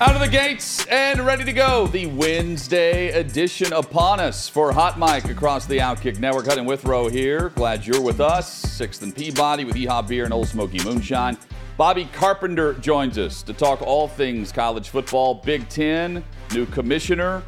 Out 0.00 0.16
of 0.16 0.20
the 0.20 0.28
gates 0.28 0.84
and 0.86 1.24
ready 1.24 1.44
to 1.44 1.52
go. 1.52 1.86
The 1.86 2.06
Wednesday 2.06 3.10
edition 3.10 3.72
upon 3.72 4.18
us 4.18 4.48
for 4.48 4.72
Hot 4.72 4.98
Mic 4.98 5.30
across 5.30 5.66
the 5.66 5.78
Outkick 5.78 6.18
Network. 6.18 6.46
Hutton 6.46 6.64
Withrow 6.64 7.08
here. 7.08 7.50
Glad 7.50 7.86
you're 7.86 8.02
with 8.02 8.20
us. 8.20 8.52
Sixth 8.52 9.02
and 9.02 9.14
Peabody 9.14 9.64
with 9.64 9.76
EHOP 9.76 10.08
Beer 10.08 10.24
and 10.24 10.32
Ole 10.32 10.46
Smoky 10.46 10.82
Moonshine. 10.82 11.38
Bobby 11.76 12.08
Carpenter 12.12 12.74
joins 12.74 13.18
us 13.18 13.44
to 13.44 13.52
talk 13.52 13.82
all 13.82 14.08
things 14.08 14.50
college 14.50 14.88
football, 14.88 15.36
Big 15.36 15.68
Ten, 15.68 16.24
new 16.52 16.66
commissioner, 16.66 17.44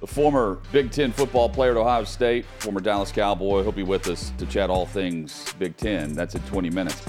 the 0.00 0.06
former 0.06 0.60
Big 0.72 0.90
Ten 0.90 1.12
football 1.12 1.46
player 1.46 1.72
at 1.72 1.76
Ohio 1.76 2.04
State, 2.04 2.46
former 2.58 2.80
Dallas 2.80 3.12
Cowboy. 3.12 3.62
He'll 3.62 3.70
be 3.70 3.82
with 3.82 4.08
us 4.08 4.32
to 4.38 4.46
chat 4.46 4.70
all 4.70 4.86
things 4.86 5.52
Big 5.58 5.76
Ten. 5.76 6.14
That's 6.14 6.34
in 6.36 6.40
20 6.44 6.70
minutes. 6.70 7.02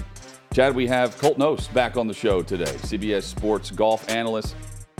Chad, 0.57 0.73
we 0.73 0.87
have 0.87 1.15
Colt 1.19 1.37
Knost 1.37 1.71
back 1.71 1.97
on 1.97 2.07
the 2.07 2.15
show 2.15 2.41
today, 2.41 2.73
CBS 2.77 3.21
Sports 3.21 3.69
golf 3.69 4.09
analyst, 4.09 4.55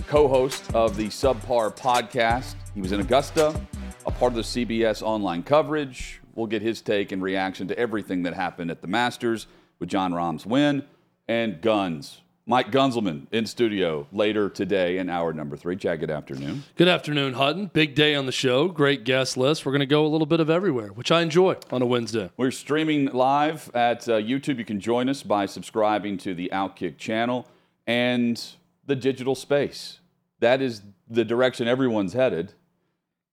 co 0.05 0.27
host 0.27 0.63
of 0.75 0.95
the 0.95 1.07
Subpar 1.07 1.75
podcast. 1.75 2.53
He 2.75 2.79
was 2.79 2.91
in 2.91 2.99
Augusta, 2.99 3.59
a 4.05 4.11
part 4.11 4.33
of 4.33 4.35
the 4.35 4.43
CBS 4.43 5.01
online 5.01 5.41
coverage. 5.41 6.21
We'll 6.35 6.45
get 6.45 6.61
his 6.61 6.83
take 6.83 7.11
and 7.11 7.23
reaction 7.23 7.67
to 7.69 7.79
everything 7.79 8.21
that 8.21 8.35
happened 8.35 8.69
at 8.69 8.83
the 8.83 8.87
Masters 8.87 9.47
with 9.79 9.89
Jon 9.89 10.13
Rahm's 10.13 10.45
win 10.45 10.83
and 11.27 11.59
guns. 11.59 12.21
Mike 12.49 12.71
Gunzelman 12.71 13.27
in 13.33 13.45
studio 13.45 14.07
later 14.13 14.49
today 14.49 14.99
in 14.99 15.09
hour 15.09 15.33
number 15.33 15.57
three. 15.57 15.75
Chad, 15.75 15.99
good 15.99 16.09
afternoon. 16.09 16.63
Good 16.77 16.87
afternoon, 16.87 17.33
Hutton. 17.33 17.69
Big 17.73 17.93
day 17.93 18.15
on 18.15 18.25
the 18.25 18.31
show. 18.31 18.69
Great 18.69 19.03
guest 19.03 19.35
list. 19.35 19.65
We're 19.65 19.73
going 19.73 19.81
to 19.81 19.85
go 19.85 20.05
a 20.05 20.07
little 20.07 20.25
bit 20.25 20.39
of 20.39 20.49
everywhere, 20.49 20.87
which 20.87 21.11
I 21.11 21.21
enjoy 21.21 21.57
on 21.71 21.81
a 21.81 21.85
Wednesday. 21.85 22.31
We're 22.37 22.51
streaming 22.51 23.07
live 23.07 23.69
at 23.75 24.07
uh, 24.07 24.13
YouTube. 24.13 24.59
You 24.59 24.63
can 24.63 24.79
join 24.79 25.09
us 25.09 25.23
by 25.23 25.45
subscribing 25.45 26.17
to 26.19 26.33
the 26.33 26.49
Outkick 26.53 26.97
channel 26.97 27.45
and 27.85 28.41
the 28.85 28.95
digital 28.95 29.35
space. 29.35 29.99
That 30.39 30.61
is 30.61 30.83
the 31.09 31.25
direction 31.25 31.67
everyone's 31.67 32.13
headed. 32.13 32.53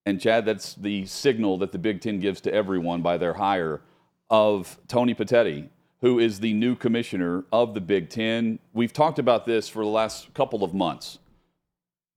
And 0.04 0.20
Chad, 0.20 0.44
that's 0.44 0.74
the 0.74 1.06
signal 1.06 1.58
that 1.58 1.70
the 1.70 1.78
Big 1.78 2.00
Ten 2.00 2.18
gives 2.18 2.40
to 2.40 2.52
everyone 2.52 3.00
by 3.00 3.18
their 3.18 3.34
hire 3.34 3.80
of 4.28 4.76
Tony 4.88 5.14
Petitti 5.14 5.68
who 6.04 6.18
is 6.18 6.40
the 6.40 6.52
new 6.52 6.76
commissioner 6.76 7.46
of 7.50 7.72
the 7.72 7.80
Big 7.80 8.10
Ten. 8.10 8.58
We've 8.74 8.92
talked 8.92 9.18
about 9.18 9.46
this 9.46 9.70
for 9.70 9.82
the 9.82 9.88
last 9.88 10.34
couple 10.34 10.62
of 10.62 10.74
months. 10.74 11.18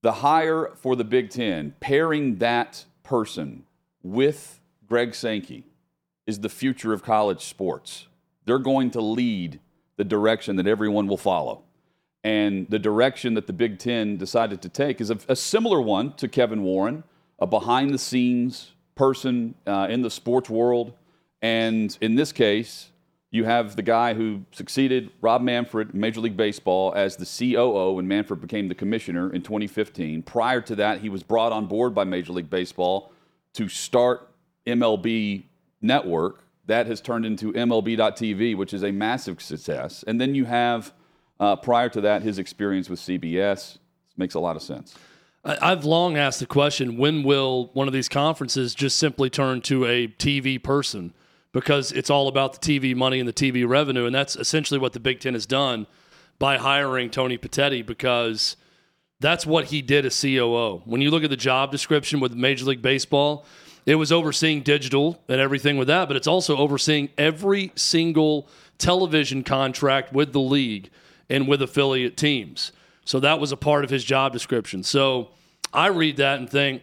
The 0.02 0.12
hire 0.12 0.72
for 0.74 0.94
the 0.94 1.04
Big 1.04 1.30
Ten, 1.30 1.74
pairing 1.80 2.36
that 2.36 2.84
person 3.02 3.64
with 4.02 4.60
Greg 4.86 5.14
Sankey, 5.14 5.64
is 6.26 6.40
the 6.40 6.50
future 6.50 6.92
of 6.92 7.02
college 7.02 7.46
sports. 7.46 8.08
They're 8.44 8.58
going 8.58 8.90
to 8.90 9.00
lead 9.00 9.58
the 9.96 10.04
direction 10.04 10.56
that 10.56 10.66
everyone 10.66 11.06
will 11.06 11.16
follow. 11.16 11.62
And 12.22 12.68
the 12.68 12.78
direction 12.78 13.32
that 13.34 13.46
the 13.46 13.54
Big 13.54 13.78
Ten 13.78 14.18
decided 14.18 14.60
to 14.60 14.68
take 14.68 15.00
is 15.00 15.08
a, 15.08 15.18
a 15.28 15.34
similar 15.34 15.80
one 15.80 16.12
to 16.16 16.28
Kevin 16.28 16.62
Warren, 16.62 17.04
a 17.38 17.46
behind 17.46 17.94
the 17.94 17.98
scenes 17.98 18.72
person 18.96 19.54
uh, 19.66 19.86
in 19.88 20.02
the 20.02 20.10
sports 20.10 20.50
world. 20.50 20.92
And 21.40 21.96
in 22.02 22.16
this 22.16 22.32
case, 22.32 22.90
you 23.30 23.44
have 23.44 23.76
the 23.76 23.82
guy 23.82 24.14
who 24.14 24.44
succeeded 24.52 25.10
Rob 25.20 25.42
Manfred 25.42 25.94
Major 25.94 26.20
League 26.20 26.36
Baseball 26.36 26.94
as 26.96 27.16
the 27.16 27.26
COO 27.26 27.92
when 27.92 28.08
Manfred 28.08 28.40
became 28.40 28.68
the 28.68 28.74
commissioner 28.74 29.32
in 29.32 29.42
2015. 29.42 30.22
Prior 30.22 30.60
to 30.62 30.74
that, 30.76 31.00
he 31.00 31.10
was 31.10 31.22
brought 31.22 31.52
on 31.52 31.66
board 31.66 31.94
by 31.94 32.04
Major 32.04 32.32
League 32.32 32.48
Baseball 32.48 33.12
to 33.54 33.68
start 33.68 34.30
MLB 34.66 35.44
Network. 35.82 36.44
That 36.66 36.86
has 36.86 37.00
turned 37.00 37.26
into 37.26 37.52
MLB.TV, 37.52 38.56
which 38.56 38.72
is 38.72 38.82
a 38.82 38.92
massive 38.92 39.42
success. 39.42 40.04
And 40.06 40.20
then 40.20 40.34
you 40.34 40.46
have, 40.46 40.92
uh, 41.38 41.56
prior 41.56 41.88
to 41.90 42.00
that, 42.02 42.22
his 42.22 42.38
experience 42.38 42.88
with 42.88 42.98
CBS. 42.98 43.54
This 43.54 43.78
makes 44.16 44.34
a 44.34 44.40
lot 44.40 44.56
of 44.56 44.62
sense. 44.62 44.94
I've 45.44 45.84
long 45.84 46.16
asked 46.16 46.40
the 46.40 46.46
question 46.46 46.96
when 46.96 47.22
will 47.22 47.70
one 47.72 47.86
of 47.86 47.94
these 47.94 48.08
conferences 48.08 48.74
just 48.74 48.96
simply 48.96 49.30
turn 49.30 49.60
to 49.62 49.86
a 49.86 50.08
TV 50.08 50.62
person? 50.62 51.14
Because 51.52 51.92
it's 51.92 52.10
all 52.10 52.28
about 52.28 52.60
the 52.60 52.80
TV 52.80 52.94
money 52.94 53.18
and 53.18 53.28
the 53.28 53.32
TV 53.32 53.66
revenue. 53.68 54.06
And 54.06 54.14
that's 54.14 54.36
essentially 54.36 54.78
what 54.78 54.92
the 54.92 55.00
Big 55.00 55.20
Ten 55.20 55.34
has 55.34 55.46
done 55.46 55.86
by 56.38 56.56
hiring 56.58 57.10
Tony 57.10 57.38
Petitti 57.38 57.84
because 57.84 58.56
that's 59.20 59.46
what 59.46 59.66
he 59.66 59.82
did 59.82 60.06
as 60.06 60.20
COO. 60.20 60.82
When 60.84 61.00
you 61.00 61.10
look 61.10 61.24
at 61.24 61.30
the 61.30 61.36
job 61.36 61.72
description 61.72 62.20
with 62.20 62.34
Major 62.34 62.66
League 62.66 62.82
Baseball, 62.82 63.44
it 63.86 63.96
was 63.96 64.12
overseeing 64.12 64.62
digital 64.62 65.22
and 65.28 65.40
everything 65.40 65.76
with 65.78 65.88
that, 65.88 66.08
but 66.08 66.16
it's 66.16 66.26
also 66.26 66.56
overseeing 66.56 67.08
every 67.16 67.72
single 67.74 68.48
television 68.76 69.42
contract 69.42 70.12
with 70.12 70.32
the 70.32 70.40
league 70.40 70.90
and 71.28 71.48
with 71.48 71.62
affiliate 71.62 72.16
teams. 72.16 72.72
So 73.04 73.18
that 73.20 73.40
was 73.40 73.50
a 73.50 73.56
part 73.56 73.84
of 73.84 73.90
his 73.90 74.04
job 74.04 74.32
description. 74.32 74.82
So 74.82 75.30
I 75.72 75.86
read 75.88 76.18
that 76.18 76.38
and 76.38 76.48
think, 76.48 76.82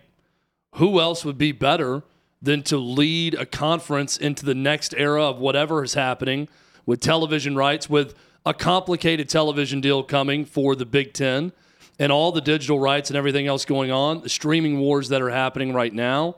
who 0.74 1.00
else 1.00 1.24
would 1.24 1.38
be 1.38 1.52
better? 1.52 2.04
Than 2.42 2.62
to 2.64 2.78
lead 2.78 3.34
a 3.34 3.46
conference 3.46 4.18
into 4.18 4.46
the 4.46 4.56
next 4.56 4.94
era 4.98 5.24
of 5.24 5.40
whatever 5.40 5.84
is 5.84 5.94
happening 5.94 6.48
with 6.86 7.00
television 7.00 7.56
rights, 7.56 7.90
with 7.90 8.14
a 8.46 8.54
complicated 8.54 9.28
television 9.28 9.82
deal 9.82 10.04
coming 10.04 10.46
for 10.46 10.76
the 10.76 10.86
Big 10.86 11.14
Ten 11.14 11.52
and 11.98 12.12
all 12.12 12.32
the 12.32 12.42
digital 12.42 12.80
rights 12.80 13.10
and 13.10 13.18
everything 13.18 13.48
else 13.48 13.66
going 13.66 13.90
on, 13.90 14.22
the 14.22 14.30
streaming 14.30 14.80
wars 14.80 15.10
that 15.10 15.22
are 15.22 15.30
happening 15.30 15.74
right 15.74 15.94
now, 15.94 16.36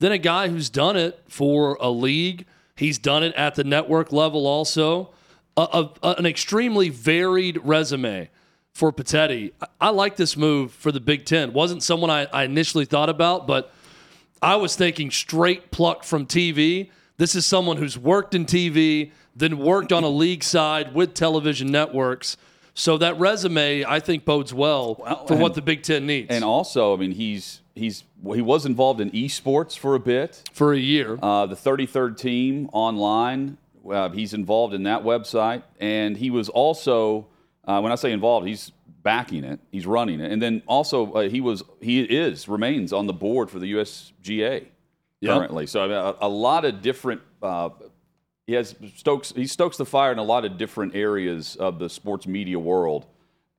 than 0.00 0.10
a 0.10 0.18
guy 0.18 0.48
who's 0.48 0.70
done 0.70 0.96
it 0.96 1.22
for 1.28 1.76
a 1.80 1.90
league. 1.90 2.46
He's 2.74 2.98
done 2.98 3.22
it 3.22 3.34
at 3.34 3.54
the 3.54 3.64
network 3.64 4.12
level 4.12 4.46
also. 4.46 5.12
A, 5.56 5.88
a, 6.02 6.14
an 6.18 6.26
extremely 6.26 6.88
varied 6.88 7.60
resume 7.62 8.28
for 8.72 8.92
Petitti. 8.92 9.52
I, 9.60 9.66
I, 9.82 9.90
like 9.90 10.16
this 10.16 10.36
move 10.36 10.72
for 10.72 10.90
the 10.90 10.98
Big 10.98 11.26
Ten. 11.26 11.52
Wasn't 11.52 11.84
someone 11.84 12.10
I, 12.10 12.26
I 12.32 12.42
initially 12.42 12.86
thought 12.86 13.08
about, 13.08 13.46
but– 13.46 13.72
I 14.42 14.56
was 14.56 14.76
thinking 14.76 15.10
straight 15.10 15.70
plucked 15.70 16.04
from 16.04 16.26
TV. 16.26 16.90
This 17.16 17.34
is 17.34 17.46
someone 17.46 17.76
who's 17.76 17.96
worked 17.96 18.34
in 18.34 18.44
TV, 18.44 19.12
then 19.34 19.58
worked 19.58 19.92
on 19.92 20.04
a 20.04 20.08
league 20.08 20.42
side 20.42 20.94
with 20.94 21.14
television 21.14 21.68
networks. 21.68 22.36
So 22.74 22.98
that 22.98 23.18
resume, 23.18 23.84
I 23.84 24.00
think, 24.00 24.24
bodes 24.24 24.52
well, 24.52 24.96
well 24.98 25.26
for 25.26 25.34
and, 25.34 25.42
what 25.42 25.54
the 25.54 25.62
Big 25.62 25.84
Ten 25.84 26.06
needs. 26.06 26.26
And 26.30 26.44
also, 26.44 26.92
I 26.92 26.96
mean, 26.96 27.12
he's 27.12 27.60
he's 27.74 28.02
he 28.34 28.42
was 28.42 28.66
involved 28.66 29.00
in 29.00 29.10
esports 29.12 29.78
for 29.78 29.94
a 29.94 30.00
bit, 30.00 30.42
for 30.52 30.72
a 30.72 30.78
year. 30.78 31.18
Uh, 31.22 31.46
the 31.46 31.54
33rd 31.54 32.16
team 32.16 32.68
online. 32.72 33.58
Uh, 33.88 34.08
he's 34.08 34.34
involved 34.34 34.74
in 34.74 34.84
that 34.84 35.02
website, 35.02 35.62
and 35.78 36.16
he 36.16 36.30
was 36.30 36.48
also, 36.48 37.26
uh, 37.66 37.80
when 37.80 37.92
I 37.92 37.96
say 37.96 38.12
involved, 38.12 38.46
he's 38.46 38.72
backing 39.04 39.44
it. 39.44 39.60
He's 39.70 39.86
running 39.86 40.18
it, 40.18 40.32
and 40.32 40.42
then 40.42 40.62
also 40.66 41.12
uh, 41.12 41.28
he 41.28 41.40
was 41.40 41.62
he 41.80 42.00
is 42.00 42.48
remains 42.48 42.92
on 42.92 43.06
the 43.06 43.12
board 43.12 43.50
for 43.50 43.60
the 43.60 43.72
USGA 43.74 44.66
yep. 45.20 45.38
currently. 45.38 45.66
So 45.68 45.84
I 45.84 45.86
mean, 45.86 45.96
a, 45.96 46.14
a, 46.22 46.28
lot 46.28 46.64
of 46.64 46.82
different. 46.82 47.20
Uh, 47.40 47.70
he 48.48 48.54
has 48.54 48.74
stokes. 48.96 49.32
He 49.36 49.46
stokes 49.46 49.76
the 49.76 49.86
fire 49.86 50.10
in 50.10 50.18
a 50.18 50.24
lot 50.24 50.44
of 50.44 50.58
different 50.58 50.96
areas 50.96 51.54
of 51.56 51.78
the 51.78 51.88
sports 51.88 52.26
media 52.26 52.58
world, 52.58 53.06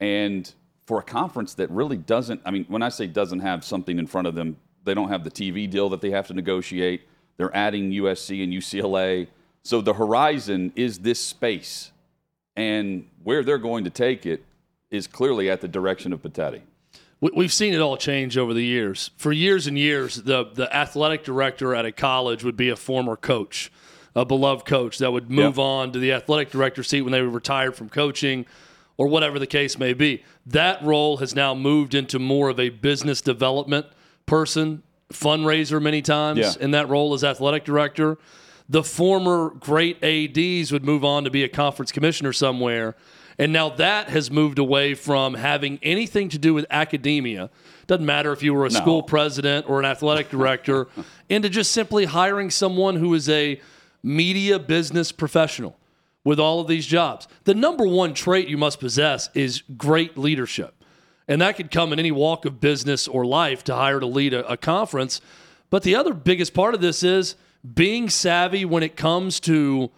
and 0.02 0.52
for 0.86 1.00
a 1.00 1.04
conference 1.04 1.54
that 1.54 1.70
really 1.70 1.98
doesn't. 1.98 2.42
I 2.44 2.52
mean, 2.52 2.66
when 2.68 2.82
I 2.82 2.90
say 2.90 3.08
doesn't 3.08 3.40
have 3.40 3.64
something 3.64 3.98
in 3.98 4.08
front 4.08 4.28
of 4.28 4.36
them, 4.36 4.58
they 4.84 4.94
don't 4.94 5.10
have 5.10 5.24
the 5.24 5.32
TV 5.32 5.70
deal 5.70 5.90
that 5.90 6.02
they 6.02 6.10
have 6.10 6.28
to 6.28 6.34
negotiate. 6.34 7.04
They're 7.38 7.56
adding 7.56 7.92
USC 7.92 8.44
and 8.44 8.52
UCLA. 8.52 9.28
So 9.64 9.82
the 9.82 9.94
horizon 9.94 10.74
is 10.76 11.00
this 11.00 11.20
space, 11.20 11.92
and 12.56 13.08
where 13.24 13.44
they're 13.44 13.58
going 13.58 13.84
to 13.86 13.90
take 13.90 14.26
it 14.26 14.44
is 14.96 15.08
clearly 15.08 15.50
at 15.50 15.62
the 15.62 15.68
direction 15.68 16.14
of 16.14 16.22
Petitti. 16.22 16.62
We've 17.22 17.54
seen 17.54 17.74
it 17.74 17.80
all 17.80 17.98
change 17.98 18.38
over 18.38 18.54
the 18.54 18.64
years. 18.64 19.10
For 19.18 19.32
years 19.32 19.68
and 19.68 19.80
years, 19.80 20.16
the, 20.16 20.46
the 20.54 20.74
athletic 20.76 21.24
director 21.24 21.74
at 21.74 21.86
a 21.86 21.92
college 21.92 22.44
would 22.44 22.58
be 22.58 22.70
a 22.70 22.76
former 22.76 23.16
coach, 23.16 23.72
a 24.16 24.26
beloved 24.26 24.66
coach 24.66 24.98
that 24.98 25.12
would 25.12 25.32
move 25.32 25.58
yep. 25.58 25.60
on 25.60 25.92
to 25.94 26.00
the 26.00 26.12
athletic 26.12 26.52
director 26.52 26.84
seat 26.84 27.02
when 27.02 27.14
they 27.14 27.22
were 27.22 27.30
retired 27.30 27.76
from 27.76 27.90
coaching 27.90 28.46
or 28.98 29.08
whatever 29.08 29.40
the 29.40 29.48
case 29.48 29.80
may 29.80 29.94
be. 29.94 30.24
That 30.46 30.84
role 30.84 31.18
has 31.18 31.34
now 31.34 31.56
moved 31.56 31.96
into 31.96 32.20
more 32.20 32.50
of 32.50 32.60
a 32.60 32.70
business 32.70 33.22
development 33.22 33.88
person, 34.26 34.84
fundraiser 35.12 35.82
many 35.82 36.02
times 36.02 36.40
yeah. 36.40 36.54
in 36.60 36.72
that 36.72 36.90
role 36.90 37.14
as 37.14 37.24
athletic 37.24 37.64
director. 37.64 38.18
the 38.68 38.84
former 38.84 39.52
great 39.52 40.04
ADs 40.04 40.72
would 40.72 40.84
move 40.84 41.06
on 41.06 41.24
to 41.24 41.30
be 41.30 41.44
a 41.44 41.50
conference 41.50 41.92
commissioner 41.92 42.34
somewhere. 42.34 42.96
And 43.38 43.52
now 43.52 43.70
that 43.70 44.10
has 44.10 44.32
moved 44.32 44.60
away 44.60 44.94
from 44.94 45.34
having 45.34 45.80
anything 45.84 46.30
to 46.30 46.38
do 46.38 46.54
with 46.54 46.66
academia. 46.70 47.50
Doesn't 47.88 48.06
matter 48.06 48.32
if 48.32 48.42
you 48.42 48.54
were 48.54 48.66
a 48.66 48.70
No. 48.70 48.80
school 48.80 49.04
president 49.04 49.70
or 49.70 49.80
an 49.80 49.86
athletic 49.86 50.30
director, 50.30 50.88
into 51.30 51.50
just 51.50 51.72
simply 51.72 52.06
hiring 52.06 52.50
someone 52.50 52.96
who 52.96 53.14
is 53.14 53.28
a 53.30 53.60
media 54.02 54.58
business 54.60 55.12
professional 55.12 55.78
with 56.24 56.40
all 56.40 56.60
of 56.60 56.68
these 56.68 56.86
jobs. 56.88 57.28
The 57.44 57.54
number 57.54 57.86
one 57.86 58.14
trait 58.14 58.48
you 58.48 58.58
must 58.58 58.80
possess 58.80 59.30
is 59.34 59.64
great 59.78 60.18
leadership. 60.18 60.74
And 61.28 61.42
that 61.42 61.56
could 61.58 61.72
come 61.72 61.92
in 61.92 62.00
any 62.00 62.12
walk 62.12 62.46
of 62.46 62.62
business 62.62 63.08
or 63.08 63.26
life 63.26 63.64
to 63.66 63.76
hire 63.76 64.00
to 64.00 64.06
lead 64.06 64.34
a, 64.34 64.48
a 64.48 64.58
conference. 64.58 65.22
But 65.70 65.84
the 65.84 65.96
other 65.96 66.14
biggest 66.14 66.54
part 66.54 66.74
of 66.76 66.82
this 66.82 67.04
is 67.04 67.36
being 67.74 68.10
savvy 68.10 68.64
when 68.64 68.84
it 68.84 68.96
comes 68.96 69.40
to 69.42 69.90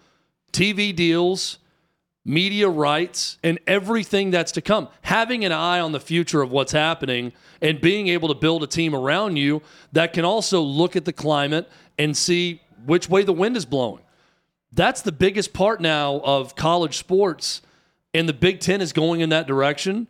TV 0.52 0.94
deals, 0.96 1.58
media 2.28 2.68
rights, 2.68 3.38
and 3.42 3.58
everything 3.66 4.30
that's 4.30 4.52
to 4.52 4.60
come. 4.60 4.86
Having 5.00 5.46
an 5.46 5.52
eye 5.52 5.80
on 5.80 5.92
the 5.92 6.00
future 6.00 6.42
of 6.42 6.50
what's 6.50 6.72
happening 6.72 7.32
and 7.62 7.80
being 7.80 8.08
able 8.08 8.28
to 8.28 8.34
build 8.34 8.62
a 8.62 8.66
team 8.66 8.94
around 8.94 9.36
you 9.36 9.62
that 9.92 10.12
can 10.12 10.26
also 10.26 10.60
look 10.60 10.94
at 10.94 11.06
the 11.06 11.12
climate 11.12 11.68
and 11.98 12.14
see 12.14 12.60
which 12.84 13.08
way 13.08 13.22
the 13.22 13.32
wind 13.32 13.56
is 13.56 13.64
blowing. 13.64 14.02
That's 14.72 15.00
the 15.00 15.10
biggest 15.10 15.54
part 15.54 15.80
now 15.80 16.20
of 16.22 16.54
college 16.54 16.98
sports, 16.98 17.62
and 18.12 18.28
the 18.28 18.34
Big 18.34 18.60
Ten 18.60 18.82
is 18.82 18.92
going 18.92 19.22
in 19.22 19.30
that 19.30 19.46
direction. 19.46 20.06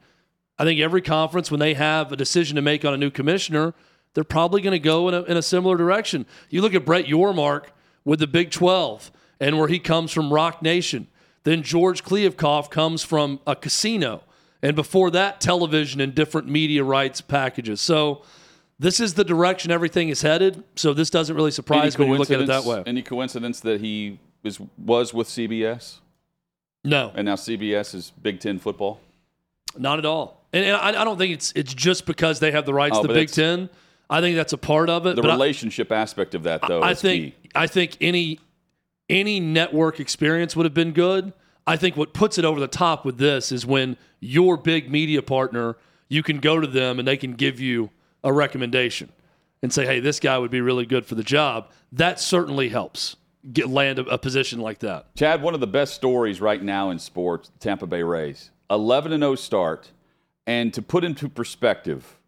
I 0.59 0.65
think 0.65 0.81
every 0.81 1.03
conference, 1.03 1.53
when 1.53 1.61
they 1.61 1.75
have 1.75 2.11
a 2.11 2.17
decision 2.17 2.57
to 2.57 2.63
make 2.63 2.85
on 2.85 2.93
a 2.93 2.99
new 2.99 3.13
commissioner, 3.13 3.75
they're 4.15 4.25
probably 4.25 4.61
going 4.61 4.73
to 4.73 4.81
go 4.81 5.07
in 5.07 5.15
a, 5.15 5.23
in 5.23 5.37
a 5.37 5.43
similar 5.43 5.77
direction. 5.77 6.27
You 6.51 6.63
look 6.63 6.75
at 6.75 6.85
Brett 6.85 7.05
Yormark 7.05 7.67
with 8.05 8.19
the 8.19 8.27
Big 8.27 8.51
12 8.51 9.13
and 9.39 9.57
where 9.57 9.69
he 9.69 9.79
comes 9.79 10.11
from 10.11 10.33
Roc 10.33 10.63
Nation. 10.63 11.07
Then 11.49 11.63
George 11.63 12.05
Kliavkoff 12.05 12.69
comes 12.69 13.03
from 13.03 13.41
a 13.47 13.57
casino. 13.57 14.23
And 14.61 14.77
before 14.77 15.11
that, 15.13 15.41
television 15.41 15.99
and 15.99 16.15
different 16.15 16.47
media 16.47 16.85
rights 16.85 17.23
packages. 17.23 17.81
So 17.81 18.21
this 18.79 19.01
is 19.01 19.15
the 19.15 19.25
direction 19.25 19.71
everything 19.71 20.11
is 20.11 20.21
headed. 20.21 20.63
So 20.77 20.93
this 20.93 21.09
doesn't 21.09 21.35
really 21.35 21.51
surprise 21.51 21.99
me 21.99 22.05
when 22.05 22.13
you 22.13 22.19
look 22.19 22.31
at 22.31 22.43
it 22.43 22.49
that 22.49 22.65
way. 22.65 22.83
Any 22.85 23.01
coincidence 23.01 23.61
that 23.61 23.81
he 23.81 24.19
is, 24.45 24.61
was 24.77 25.15
with 25.15 25.27
CBS 25.27 26.01
No, 26.85 27.13
and 27.15 27.25
now 27.25 27.37
CBS 27.37 27.95
is 27.95 28.13
Big 28.21 28.41
Ten 28.41 28.59
football? 28.59 29.01
Not 29.79 29.99
at 29.99 30.05
all. 30.05 30.45
And, 30.53 30.67
and 30.67 30.77
I, 30.77 31.01
I 31.01 31.05
don't 31.05 31.17
think 31.17 31.33
it's 31.33 31.55
it's 31.57 31.73
just 31.73 32.05
because 32.05 32.41
they 32.41 32.51
have 32.51 32.67
the 32.67 32.75
rights 32.75 32.99
Oh, 32.99 33.03
to 33.03 33.09
the 33.09 33.15
Big 33.15 33.31
Ten. 33.31 33.71
I 34.11 34.21
think 34.21 34.37
that's 34.37 34.53
a 34.53 34.59
part 34.59 34.91
of 34.91 35.07
it. 35.07 35.17
The 35.17 35.23
but 35.23 35.31
I- 35.31 35.35
relationship 35.35 35.93
aspect 35.93 36.35
of 36.35 36.43
that, 36.43 36.61
though, 36.69 36.83
I, 36.83 36.91
is 36.91 37.01
think 37.01 37.25
key. 37.43 37.51
I 37.55 37.67
think 37.67 37.97
any 38.03 38.39
any 39.09 39.41
network 39.41 40.01
experience 40.01 40.55
would 40.57 40.65
have 40.65 40.75
been 40.75 40.93
good. 40.93 41.33
I 41.67 41.77
think 41.77 41.97
what 41.97 42.13
puts 42.13 42.39
it 42.39 42.45
over 42.45 42.61
the 42.61 42.69
top 42.69 43.05
with 43.05 43.19
this 43.19 43.53
is 43.53 43.67
when 43.67 43.97
your 44.21 44.57
big 44.57 44.91
media 44.91 45.23
partner, 45.23 45.77
you 46.09 46.23
can 46.23 46.39
go 46.39 46.61
to 46.61 46.67
them 46.67 46.99
and 46.99 47.07
they 47.07 47.17
can 47.17 47.35
give 47.35 47.61
you 47.61 47.91
a 48.25 48.33
recommendation 48.33 49.13
and 49.63 49.73
say, 49.73 49.85
"Hey, 49.87 50.01
this 50.01 50.21
guy 50.21 50.39
would 50.39 50.51
be 50.51 50.61
really 50.61 50.87
good 50.87 51.05
for 51.05 51.15
the 51.15 51.23
job." 51.23 51.71
That 51.93 52.21
certainly 52.21 52.69
helps 52.69 53.17
get 53.53 53.69
land 53.69 53.99
a, 53.99 54.05
a 54.07 54.19
position 54.19 54.61
like 54.61 54.81
that. 54.81 55.15
Chad, 55.15 55.43
one 55.43 55.55
of 55.55 55.61
the 55.61 55.67
best 55.67 55.95
stories 55.95 56.41
right 56.41 56.63
now 56.63 56.91
in 56.91 56.99
sports, 56.99 57.51
Tampa 57.61 57.87
Bay 57.87 58.03
Rays. 58.03 58.51
11 58.71 59.13
and 59.13 59.23
0 59.23 59.35
start. 59.37 59.93
And 60.47 60.73
to 60.75 60.83
put 60.83 61.05
into 61.05 61.29
perspective 61.29 62.19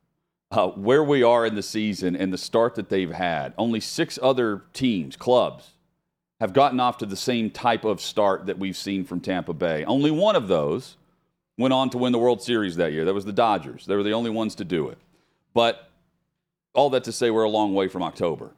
uh, 0.50 0.69
where 0.69 1.05
we 1.05 1.23
are 1.23 1.47
in 1.47 1.55
the 1.55 1.62
season 1.62 2.17
and 2.17 2.32
the 2.32 2.38
start 2.38 2.75
that 2.75 2.88
they've 2.88 3.12
had, 3.12 3.55
only 3.56 3.81
six 3.81 4.19
other 4.23 4.62
teams, 4.73 5.17
clubs, 5.17 5.73
have 6.41 6.55
gotten 6.55 6.81
off 6.81 6.99
to 6.99 7.07
the 7.07 7.17
same 7.17 7.51
type 7.51 7.85
of 7.85 8.01
start 8.01 8.47
that 8.47 8.59
we've 8.59 8.77
seen 8.77 9.05
from 9.05 9.21
Tampa 9.21 9.53
Bay. 9.53 9.85
Only 9.85 10.11
one 10.11 10.35
of 10.37 10.49
those 10.49 10.97
went 11.59 11.75
on 11.75 11.91
to 11.91 11.99
win 11.99 12.13
the 12.13 12.19
World 12.19 12.43
Series 12.43 12.77
that 12.77 12.93
year. 12.93 13.05
That 13.05 13.13
was 13.13 13.27
the 13.27 13.33
Dodgers. 13.33 13.85
They 13.85 13.95
were 13.95 14.03
the 14.03 14.13
only 14.13 14.31
ones 14.31 14.55
to 14.57 14.65
do 14.65 14.89
it. 14.89 14.99
But 15.53 15.91
all 16.73 16.89
that 16.91 17.05
to 17.05 17.13
say, 17.13 17.31
we're 17.31 17.43
a 17.43 17.51
long 17.51 17.75
way 17.75 17.89
from 17.89 18.03
October. 18.03 18.53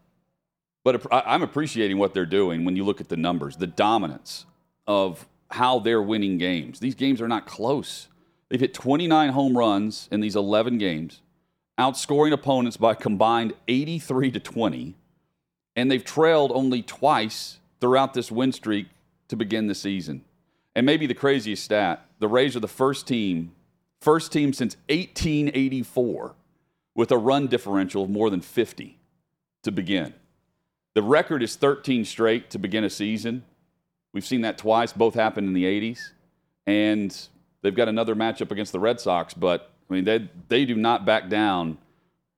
But 0.85 1.07
I'm 1.11 1.43
appreciating 1.43 1.99
what 1.99 2.15
they're 2.15 2.25
doing 2.27 2.65
when 2.65 2.77
you 2.77 2.85
look 2.85 3.01
at 3.01 3.09
the 3.09 3.17
numbers, 3.17 3.57
the 3.57 3.67
dominance 3.67 4.47
of 4.87 5.27
how 5.51 5.81
they're 5.81 6.03
winning 6.03 6.39
games. 6.39 6.79
These 6.79 6.95
games 6.95 7.21
are 7.21 7.29
not 7.29 7.47
close. 7.47 8.09
They've 8.49 8.61
hit 8.61 8.75
29 8.75 9.31
home 9.31 9.57
runs 9.57 10.09
in 10.13 10.21
these 10.21 10.37
11 10.37 10.79
games, 10.79 11.21
outscoring 11.79 12.33
opponents 12.33 12.77
by 12.77 12.95
combined 12.95 13.55
83 13.67 14.31
to 14.33 14.41
20, 14.41 14.95
and 15.75 15.91
they've 15.91 16.05
trailed 16.05 16.53
only 16.53 16.83
twice 16.83 17.59
throughout 17.83 18.15
this 18.15 18.31
win 18.31 18.53
streak 18.53 18.87
to 19.27 19.35
begin 19.35 19.67
the 19.67 19.75
season. 19.75 20.25
And 20.77 20.87
maybe 20.87 21.07
the 21.07 21.15
craziest 21.15 21.65
stat, 21.65 22.07
the 22.21 22.29
Rays 22.29 22.55
are 22.55 22.61
the 22.61 22.69
first 22.69 23.09
team, 23.09 23.53
first 24.01 24.31
team 24.31 24.53
since 24.53 24.77
1884 24.89 26.37
with 26.95 27.11
a 27.11 27.19
run 27.19 27.49
differential 27.49 28.05
of 28.05 28.11
more 28.11 28.31
than 28.31 28.41
50 28.41 28.99
to 29.65 29.73
begin. 29.73 30.15
The 30.95 31.03
record 31.03 31.43
is 31.43 31.57
13 31.57 32.05
straight 32.05 32.51
to 32.51 32.59
begin 32.59 32.85
a 32.85 32.91
season. 32.91 33.43
We've 34.13 34.25
seen 34.25 34.43
that 34.43 34.59
twice. 34.59 34.93
Both 34.93 35.15
happened 35.15 35.49
in 35.49 35.53
the 35.53 35.65
80s. 35.65 35.99
And 36.69 37.29
they've 37.63 37.75
got 37.75 37.89
another 37.89 38.15
matchup 38.15 38.53
against 38.53 38.71
the 38.71 38.79
Red 38.79 39.01
Sox, 39.01 39.35
but 39.35 39.73
I 39.91 39.95
mean, 39.95 40.05
they, 40.05 40.31
they 40.47 40.65
do 40.65 40.77
not 40.77 41.05
back 41.05 41.29
down. 41.29 41.79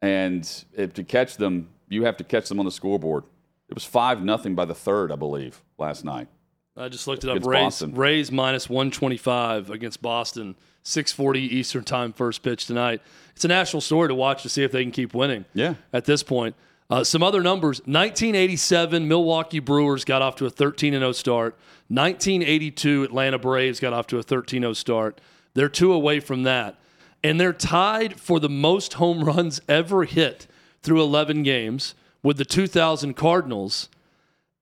And 0.01 0.49
if 0.73 0.95
to 0.95 1.05
catch 1.05 1.37
them, 1.37 1.69
you 1.91 2.05
have 2.05 2.17
to 2.17 2.25
catch 2.25 2.49
them 2.49 2.59
on 2.59 2.65
the 2.65 2.73
scoreboard. 2.73 3.25
It 3.69 3.75
was 3.75 3.85
5 3.85 4.23
nothing 4.23 4.55
by 4.55 4.65
the 4.65 4.75
third, 4.75 5.11
I 5.11 5.17
believe, 5.17 5.63
last 5.79 6.05
night. 6.05 6.29
I 6.77 6.89
just 6.89 7.07
looked 7.07 7.25
it 7.25 7.31
up. 7.31 7.45
Rays, 7.45 7.63
Boston. 7.65 7.95
Rays 7.95 8.33
minus 8.33 8.69
125 8.69 9.71
against 9.71 10.03
Boston, 10.03 10.57
640 10.83 11.41
Eastern 11.41 11.85
time 11.85 12.13
first 12.13 12.43
pitch 12.43 12.67
tonight. 12.67 13.01
It's 13.37 13.45
a 13.45 13.49
national 13.49 13.81
story 13.81 14.09
to 14.09 14.15
watch 14.15 14.43
to 14.43 14.49
see 14.49 14.65
if 14.65 14.73
they 14.73 14.83
can 14.83 14.91
keep 14.93 15.15
winning 15.15 15.45
Yeah. 15.55 15.75
at 15.93 16.05
this 16.05 16.23
point. 16.23 16.57
Uh, 16.91 17.03
some 17.03 17.23
other 17.23 17.41
numbers 17.41 17.79
1987, 17.87 19.09
Milwaukee 19.09 19.59
Brewers 19.61 20.05
got 20.05 20.21
off 20.21 20.37
to 20.37 20.47
a 20.47 20.51
13 20.51 20.93
0 20.93 21.13
start. 21.13 21.57
1982, 21.89 23.05
Atlanta 23.05 23.39
Braves 23.39 23.81
got 23.81 23.93
off 23.93 24.07
to 24.09 24.19
a 24.19 24.23
13 24.23 24.63
0 24.63 24.73
start. 24.75 25.21
They're 25.55 25.69
two 25.69 25.93
away 25.93 26.21
from 26.21 26.43
that. 26.43 26.79
And 27.23 27.41
they're 27.41 27.53
tied 27.55 28.21
for 28.21 28.39
the 28.39 28.49
most 28.51 28.95
home 28.95 29.25
runs 29.25 29.61
ever 29.69 30.05
hit 30.05 30.47
through 30.83 31.01
11 31.03 31.43
games 31.45 31.95
with 32.25 32.39
the 32.39 32.45
2000 32.45 33.15
Cardinals. 33.15 33.89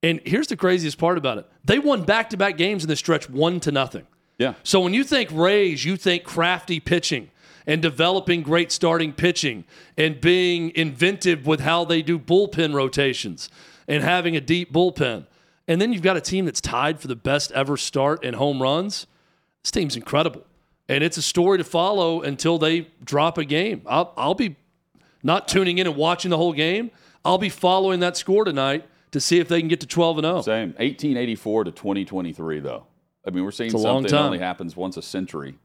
And 0.03 0.21
here's 0.27 0.49
the 0.49 0.57
craziest 0.57 0.99
part 0.99 1.17
about 1.17 1.39
it 1.39 1.47
they 1.65 1.79
won 1.79 2.03
back 2.03 2.29
to 2.31 2.37
back 2.37 2.59
games 2.59 2.85
in 2.85 2.89
the 2.89 2.97
stretch 2.97 3.31
one 3.31 3.59
to 3.61 3.73
nothing. 3.73 4.07
Yeah. 4.37 4.55
So 4.63 4.81
when 4.81 4.93
you 4.93 5.05
think 5.05 5.31
Rays, 5.33 5.85
you 5.87 5.97
think 5.97 6.25
crafty 6.25 6.81
pitching 6.81 7.31
and 7.67 7.81
developing 7.81 8.43
great 8.43 8.73
starting 8.73 9.13
pitching 9.13 9.65
and 9.97 10.21
being 10.21 10.73
inventive 10.75 11.47
with 11.47 11.61
how 11.61 11.85
they 11.85 12.03
do 12.03 12.19
bullpen 12.19 12.75
rotations 12.75 13.49
and 13.87 14.03
having 14.03 14.37
a 14.37 14.41
deep 14.41 14.73
bullpen. 14.73 15.27
And 15.69 15.81
then 15.81 15.93
you've 15.93 16.03
got 16.03 16.17
a 16.17 16.21
team 16.21 16.45
that's 16.45 16.61
tied 16.61 16.99
for 16.99 17.07
the 17.07 17.15
best 17.15 17.53
ever 17.53 17.77
start 17.77 18.25
in 18.25 18.35
home 18.35 18.61
runs. 18.61 19.07
This 19.63 19.71
team's 19.71 19.97
incredible. 19.97 20.45
And 20.89 21.05
it's 21.05 21.17
a 21.17 21.23
story 21.23 21.59
to 21.59 21.65
follow 21.65 22.23
until 22.23 22.59
they 22.59 22.89
drop 23.05 23.39
a 23.39 23.45
game. 23.45 23.83
I'll, 23.87 24.13
I'll 24.17 24.35
be 24.35 24.57
not 25.23 25.47
tuning 25.47 25.79
in 25.79 25.87
and 25.87 25.95
watching 25.95 26.31
the 26.31 26.37
whole 26.37 26.53
game. 26.53 26.91
I'll 27.25 27.39
be 27.39 27.49
following 27.49 28.01
that 28.01 28.17
score 28.17 28.45
tonight 28.45 28.87
to 29.13 29.21
see 29.21 29.39
if 29.39 29.49
they 29.49 29.61
can 29.61 29.69
get 29.69 29.81
to 29.81 29.87
12 29.87 30.19
and 30.19 30.25
0. 30.25 30.43
Same. 30.43 30.69
1884 30.71 31.65
to 31.65 31.71
2023, 31.71 32.61
though. 32.61 32.87
I 33.27 33.31
mean, 33.31 33.45
we're 33.45 33.51
seeing 33.51 33.71
something 33.71 34.03
that 34.05 34.15
only 34.15 34.39
happens 34.39 34.77
once 34.77 34.97
a 34.97 35.03
century. 35.03 35.59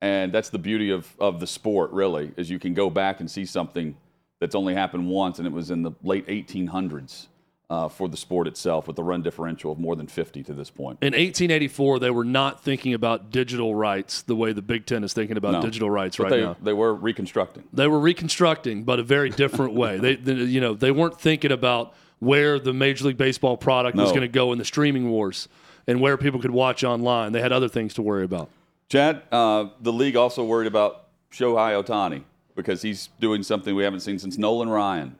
And 0.00 0.32
that's 0.32 0.50
the 0.50 0.58
beauty 0.58 0.90
of, 0.90 1.14
of 1.18 1.40
the 1.40 1.46
sport, 1.46 1.90
really, 1.92 2.32
is 2.36 2.50
you 2.50 2.58
can 2.58 2.74
go 2.74 2.90
back 2.90 3.20
and 3.20 3.30
see 3.30 3.44
something 3.44 3.96
that's 4.40 4.54
only 4.54 4.74
happened 4.74 5.08
once, 5.08 5.38
and 5.38 5.46
it 5.46 5.52
was 5.52 5.70
in 5.70 5.82
the 5.82 5.92
late 6.02 6.26
1800s 6.26 7.28
uh, 7.72 7.88
for 7.88 8.06
the 8.06 8.18
sport 8.18 8.46
itself 8.46 8.86
with 8.86 8.96
the 8.96 9.02
run 9.02 9.22
differential 9.22 9.72
of 9.72 9.78
more 9.78 9.96
than 9.96 10.06
50 10.06 10.42
to 10.42 10.52
this 10.52 10.68
point. 10.68 10.98
In 11.00 11.14
1884, 11.14 12.00
they 12.00 12.10
were 12.10 12.22
not 12.24 12.62
thinking 12.62 12.92
about 12.92 13.30
digital 13.30 13.74
rights 13.74 14.20
the 14.20 14.36
way 14.36 14.52
the 14.52 14.60
Big 14.60 14.84
Ten 14.84 15.02
is 15.02 15.14
thinking 15.14 15.38
about 15.38 15.52
No. 15.52 15.62
digital 15.62 15.88
rights 15.88 16.18
right 16.18 16.28
they, 16.28 16.42
now. 16.42 16.54
they 16.62 16.74
were 16.74 16.94
reconstructing. 16.94 17.64
They 17.72 17.86
were 17.86 17.98
reconstructing, 17.98 18.82
but 18.82 18.98
a 18.98 19.02
very 19.02 19.30
different 19.30 19.72
way. 19.72 19.96
They, 19.96 20.16
they, 20.16 20.34
you 20.34 20.60
know, 20.60 20.74
they 20.74 20.90
weren't 20.90 21.18
thinking 21.18 21.50
about 21.50 21.94
where 22.18 22.58
the 22.58 22.74
Major 22.74 23.06
League 23.06 23.16
Baseball 23.16 23.56
product 23.56 23.96
was 23.96 24.10
going 24.10 24.20
to 24.20 24.28
go 24.28 24.52
in 24.52 24.58
the 24.58 24.66
streaming 24.66 25.08
wars 25.08 25.48
and 25.86 25.98
where 25.98 26.18
people 26.18 26.40
could 26.40 26.50
watch 26.50 26.84
online. 26.84 27.32
They 27.32 27.40
had 27.40 27.52
other 27.52 27.68
things 27.68 27.94
to 27.94 28.02
worry 28.02 28.24
about. 28.24 28.50
Chad, 28.90 29.22
uh, 29.32 29.68
the 29.80 29.94
league 29.94 30.16
also 30.16 30.44
worried 30.44 30.66
about 30.66 31.06
Shohei 31.32 31.82
Ohtani 31.82 32.24
because 32.54 32.82
he's 32.82 33.08
doing 33.18 33.42
something 33.42 33.74
we 33.74 33.82
haven't 33.82 34.00
seen 34.00 34.18
since 34.18 34.36
Nolan 34.36 34.68
Ryan. 34.68 35.16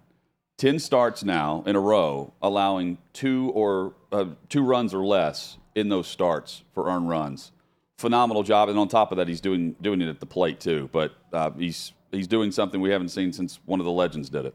10 0.59 0.79
starts 0.79 1.25
now 1.25 1.63
in 1.67 1.77
a 1.77 1.81
row, 1.81 2.33
allowing 2.41 2.99
two 3.13 3.51
or 3.55 3.95
uh, 4.13 4.27
two 4.49 4.63
runs 4.63 4.95
or 4.95 5.05
less 5.05 5.59
in 5.75 5.89
those 5.89 6.07
starts 6.07 6.63
for 6.73 6.89
earned 6.89 7.09
runs. 7.09 7.53
Phenomenal 7.99 8.43
job, 8.43 8.69
and 8.69 8.79
on 8.79 8.89
top 8.89 9.13
of 9.13 9.19
that, 9.19 9.29
he's 9.29 9.41
doing 9.41 9.77
doing 9.81 10.01
it 10.01 10.09
at 10.09 10.21
the 10.21 10.27
plate 10.27 10.61
too. 10.61 10.89
But 10.93 11.13
uh, 11.33 11.51
he's 11.53 11.93
he's 12.11 12.27
doing 12.27 12.51
something 12.51 12.81
we 12.81 12.91
haven't 12.91 13.11
seen 13.11 13.33
since 13.33 13.61
one 13.65 13.81
of 13.81 13.87
the 13.87 13.93
legends 13.93 14.29
did 14.29 14.47
it. 14.47 14.55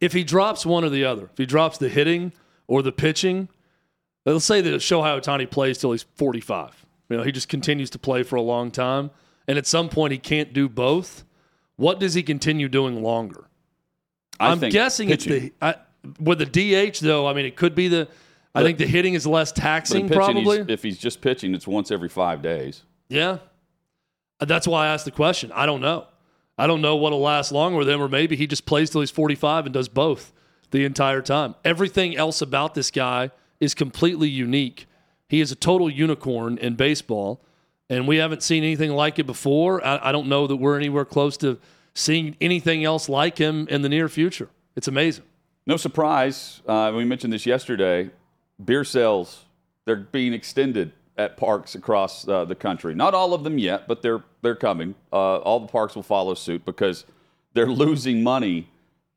If 0.00 0.12
he 0.12 0.22
drops 0.22 0.64
one 0.64 0.84
or 0.84 0.88
the 0.88 1.04
other, 1.04 1.24
if 1.24 1.38
he 1.38 1.46
drops 1.46 1.78
the 1.78 1.88
hitting 1.88 2.32
or 2.68 2.82
the 2.82 2.92
pitching, 2.92 3.48
let's 4.24 4.44
say 4.44 4.60
that 4.60 4.70
Shohei 4.74 5.20
Ohtani 5.20 5.50
plays 5.50 5.78
till 5.78 5.92
he's 5.92 6.04
45. 6.14 6.86
You 7.08 7.16
know, 7.16 7.22
he 7.22 7.32
just 7.32 7.48
continues 7.48 7.90
to 7.90 7.98
play 7.98 8.22
for 8.22 8.36
a 8.36 8.42
long 8.42 8.70
time, 8.70 9.10
and 9.48 9.58
at 9.58 9.66
some 9.66 9.88
point 9.88 10.12
he 10.12 10.18
can't 10.18 10.52
do 10.52 10.68
both. 10.68 11.24
What 11.76 11.98
does 11.98 12.14
he 12.14 12.22
continue 12.22 12.68
doing 12.68 13.02
longer? 13.02 13.47
I 14.40 14.50
I'm 14.50 14.60
think 14.60 14.72
guessing 14.72 15.08
pitching. 15.08 15.32
it's 15.32 15.44
the 15.44 15.52
I, 15.60 15.74
with 16.20 16.38
the 16.38 16.46
DH 16.90 16.98
though. 17.00 17.26
I 17.26 17.32
mean, 17.32 17.44
it 17.46 17.56
could 17.56 17.74
be 17.74 17.88
the. 17.88 18.08
I 18.54 18.62
think 18.62 18.78
the 18.78 18.86
hitting 18.86 19.14
is 19.14 19.26
less 19.26 19.52
taxing, 19.52 20.08
pitching, 20.08 20.36
he's- 20.36 20.44
probably. 20.44 20.72
if 20.72 20.82
he's 20.82 20.98
just 20.98 21.20
pitching, 21.20 21.54
it's 21.54 21.66
once 21.66 21.90
every 21.90 22.08
five 22.08 22.42
days. 22.42 22.82
Yeah. 23.08 23.38
Uh, 24.40 24.44
That's 24.46 24.66
why 24.66 24.86
I 24.86 24.88
asked 24.88 25.04
the 25.04 25.10
question. 25.12 25.52
I 25.52 25.64
don't 25.66 25.80
know. 25.80 26.06
I 26.56 26.66
don't 26.66 26.80
know 26.80 26.96
what'll 26.96 27.20
last 27.20 27.52
longer 27.52 27.78
with 27.78 27.88
him, 27.88 28.00
or 28.00 28.08
maybe 28.08 28.34
he 28.34 28.46
just 28.48 28.66
plays 28.66 28.90
till 28.90 29.00
he's 29.00 29.10
45 29.12 29.66
and 29.66 29.72
does 29.72 29.88
both 29.88 30.32
the 30.72 30.84
entire 30.84 31.22
time. 31.22 31.54
Everything 31.64 32.16
else 32.16 32.42
about 32.42 32.74
this 32.74 32.90
guy 32.90 33.30
is 33.60 33.74
completely 33.74 34.28
unique. 34.28 34.86
He 35.28 35.40
is 35.40 35.52
a 35.52 35.56
total 35.56 35.88
unicorn 35.88 36.58
in 36.58 36.74
baseball, 36.74 37.40
and 37.88 38.08
we 38.08 38.16
haven't 38.16 38.42
seen 38.42 38.64
anything 38.64 38.90
like 38.92 39.18
it 39.20 39.26
before. 39.26 39.84
I, 39.86 40.08
I 40.08 40.12
don't 40.12 40.26
know 40.26 40.46
that 40.48 40.56
we're 40.56 40.76
anywhere 40.76 41.04
close 41.04 41.36
to 41.38 41.58
seeing 41.98 42.36
anything 42.40 42.84
else 42.84 43.08
like 43.08 43.38
him 43.38 43.66
in 43.68 43.82
the 43.82 43.88
near 43.88 44.08
future. 44.08 44.48
It's 44.76 44.88
amazing. 44.88 45.24
No 45.66 45.76
surprise. 45.76 46.62
Uh, 46.66 46.92
we 46.94 47.04
mentioned 47.04 47.32
this 47.32 47.44
yesterday. 47.44 48.10
Beer 48.64 48.84
sales 48.84 49.44
they're 49.88 49.96
being 49.96 50.34
extended 50.34 50.92
at 51.16 51.38
parks 51.38 51.74
across 51.74 52.28
uh, 52.28 52.44
the 52.44 52.54
country. 52.54 52.94
Not 52.94 53.14
all 53.14 53.32
of 53.32 53.42
them 53.42 53.56
yet, 53.56 53.88
but 53.88 54.02
they're 54.02 54.22
they're 54.42 54.54
coming. 54.54 54.94
Uh, 55.10 55.36
all 55.38 55.60
the 55.60 55.66
parks 55.66 55.94
will 55.94 56.02
follow 56.02 56.34
suit 56.34 56.64
because 56.66 57.06
they're 57.54 57.70
losing 57.70 58.22
money 58.22 58.68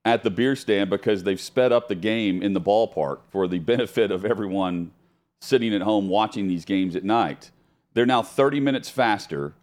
at 0.06 0.24
the 0.24 0.32
beer 0.32 0.56
stand 0.56 0.90
because 0.90 1.24
they've 1.24 1.42
sped 1.42 1.74
up 1.74 1.90
the 1.90 1.96
game 1.96 2.42
in 2.42 2.54
the 2.54 2.62
ballpark 2.62 3.20
for 3.30 3.50
the 3.50 3.60
benefit 3.60 4.12
of 4.12 4.24
everyone 4.24 4.92
sitting 5.42 5.76
at 5.76 5.82
home 5.82 6.08
watching 6.08 6.48
these 6.48 6.64
games 6.64 6.96
at 6.96 7.04
night. 7.04 7.52
They're 7.94 8.06
now 8.06 8.24
30 8.24 8.62
minutes 8.62 8.90
faster, 8.90 9.54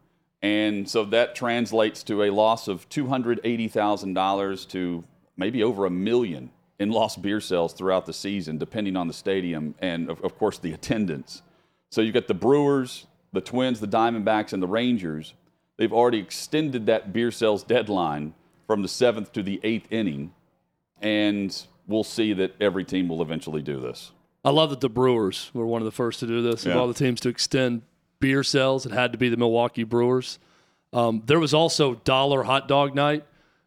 and 0.42 0.88
so 0.88 1.04
that 1.06 1.34
translates 1.34 2.02
to 2.04 2.22
a 2.22 2.30
loss 2.30 2.68
of 2.68 2.88
$280,000 2.88 4.68
to 4.68 5.04
maybe 5.36 5.62
over 5.62 5.86
a 5.86 5.90
million 5.90 6.50
in 6.78 6.90
lost 6.90 7.20
beer 7.22 7.40
sales 7.40 7.72
throughout 7.72 8.06
the 8.06 8.12
season, 8.12 8.58
depending 8.58 8.96
on 8.96 9.08
the 9.08 9.14
stadium 9.14 9.74
and, 9.80 10.08
of, 10.08 10.22
of 10.22 10.38
course, 10.38 10.58
the 10.58 10.72
attendance. 10.72 11.42
So 11.90 12.00
you've 12.00 12.14
got 12.14 12.28
the 12.28 12.34
Brewers, 12.34 13.06
the 13.32 13.40
Twins, 13.40 13.80
the 13.80 13.88
Diamondbacks, 13.88 14.52
and 14.52 14.62
the 14.62 14.68
Rangers. 14.68 15.34
They've 15.76 15.92
already 15.92 16.18
extended 16.18 16.86
that 16.86 17.12
beer 17.12 17.30
sales 17.30 17.64
deadline 17.64 18.34
from 18.66 18.82
the 18.82 18.88
seventh 18.88 19.32
to 19.32 19.42
the 19.42 19.60
eighth 19.64 19.90
inning, 19.90 20.32
and 21.00 21.56
we'll 21.86 22.04
see 22.04 22.32
that 22.34 22.54
every 22.60 22.84
team 22.84 23.08
will 23.08 23.22
eventually 23.22 23.62
do 23.62 23.80
this. 23.80 24.12
I 24.44 24.50
love 24.50 24.70
that 24.70 24.80
the 24.80 24.88
Brewers 24.88 25.50
were 25.52 25.66
one 25.66 25.82
of 25.82 25.86
the 25.86 25.92
first 25.92 26.20
to 26.20 26.26
do 26.26 26.42
this. 26.42 26.64
Of 26.64 26.76
all 26.76 26.86
the 26.86 26.94
teams 26.94 27.20
to 27.22 27.28
extend 27.28 27.82
beer 28.20 28.42
sales, 28.42 28.86
it 28.86 28.92
had 28.92 29.12
to 29.12 29.18
be 29.18 29.28
the 29.28 29.36
Milwaukee 29.36 29.84
Brewers. 29.84 30.38
Um, 30.92 31.22
there 31.26 31.38
was 31.38 31.54
also 31.54 31.96
dollar 31.96 32.44
hot 32.44 32.68
dog 32.68 32.94
night 32.94 33.24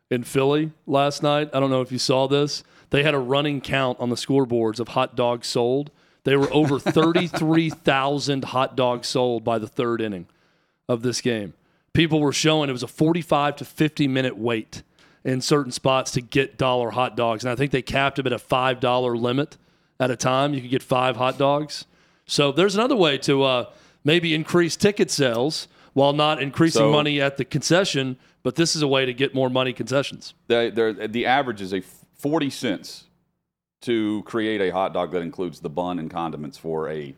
in 0.10 0.24
Philly 0.24 0.72
last 0.88 1.24
night. 1.24 1.50
I 1.54 1.60
don't 1.60 1.70
know 1.70 1.82
if 1.82 1.92
you 1.92 2.00
saw 2.00 2.28
this. 2.28 2.64
They 2.90 3.04
had 3.04 3.14
a 3.14 3.20
running 3.20 3.62
count 3.62 4.00
on 4.00 4.10
the 4.10 4.16
scoreboards 4.16 4.80
of 4.80 4.90
hot 4.90 5.16
dogs 5.16 5.48
sold. 5.48 5.92
They 6.24 6.36
were 6.36 6.52
over 6.54 6.80
33,000 6.80 8.44
hot 8.46 8.76
dogs 8.76 9.08
sold 9.08 9.44
by 9.44 9.58
the 9.58 9.68
third 9.68 10.02
inning 10.02 10.28
of 10.90 11.02
this 11.02 11.22
game. 11.22 11.54
People 11.94 12.20
were 12.20 12.34
showing 12.34 12.70
it 12.70 12.74
was 12.74 12.84
a 12.84 12.88
45 12.88 13.58
to 13.58 13.66
50 13.66 14.08
minute 14.08 14.38
wait 14.38 14.84
in 15.24 15.42
certain 15.42 15.72
spots 15.72 16.12
to 16.12 16.22
get 16.22 16.58
dollar 16.58 16.92
hot 16.92 17.16
dogs. 17.16 17.44
And 17.44 17.52
I 17.52 17.56
think 17.56 17.72
they 17.72 17.82
capped 17.82 18.18
them 18.18 18.28
at 18.28 18.34
a 18.34 18.38
$5 18.38 19.22
limit 19.22 19.58
at 20.00 20.10
a 20.10 20.16
time. 20.16 20.54
You 20.54 20.62
could 20.62 20.72
get 20.72 20.84
five 20.84 21.16
hot 21.16 21.38
dogs. 21.38 21.86
So 22.26 22.52
there's 22.52 22.76
another 22.76 22.96
way 22.96 23.18
to 23.20 23.44
uh, 23.44 23.66
maybe 24.04 24.34
increase 24.34 24.76
ticket 24.76 25.12
sales 25.12 25.68
while 25.94 26.14
not 26.14 26.42
increasing 26.42 26.80
So- 26.82 26.92
money 26.92 27.20
at 27.22 27.38
the 27.38 27.46
concession. 27.46 28.18
But 28.44 28.56
this 28.56 28.76
is 28.76 28.82
a 28.82 28.88
way 28.88 29.06
to 29.06 29.14
get 29.14 29.36
more 29.36 29.52
money 29.52 29.72
concessions. 29.72 30.34
They, 30.48 30.72
they're, 30.72 30.94
the 31.08 31.28
average 31.28 31.62
is 31.62 31.74
a 31.76 31.82
40 31.82 32.50
cents 32.50 33.04
to 33.82 34.24
create 34.24 34.62
a 34.62 34.72
hot 34.72 34.94
dog 34.94 35.12
that 35.12 35.22
includes 35.22 35.60
the 35.60 35.70
bun 35.70 36.00
and 36.00 36.10
condiments 36.10 36.58
for 36.58 36.90
a 36.90 37.16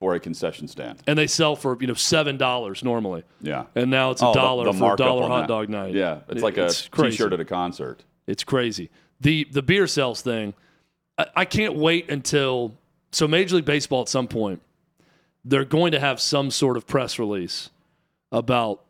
for 0.00 0.14
a 0.14 0.20
concession 0.20 0.66
stand. 0.68 1.00
And 1.06 1.16
they 1.18 1.26
sell 1.28 1.54
for, 1.54 1.76
you 1.80 1.86
know, 1.86 1.92
$7 1.94 2.82
normally. 2.84 3.22
Yeah. 3.40 3.66
And 3.76 3.88
now 3.90 4.10
it's 4.10 4.20
a 4.22 4.26
Oh, 4.26 4.32
the- 4.32 4.40
dollar 4.40 4.64
the 4.64 4.72
for 4.78 4.94
a 4.94 4.96
dollar 4.96 5.28
hot 5.28 5.40
that. 5.42 5.48
dog 5.48 5.68
night. 5.68 5.94
Yeah, 5.94 6.20
it's 6.28 6.42
like 6.42 6.58
a 6.58 6.66
It's 6.66 6.88
crazy. 6.88 7.16
t-shirt 7.16 7.32
at 7.32 7.38
a 7.40 7.44
concert. 7.44 8.02
It's 8.26 8.42
crazy. 8.44 8.90
The 9.20 9.46
the 9.50 9.62
beer 9.62 9.86
sales 9.88 10.20
thing, 10.22 10.54
I, 11.18 11.26
I 11.36 11.44
can't 11.44 11.74
wait 11.76 12.10
until 12.10 12.74
so 13.12 13.26
Major 13.28 13.56
League 13.56 13.64
Baseball 13.64 14.02
at 14.02 14.08
some 14.08 14.26
point, 14.28 14.60
they're 15.44 15.64
going 15.64 15.92
to 15.92 16.00
have 16.00 16.20
some 16.20 16.50
sort 16.50 16.76
of 16.76 16.86
press 16.86 17.18
release 17.18 17.70
about 18.30 18.82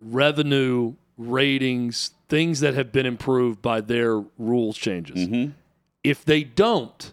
revenue, 0.00 0.94
ratings, 1.16 2.10
things 2.28 2.60
that 2.60 2.74
have 2.74 2.92
been 2.92 3.06
improved 3.06 3.62
by 3.62 3.80
their 3.80 4.22
rules 4.38 4.76
changes. 4.76 5.28
If 6.02 6.24
they 6.24 6.42
don't, 6.42 7.12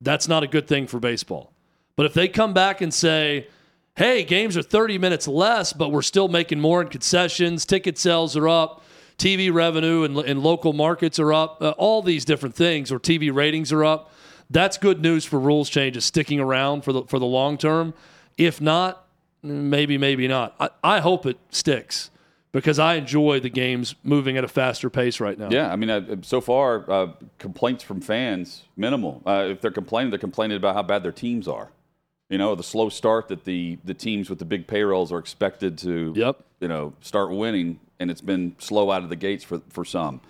that's 0.00 0.28
not 0.28 0.42
a 0.42 0.46
good 0.46 0.68
thing 0.68 0.86
for 0.86 1.00
baseball. 1.00 1.52
But 1.96 2.06
if 2.06 2.14
they 2.14 2.28
come 2.28 2.54
back 2.54 2.80
and 2.80 2.94
say, 2.94 3.48
hey, 3.96 4.22
games 4.22 4.56
are 4.56 4.62
30 4.62 4.98
minutes 4.98 5.26
less, 5.26 5.72
but 5.72 5.90
we're 5.90 6.02
still 6.02 6.28
making 6.28 6.60
more 6.60 6.80
in 6.80 6.88
concessions, 6.88 7.66
ticket 7.66 7.98
sales 7.98 8.36
are 8.36 8.48
up, 8.48 8.84
TV 9.18 9.52
revenue 9.52 10.04
and, 10.04 10.16
and 10.18 10.40
local 10.40 10.72
markets 10.72 11.18
are 11.18 11.32
up, 11.32 11.60
uh, 11.60 11.70
all 11.70 12.02
these 12.02 12.24
different 12.24 12.54
things, 12.54 12.92
or 12.92 13.00
TV 13.00 13.34
ratings 13.34 13.72
are 13.72 13.84
up, 13.84 14.12
that's 14.50 14.78
good 14.78 15.00
news 15.00 15.24
for 15.24 15.38
rules 15.38 15.68
changes 15.68 16.04
sticking 16.04 16.40
around 16.40 16.82
for 16.82 16.92
the, 16.92 17.02
for 17.04 17.18
the 17.18 17.26
long 17.26 17.58
term. 17.58 17.94
If 18.36 18.60
not, 18.60 19.06
maybe, 19.42 19.98
maybe 19.98 20.28
not. 20.28 20.54
I, 20.58 20.70
I 20.82 21.00
hope 21.00 21.26
it 21.26 21.38
sticks 21.50 22.10
because 22.52 22.78
I 22.78 22.94
enjoy 22.94 23.40
the 23.40 23.50
games 23.50 23.94
moving 24.02 24.36
at 24.36 24.44
a 24.44 24.48
faster 24.48 24.88
pace 24.90 25.20
right 25.20 25.38
now. 25.38 25.48
Yeah, 25.50 25.70
I 25.70 25.76
mean, 25.76 25.90
uh, 25.90 26.16
so 26.22 26.40
far 26.40 26.90
uh, 26.90 27.12
complaints 27.38 27.84
from 27.84 28.00
fans 28.00 28.64
minimal. 28.76 29.22
Uh, 29.26 29.48
if 29.50 29.60
they're 29.60 29.70
complaining, 29.70 30.10
they're 30.10 30.18
complaining 30.18 30.56
about 30.56 30.74
how 30.74 30.82
bad 30.82 31.02
their 31.02 31.12
teams 31.12 31.46
are. 31.46 31.70
You 32.30 32.38
know, 32.38 32.54
the 32.54 32.62
slow 32.62 32.90
start 32.90 33.28
that 33.28 33.44
the 33.44 33.78
the 33.84 33.94
teams 33.94 34.28
with 34.28 34.38
the 34.38 34.44
big 34.44 34.66
payrolls 34.66 35.10
are 35.12 35.18
expected 35.18 35.78
to. 35.78 36.12
Yep. 36.14 36.44
You 36.60 36.68
know, 36.68 36.92
start 37.00 37.30
winning, 37.30 37.80
and 37.98 38.10
it's 38.10 38.20
been 38.20 38.54
slow 38.58 38.90
out 38.90 39.02
of 39.02 39.08
the 39.08 39.16
gates 39.16 39.44
for 39.44 39.62
for 39.70 39.84
some. 39.84 40.20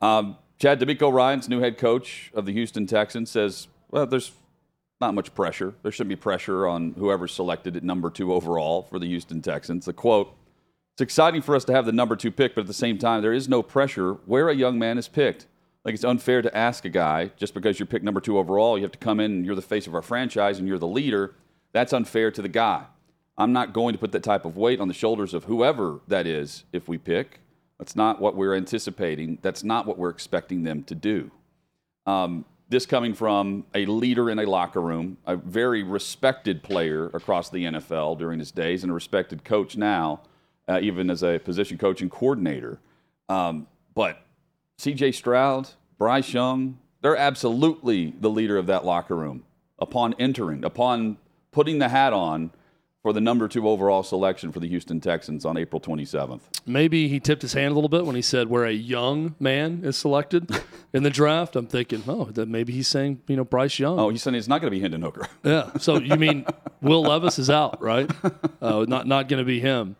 Um, 0.00 0.36
Chad 0.58 0.80
DeMeco 0.80 1.12
Ryans 1.12 1.48
new 1.48 1.60
head 1.60 1.78
coach 1.78 2.32
of 2.34 2.44
the 2.44 2.52
Houston 2.52 2.84
Texans 2.84 3.30
says, 3.30 3.68
"Well, 3.90 4.06
there's 4.06 4.32
not 5.00 5.14
much 5.14 5.32
pressure. 5.32 5.74
There 5.82 5.92
shouldn't 5.92 6.08
be 6.08 6.16
pressure 6.16 6.66
on 6.66 6.94
whoever's 6.98 7.32
selected 7.32 7.76
at 7.76 7.84
number 7.84 8.10
two 8.10 8.32
overall 8.32 8.82
for 8.82 8.98
the 8.98 9.06
Houston 9.06 9.40
Texans." 9.40 9.84
The 9.84 9.92
quote. 9.92 10.34
It's 10.94 11.02
exciting 11.02 11.42
for 11.42 11.54
us 11.54 11.64
to 11.66 11.72
have 11.72 11.86
the 11.86 11.92
number 11.92 12.16
two 12.16 12.32
pick, 12.32 12.56
but 12.56 12.62
at 12.62 12.66
the 12.66 12.74
same 12.74 12.98
time, 12.98 13.22
there 13.22 13.32
is 13.32 13.48
no 13.48 13.62
pressure 13.62 14.14
where 14.26 14.48
a 14.48 14.54
young 14.54 14.80
man 14.80 14.98
is 14.98 15.06
picked. 15.06 15.46
Like 15.84 15.94
it's 15.94 16.02
unfair 16.02 16.42
to 16.42 16.56
ask 16.56 16.84
a 16.84 16.88
guy 16.88 17.30
just 17.36 17.54
because 17.54 17.78
you're 17.78 17.86
picked 17.86 18.04
number 18.04 18.20
two 18.20 18.36
overall, 18.36 18.76
you 18.76 18.82
have 18.82 18.90
to 18.90 18.98
come 18.98 19.20
in 19.20 19.30
and 19.30 19.46
you're 19.46 19.54
the 19.54 19.62
face 19.62 19.86
of 19.86 19.94
our 19.94 20.02
franchise 20.02 20.58
and 20.58 20.66
you're 20.66 20.76
the 20.76 20.88
leader. 20.88 21.36
That's 21.70 21.92
unfair 21.92 22.32
to 22.32 22.42
the 22.42 22.48
guy. 22.48 22.86
I'm 23.36 23.52
not 23.52 23.72
going 23.72 23.92
to 23.92 23.98
put 23.98 24.10
that 24.10 24.24
type 24.24 24.44
of 24.44 24.56
weight 24.56 24.80
on 24.80 24.88
the 24.88 24.94
shoulders 24.94 25.34
of 25.34 25.44
whoever 25.44 26.00
that 26.08 26.26
is 26.26 26.64
if 26.72 26.88
we 26.88 26.98
pick. 26.98 27.38
That's 27.78 27.94
not 27.94 28.20
what 28.20 28.34
we're 28.34 28.54
anticipating. 28.54 29.38
That's 29.42 29.62
not 29.62 29.86
what 29.86 29.98
we're 29.98 30.10
expecting 30.10 30.64
them 30.64 30.82
to 30.84 30.94
do. 30.94 31.30
Um, 32.06 32.44
this 32.68 32.84
coming 32.84 33.14
from 33.14 33.64
a 33.74 33.86
leader 33.86 34.28
in 34.30 34.38
a 34.38 34.44
locker 34.44 34.80
room, 34.80 35.16
a 35.26 35.36
very 35.36 35.82
respected 35.82 36.62
player 36.62 37.06
across 37.14 37.48
the 37.48 37.64
NFL 37.64 38.18
during 38.18 38.38
his 38.38 38.50
days, 38.50 38.82
and 38.82 38.90
a 38.90 38.94
respected 38.94 39.44
coach 39.44 39.76
now, 39.76 40.20
uh, 40.68 40.78
even 40.82 41.08
as 41.08 41.22
a 41.22 41.38
position 41.38 41.78
coach 41.78 42.02
and 42.02 42.10
coordinator. 42.10 42.78
Um, 43.28 43.66
but 43.94 44.22
CJ 44.78 45.14
Stroud, 45.14 45.70
Bryce 45.96 46.32
Young, 46.32 46.78
they're 47.00 47.16
absolutely 47.16 48.14
the 48.20 48.30
leader 48.30 48.58
of 48.58 48.66
that 48.66 48.84
locker 48.84 49.16
room 49.16 49.44
upon 49.78 50.14
entering, 50.18 50.64
upon 50.64 51.16
putting 51.52 51.78
the 51.78 51.88
hat 51.88 52.12
on 52.12 52.50
for 53.02 53.12
the 53.12 53.20
number 53.20 53.46
two 53.46 53.68
overall 53.68 54.02
selection 54.02 54.50
for 54.50 54.60
the 54.60 54.68
Houston 54.68 55.00
Texans 55.00 55.44
on 55.44 55.56
April 55.56 55.80
27th. 55.80 56.40
Maybe 56.66 57.08
he 57.08 57.20
tipped 57.20 57.42
his 57.42 57.52
hand 57.52 57.72
a 57.72 57.74
little 57.74 57.88
bit 57.88 58.04
when 58.04 58.16
he 58.16 58.22
said 58.22 58.48
where 58.48 58.64
a 58.64 58.72
young 58.72 59.34
man 59.38 59.82
is 59.84 59.96
selected 59.96 60.50
in 60.92 61.04
the 61.04 61.10
draft. 61.10 61.54
I'm 61.54 61.66
thinking, 61.66 62.02
oh, 62.08 62.24
that 62.26 62.48
maybe 62.48 62.72
he's 62.72 62.88
saying, 62.88 63.22
you 63.28 63.36
know, 63.36 63.44
Bryce 63.44 63.78
Young. 63.78 63.98
Oh, 64.00 64.08
he's 64.10 64.22
saying 64.22 64.34
it's 64.34 64.48
not 64.48 64.60
going 64.60 64.70
to 64.72 64.76
be 64.76 64.80
Hendon 64.80 65.02
Hooker. 65.02 65.26
Yeah. 65.44 65.70
So 65.78 65.98
you 65.98 66.16
mean 66.16 66.44
Will 66.82 67.02
Levis 67.02 67.38
is 67.38 67.48
out, 67.48 67.80
right? 67.80 68.10
Uh, 68.60 68.84
not 68.88 69.06
not 69.06 69.28
going 69.28 69.38
to 69.38 69.44
be 69.44 69.60
him. 69.60 69.94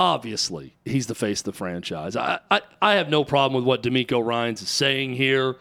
Obviously, 0.00 0.74
he's 0.86 1.06
the 1.06 1.14
face 1.14 1.40
of 1.40 1.44
the 1.44 1.52
franchise. 1.52 2.16
I, 2.16 2.40
I, 2.50 2.62
I 2.80 2.94
have 2.94 3.10
no 3.10 3.24
problem 3.24 3.62
with 3.62 3.68
what 3.68 3.82
DeMeco 3.82 4.24
Ryans 4.24 4.62
is 4.62 4.70
saying 4.70 5.12
here. 5.14 5.56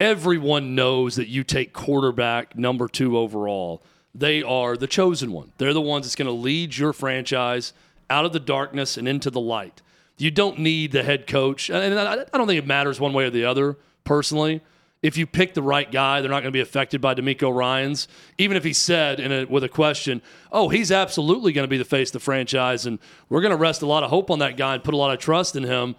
Everyone 0.00 0.74
knows 0.74 1.14
that 1.14 1.28
you 1.28 1.44
take 1.44 1.72
quarterback 1.72 2.58
number 2.58 2.88
two 2.88 3.16
overall. 3.16 3.84
They 4.14 4.42
are 4.42 4.76
the 4.76 4.86
chosen 4.86 5.32
one. 5.32 5.52
They're 5.58 5.72
the 5.72 5.80
ones 5.80 6.06
that's 6.06 6.16
going 6.16 6.26
to 6.26 6.32
lead 6.32 6.76
your 6.76 6.92
franchise 6.92 7.72
out 8.10 8.24
of 8.24 8.32
the 8.32 8.40
darkness 8.40 8.96
and 8.96 9.08
into 9.08 9.30
the 9.30 9.40
light. 9.40 9.80
You 10.18 10.30
don't 10.30 10.58
need 10.58 10.92
the 10.92 11.02
head 11.02 11.26
coach. 11.26 11.70
And 11.70 11.98
I, 11.98 12.16
don't 12.16 12.46
think 12.46 12.58
it 12.58 12.66
matters 12.66 13.00
one 13.00 13.12
way 13.12 13.24
or 13.24 13.30
the 13.30 13.44
other, 13.46 13.78
personally. 14.04 14.60
if 15.02 15.16
you 15.16 15.26
pick 15.26 15.54
the 15.54 15.62
right 15.62 15.90
guy, 15.90 16.20
they're 16.20 16.30
not 16.30 16.42
going 16.42 16.52
to 16.52 16.56
be 16.56 16.60
affected 16.60 17.00
by 17.00 17.14
DeMeco 17.14 17.52
Ryans. 17.54 18.06
Even 18.38 18.56
if 18.56 18.64
he 18.64 18.72
said 18.72 19.18
in 19.18 19.32
a, 19.32 19.44
with 19.46 19.64
a 19.64 19.68
question, 19.68 20.22
"Oh, 20.52 20.68
he's 20.68 20.92
absolutely 20.92 21.52
going 21.52 21.64
to 21.64 21.68
be 21.68 21.76
the 21.76 21.84
face 21.84 22.10
of 22.10 22.12
the 22.14 22.20
franchise, 22.20 22.86
and 22.86 22.98
we're 23.28 23.40
going 23.40 23.50
to 23.50 23.56
rest 23.56 23.82
a 23.82 23.86
lot 23.86 24.04
of 24.04 24.10
hope 24.10 24.30
on 24.30 24.38
that 24.38 24.56
guy 24.56 24.74
and 24.74 24.84
put 24.84 24.94
a 24.94 24.96
lot 24.96 25.12
of 25.12 25.18
trust 25.18 25.56
in 25.56 25.64
him." 25.64 25.96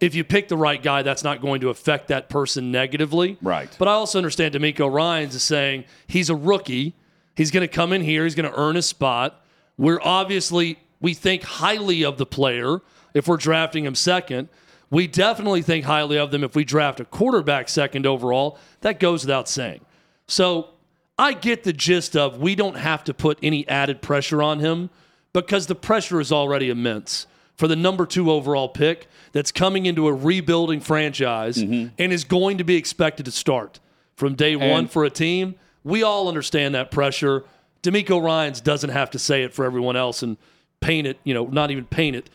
If 0.00 0.14
you 0.14 0.22
pick 0.22 0.46
the 0.46 0.56
right 0.56 0.80
guy, 0.80 1.02
that's 1.02 1.24
not 1.24 1.40
going 1.40 1.60
to 1.62 1.70
affect 1.70 2.06
that 2.08 2.28
person 2.28 2.70
negatively. 2.70 3.36
Right. 3.42 3.68
But 3.80 3.88
I 3.88 3.92
also 3.92 4.18
understand 4.18 4.54
DeMeco 4.54 4.90
Ryans 4.90 5.34
is 5.34 5.42
saying 5.42 5.84
he's 6.06 6.30
a 6.30 6.36
rookie. 6.36 6.94
He's 7.38 7.52
going 7.52 7.66
to 7.66 7.72
come 7.72 7.92
in 7.92 8.02
here. 8.02 8.24
He's 8.24 8.34
going 8.34 8.50
to 8.50 8.58
earn 8.58 8.76
a 8.76 8.82
spot. 8.82 9.40
We're 9.76 10.00
obviously 10.02 10.80
we 11.00 11.14
think 11.14 11.44
highly 11.44 12.04
of 12.04 12.18
the 12.18 12.26
player 12.26 12.80
if 13.14 13.28
we're 13.28 13.36
drafting 13.36 13.84
him 13.84 13.94
second. 13.94 14.48
We 14.90 15.06
definitely 15.06 15.62
think 15.62 15.84
highly 15.84 16.18
of 16.18 16.32
them 16.32 16.42
if 16.42 16.56
we 16.56 16.64
draft 16.64 16.98
a 16.98 17.04
quarterback 17.04 17.68
second 17.68 18.06
overall. 18.06 18.58
That 18.80 18.98
goes 18.98 19.22
without 19.22 19.48
saying. 19.48 19.82
So 20.26 20.70
I 21.16 21.32
get 21.32 21.62
the 21.62 21.72
gist 21.72 22.16
of 22.16 22.38
we 22.38 22.56
don't 22.56 22.76
have 22.76 23.04
to 23.04 23.14
put 23.14 23.38
any 23.40 23.68
added 23.68 24.02
pressure 24.02 24.42
on 24.42 24.58
him 24.58 24.90
because 25.32 25.68
the 25.68 25.76
pressure 25.76 26.20
is 26.20 26.32
already 26.32 26.70
immense 26.70 27.28
for 27.54 27.68
the 27.68 27.76
number 27.76 28.04
two 28.04 28.32
overall 28.32 28.68
pick 28.68 29.06
that's 29.30 29.52
coming 29.52 29.86
into 29.86 30.08
a 30.08 30.12
rebuilding 30.12 30.80
franchise 30.80 31.58
mm-hmm. 31.58 31.94
and 31.98 32.12
is 32.12 32.24
going 32.24 32.58
to 32.58 32.64
be 32.64 32.74
expected 32.74 33.26
to 33.26 33.32
start 33.32 33.78
from 34.16 34.34
day 34.34 34.56
one 34.56 34.66
And- 34.66 34.90
for 34.90 35.04
a 35.04 35.10
team. 35.10 35.54
We 35.84 36.02
all 36.02 36.28
understand 36.28 36.74
that 36.74 36.90
pressure. 36.90 37.44
DeMeco 37.82 38.22
Ryans 38.22 38.60
doesn't 38.60 38.90
have 38.90 39.10
to 39.12 39.18
say 39.18 39.42
it 39.42 39.54
for 39.54 39.64
everyone 39.64 39.96
else 39.96 40.22
and 40.22 40.36
paint 40.80 41.06
it, 41.06 41.18
you 41.24 41.34
know, 41.34 41.46
not 41.46 41.70
even 41.70 41.84
paint 41.84 42.16
it, 42.16 42.30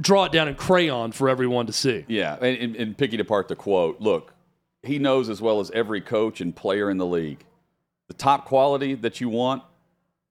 draw 0.00 0.24
it 0.24 0.32
down 0.32 0.48
in 0.48 0.54
crayon 0.54 1.12
for 1.12 1.28
everyone 1.28 1.66
to 1.66 1.72
see. 1.72 2.04
Yeah, 2.08 2.36
and, 2.36 2.76
and, 2.76 2.96
picking 2.96 3.20
apart 3.20 3.48
the 3.48 3.56
quote, 3.56 4.00
look, 4.00 4.32
he 4.82 4.98
knows 4.98 5.28
as 5.28 5.40
well 5.40 5.60
as 5.60 5.70
every 5.72 6.00
coach 6.00 6.40
and 6.40 6.54
player 6.54 6.90
in 6.90 6.98
the 6.98 7.06
league. 7.06 7.44
The 8.08 8.14
top 8.14 8.46
quality 8.46 8.94
that 8.94 9.20
you 9.20 9.28
want, 9.28 9.62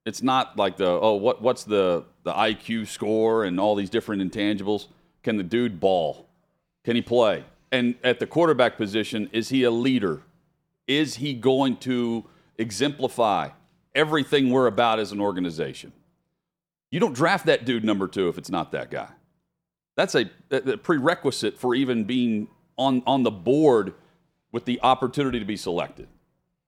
it's 0.06 0.24
not 0.24 0.58
like 0.58 0.78
the 0.78 0.88
oh 0.88 1.14
what 1.14 1.42
what's 1.42 1.64
the 1.64 2.04
the 2.24 2.34
IQ 2.34 2.88
score 2.88 3.44
and 3.44 3.60
all 3.60 3.76
these 3.76 3.90
different 3.90 4.22
intangibles. 4.22 4.88
Can 5.24 5.38
the 5.38 5.44
dude 5.44 5.80
ball? 5.80 6.28
Can 6.84 6.96
he 6.96 7.02
play? 7.02 7.46
And 7.72 7.96
at 8.04 8.20
the 8.20 8.26
quarterback 8.26 8.78
position, 8.78 9.30
is 9.32 9.50
he 9.50 9.64
a 9.64 9.72
leader? 9.72 10.24
Is 10.90 11.16
he 11.16 11.36
going 11.36 11.78
to 11.78 12.26
exemplify 12.58 13.50
everything 13.94 14.50
we're 14.50 14.66
about 14.68 15.00
as 15.00 15.12
an 15.12 15.22
organization? 15.22 15.94
You 16.92 17.00
don't 17.00 17.14
draft 17.14 17.46
that 17.46 17.64
dude 17.64 17.86
number 17.86 18.08
two 18.08 18.28
if 18.28 18.40
it's 18.40 18.50
not 18.50 18.72
that 18.72 18.90
guy. 18.90 19.10
That's 19.96 20.16
a, 20.16 20.30
a 20.50 20.78
prerequisite 20.78 21.60
for 21.60 21.76
even 21.76 22.06
being 22.06 22.48
on, 22.78 23.04
on 23.06 23.22
the 23.22 23.30
board 23.30 23.94
with 24.52 24.66
the 24.66 24.80
opportunity 24.82 25.38
to 25.38 25.46
be 25.46 25.58
selected. 25.58 26.08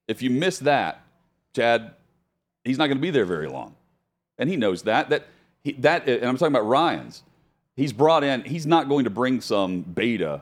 If 0.08 0.22
you 0.22 0.30
miss 0.30 0.60
that, 0.60 1.02
Chad, 1.56 1.96
he's 2.64 2.78
not 2.78 2.88
going 2.88 2.98
to 2.98 3.02
be 3.02 3.10
there 3.10 3.26
very 3.26 3.48
long, 3.48 3.76
and 4.38 4.50
he 4.50 4.56
knows 4.56 4.84
that. 4.84 5.10
That 5.10 5.26
he, 5.64 5.72
that, 5.74 6.08
and 6.08 6.26
I'm 6.26 6.38
talking 6.38 6.54
about 6.54 6.68
Ryans. 6.68 7.24
He's 7.76 7.94
brought 7.94 8.24
in. 8.24 8.44
He's 8.44 8.68
not 8.68 8.88
going 8.88 9.06
to 9.06 9.10
bring 9.10 9.42
some 9.42 9.82
beta 9.82 10.42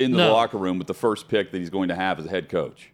into 0.00 0.16
the 0.16 0.24
No. 0.24 0.32
locker 0.32 0.58
room 0.58 0.78
with 0.78 0.88
the 0.88 0.94
first 0.94 1.28
pick 1.28 1.52
that 1.52 1.58
he's 1.58 1.70
going 1.70 1.88
to 1.90 1.94
have 1.94 2.18
as 2.18 2.26
a 2.26 2.30
head 2.30 2.48
coach. 2.48 2.90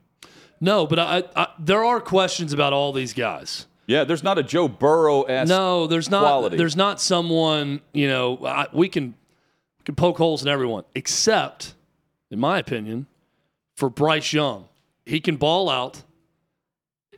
No, 0.61 0.87
but 0.87 0.99
I, 0.99 1.25
I, 1.35 1.49
there 1.59 1.85
are 1.85 2.01
questions 2.01 2.53
about 2.53 2.73
all 2.73 2.93
these 2.93 3.15
guys. 3.15 3.67
Yeah, 3.87 4.05
there's 4.05 4.23
not 4.23 4.39
a 4.39 4.43
Joe 4.43 4.69
Burrow 4.69 5.23
esque. 5.23 5.49
No, 5.49 5.87
there's 5.87 6.11
not. 6.11 6.21
quality. 6.21 6.57
There's 6.57 6.77
not 6.77 7.01
someone. 7.01 7.81
You 7.93 8.09
know, 8.09 8.47
I, 8.47 8.67
we 8.73 8.89
can 8.89 9.15
we 9.79 9.85
can 9.85 9.95
poke 9.95 10.19
holes 10.19 10.43
in 10.43 10.49
everyone, 10.49 10.85
except, 10.95 11.75
in 12.31 12.39
my 12.39 12.59
opinion, 12.59 13.07
for 13.77 13.91
Bryce 13.91 14.33
Young. 14.33 14.69
He 15.07 15.19
can 15.19 15.37
ball 15.37 15.69
out. 15.69 16.05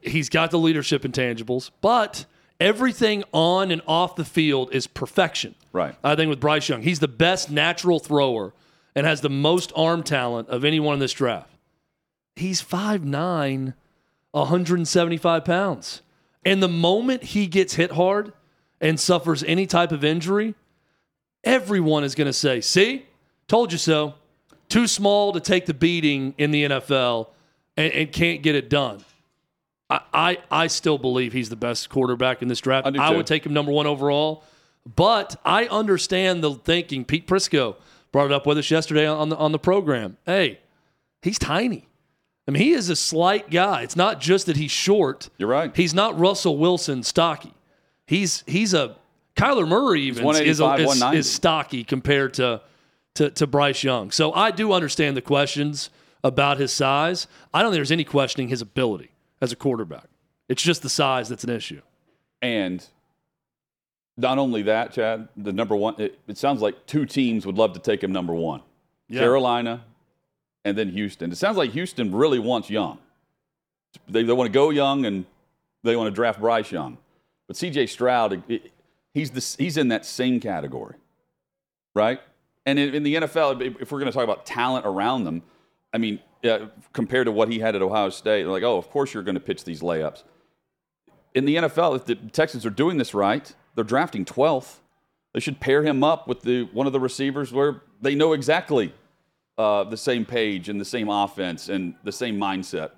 He's 0.00 0.28
got 0.28 0.50
the 0.50 0.58
leadership 0.58 1.02
intangibles, 1.02 1.70
but 1.80 2.24
everything 2.58 3.22
on 3.32 3.70
and 3.70 3.82
off 3.86 4.16
the 4.16 4.24
field 4.24 4.72
is 4.72 4.86
perfection. 4.86 5.54
Right. 5.72 5.94
I 6.02 6.16
think 6.16 6.30
with 6.30 6.40
Bryce 6.40 6.68
Young, 6.68 6.82
he's 6.82 7.00
the 7.00 7.08
best 7.08 7.50
natural 7.50 7.98
thrower 7.98 8.54
and 8.94 9.06
has 9.06 9.20
the 9.20 9.30
most 9.30 9.72
arm 9.76 10.02
talent 10.02 10.48
of 10.48 10.64
anyone 10.64 10.94
in 10.94 11.00
this 11.00 11.12
draft. 11.12 11.51
He's 12.36 12.62
5'9, 12.62 13.74
175 14.32 15.44
pounds. 15.44 16.02
And 16.44 16.62
the 16.62 16.68
moment 16.68 17.22
he 17.22 17.46
gets 17.46 17.74
hit 17.74 17.92
hard 17.92 18.32
and 18.80 18.98
suffers 18.98 19.44
any 19.44 19.66
type 19.66 19.92
of 19.92 20.02
injury, 20.02 20.54
everyone 21.44 22.04
is 22.04 22.14
going 22.14 22.26
to 22.26 22.32
say, 22.32 22.60
See, 22.60 23.06
told 23.48 23.72
you 23.72 23.78
so. 23.78 24.14
Too 24.68 24.86
small 24.86 25.32
to 25.34 25.40
take 25.40 25.66
the 25.66 25.74
beating 25.74 26.34
in 26.38 26.50
the 26.50 26.64
NFL 26.64 27.28
and, 27.76 27.92
and 27.92 28.12
can't 28.12 28.42
get 28.42 28.54
it 28.54 28.70
done. 28.70 29.04
I, 29.90 30.00
I, 30.14 30.38
I 30.50 30.66
still 30.68 30.96
believe 30.96 31.34
he's 31.34 31.50
the 31.50 31.56
best 31.56 31.90
quarterback 31.90 32.40
in 32.40 32.48
this 32.48 32.60
draft. 32.60 32.86
I 32.86 33.08
I 33.08 33.14
would 33.14 33.26
take 33.26 33.44
him 33.44 33.52
number 33.52 33.70
one 33.70 33.86
overall. 33.86 34.44
But 34.96 35.36
I 35.44 35.66
understand 35.66 36.42
the 36.42 36.54
thinking. 36.54 37.04
Pete 37.04 37.26
Prisco 37.26 37.76
brought 38.10 38.26
it 38.26 38.32
up 38.32 38.46
with 38.46 38.58
us 38.58 38.70
yesterday 38.70 39.06
on 39.06 39.28
the 39.28 39.36
on 39.36 39.52
the 39.52 39.58
program. 39.58 40.16
Hey, 40.26 40.60
he's 41.20 41.38
tiny. 41.38 41.88
I 42.46 42.50
mean, 42.50 42.62
he 42.62 42.72
is 42.72 42.88
a 42.88 42.96
slight 42.96 43.50
guy. 43.50 43.82
It's 43.82 43.96
not 43.96 44.20
just 44.20 44.46
that 44.46 44.56
he's 44.56 44.70
short. 44.70 45.28
You're 45.38 45.48
right. 45.48 45.74
He's 45.76 45.94
not 45.94 46.18
Russell 46.18 46.58
Wilson 46.58 47.02
stocky. 47.02 47.54
He's 48.06 48.42
he's 48.46 48.74
a 48.74 48.96
Kyler 49.36 49.66
Murray 49.66 50.02
even 50.02 50.26
is, 50.36 50.60
a, 50.60 50.74
is, 50.74 51.02
is 51.02 51.32
stocky 51.32 51.84
compared 51.84 52.34
to, 52.34 52.60
to 53.14 53.30
to 53.30 53.46
Bryce 53.46 53.84
Young. 53.84 54.10
So 54.10 54.32
I 54.32 54.50
do 54.50 54.72
understand 54.72 55.16
the 55.16 55.22
questions 55.22 55.90
about 56.24 56.58
his 56.58 56.72
size. 56.72 57.26
I 57.54 57.62
don't 57.62 57.70
think 57.70 57.78
there's 57.78 57.92
any 57.92 58.04
questioning 58.04 58.48
his 58.48 58.60
ability 58.60 59.10
as 59.40 59.52
a 59.52 59.56
quarterback. 59.56 60.06
It's 60.48 60.62
just 60.62 60.82
the 60.82 60.88
size 60.90 61.28
that's 61.28 61.44
an 61.44 61.50
issue. 61.50 61.80
And 62.42 62.84
not 64.16 64.38
only 64.38 64.62
that, 64.62 64.92
Chad, 64.92 65.28
the 65.36 65.52
number 65.52 65.74
one, 65.76 65.94
it, 65.98 66.18
it 66.26 66.36
sounds 66.36 66.60
like 66.60 66.86
two 66.86 67.06
teams 67.06 67.46
would 67.46 67.56
love 67.56 67.72
to 67.74 67.80
take 67.80 68.02
him 68.02 68.12
number 68.12 68.34
one 68.34 68.62
Yeah. 69.08 69.20
Carolina 69.20 69.84
and 70.64 70.76
then 70.76 70.88
Houston. 70.90 71.32
It 71.32 71.36
sounds 71.36 71.56
like 71.56 71.70
Houston 71.72 72.14
really 72.14 72.38
wants 72.38 72.70
Young. 72.70 72.98
They, 74.08 74.22
they 74.22 74.32
want 74.32 74.48
to 74.48 74.52
go 74.52 74.70
young 74.70 75.04
and 75.04 75.26
they 75.82 75.96
want 75.96 76.06
to 76.08 76.14
draft 76.14 76.40
Bryce 76.40 76.70
Young. 76.72 76.96
But 77.46 77.56
CJ 77.56 77.88
Stroud, 77.88 78.42
it- 78.48 78.72
he's, 79.12 79.30
the, 79.30 79.62
he's 79.62 79.76
in 79.76 79.88
that 79.88 80.06
same 80.06 80.40
category, 80.40 80.94
right? 81.94 82.20
And 82.64 82.78
in, 82.78 82.94
in 82.94 83.02
the 83.02 83.14
NFL, 83.16 83.60
if- 83.60 83.82
if 83.82 83.92
we're 83.92 83.98
going 83.98 84.10
to 84.10 84.14
talk 84.16 84.24
about 84.24 84.46
talent 84.46 84.86
around 84.86 85.24
them, 85.24 85.42
I 85.92 85.98
mean, 85.98 86.20
uh, 86.44 86.66
compared 86.94 87.26
to 87.26 87.32
what 87.32 87.50
he 87.50 87.58
had 87.58 87.76
at 87.76 87.82
Ohio 87.82 88.08
State, 88.08 88.44
they're 88.44 88.52
like, 88.52 88.62
oh, 88.62 88.78
of 88.78 88.88
course 88.90 89.12
you're 89.12 89.22
going 89.22 89.34
to 89.34 89.40
pitch 89.40 89.64
these 89.64 89.80
layups 89.82 90.22
in 91.34 91.44
the 91.44 91.56
NFL, 91.56 91.96
if 91.96 92.04
the 92.04 92.14
Texans 92.14 92.66
are 92.66 92.70
doing 92.70 92.98
this 92.98 93.14
right, 93.14 93.54
they're 93.74 93.84
drafting 93.84 94.24
12th. 94.24 94.76
They 95.32 95.40
should 95.40 95.60
pair 95.60 95.82
him 95.82 96.04
up 96.04 96.28
with 96.28 96.42
the 96.42 96.64
one 96.72 96.86
of 96.86 96.92
the 96.92 97.00
receivers 97.00 97.52
where 97.52 97.80
they 98.02 98.14
know 98.14 98.34
exactly 98.34 98.92
uh, 99.58 99.84
the 99.84 99.96
same 99.96 100.24
page 100.24 100.68
and 100.68 100.80
the 100.80 100.84
same 100.84 101.08
offense 101.08 101.68
and 101.68 101.94
the 102.04 102.12
same 102.12 102.38
mindset 102.38 102.90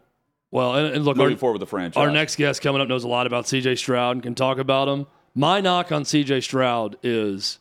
Well, 0.51 0.75
and, 0.75 0.95
and 0.95 1.05
look, 1.05 1.17
moving 1.17 1.35
our, 1.35 1.39
forward 1.39 1.55
with 1.55 1.61
the 1.61 1.67
franchise. 1.67 2.01
our 2.01 2.11
next 2.11 2.37
guest 2.37 2.63
coming 2.63 2.81
up 2.81 2.89
knows 2.89 3.05
a 3.05 3.09
lot 3.09 3.27
about 3.27 3.45
CJ 3.45 3.79
Stroud 3.79 4.17
and 4.17 4.23
can 4.23 4.35
talk 4.35 4.59
about 4.59 4.89
him. 4.89 5.07
My 5.35 5.61
knock 5.61 5.91
on 5.91 6.05
CJ 6.05 6.43
Stroud 6.45 6.97
is 7.03 7.59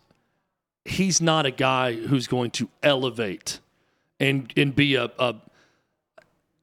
he's 0.86 1.22
not 1.22 1.46
a 1.46 1.52
guy 1.52 1.94
who's 1.94 2.28
going 2.28 2.52
to 2.52 2.70
elevate 2.84 3.60
and 4.20 4.54
and 4.56 4.76
be 4.76 4.96
a, 4.96 5.06
a 5.18 5.36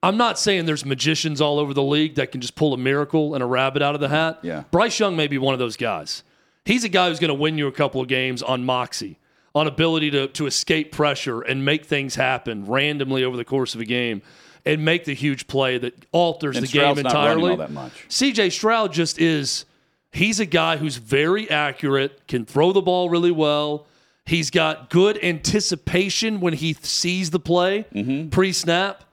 I'm 0.02 0.16
not 0.16 0.38
saying 0.38 0.64
there's 0.64 0.84
magicians 0.86 1.40
all 1.40 1.58
over 1.58 1.74
the 1.74 1.82
league 1.82 2.14
that 2.14 2.32
can 2.32 2.40
just 2.40 2.54
pull 2.54 2.72
a 2.72 2.78
miracle 2.78 3.34
and 3.34 3.42
a 3.42 3.46
rabbit 3.46 3.82
out 3.82 3.94
of 3.94 4.00
the 4.00 4.08
hat. 4.08 4.38
Yeah. 4.42 4.64
Bryce 4.70 4.98
Young 4.98 5.14
may 5.14 5.26
be 5.26 5.36
one 5.36 5.52
of 5.52 5.58
those 5.58 5.76
guys. 5.76 6.22
He's 6.64 6.84
a 6.84 6.88
guy 6.88 7.08
who's 7.08 7.18
going 7.18 7.28
to 7.28 7.34
win 7.34 7.58
you 7.58 7.66
a 7.66 7.72
couple 7.72 8.00
of 8.00 8.08
games 8.08 8.42
on 8.42 8.64
moxie, 8.64 9.18
on 9.54 9.66
ability 9.66 10.10
to, 10.12 10.28
to 10.28 10.46
escape 10.46 10.92
pressure 10.92 11.40
and 11.40 11.64
make 11.64 11.84
things 11.84 12.14
happen 12.14 12.66
randomly 12.66 13.24
over 13.24 13.36
the 13.36 13.44
course 13.44 13.74
of 13.74 13.80
a 13.80 13.84
game 13.84 14.22
and 14.64 14.84
make 14.84 15.04
the 15.04 15.14
huge 15.14 15.46
play 15.46 15.78
that 15.78 16.06
alters 16.12 16.56
And 16.56 16.62
the 16.64 16.68
Stroud's 16.68 16.98
game 16.98 17.06
entirely. 17.06 17.50
all 17.52 17.56
that 17.56 17.70
much. 17.72 17.92
CJ 18.08 18.52
Stroud 18.52 18.92
just 18.92 19.18
is 19.18 19.64
he's 20.12 20.38
a 20.38 20.46
guy 20.46 20.76
who's 20.76 20.96
very 20.98 21.50
accurate, 21.50 22.26
can 22.28 22.44
throw 22.44 22.72
the 22.72 22.82
ball 22.82 23.08
really 23.10 23.30
well. 23.30 23.86
He's 24.26 24.50
got 24.50 24.90
good 24.90 25.18
anticipation 25.24 26.40
when 26.40 26.52
he 26.54 26.74
sees 26.74 27.30
the 27.30 27.40
play 27.40 27.86
Mm-hmm. 27.94 28.28
pre-snap. 28.28 29.04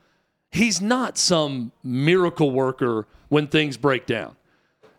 He's 0.51 0.81
not 0.81 1.17
some 1.17 1.71
miracle 1.83 2.51
worker 2.51 3.07
when 3.29 3.47
things 3.47 3.77
break 3.77 4.05
down. 4.05 4.35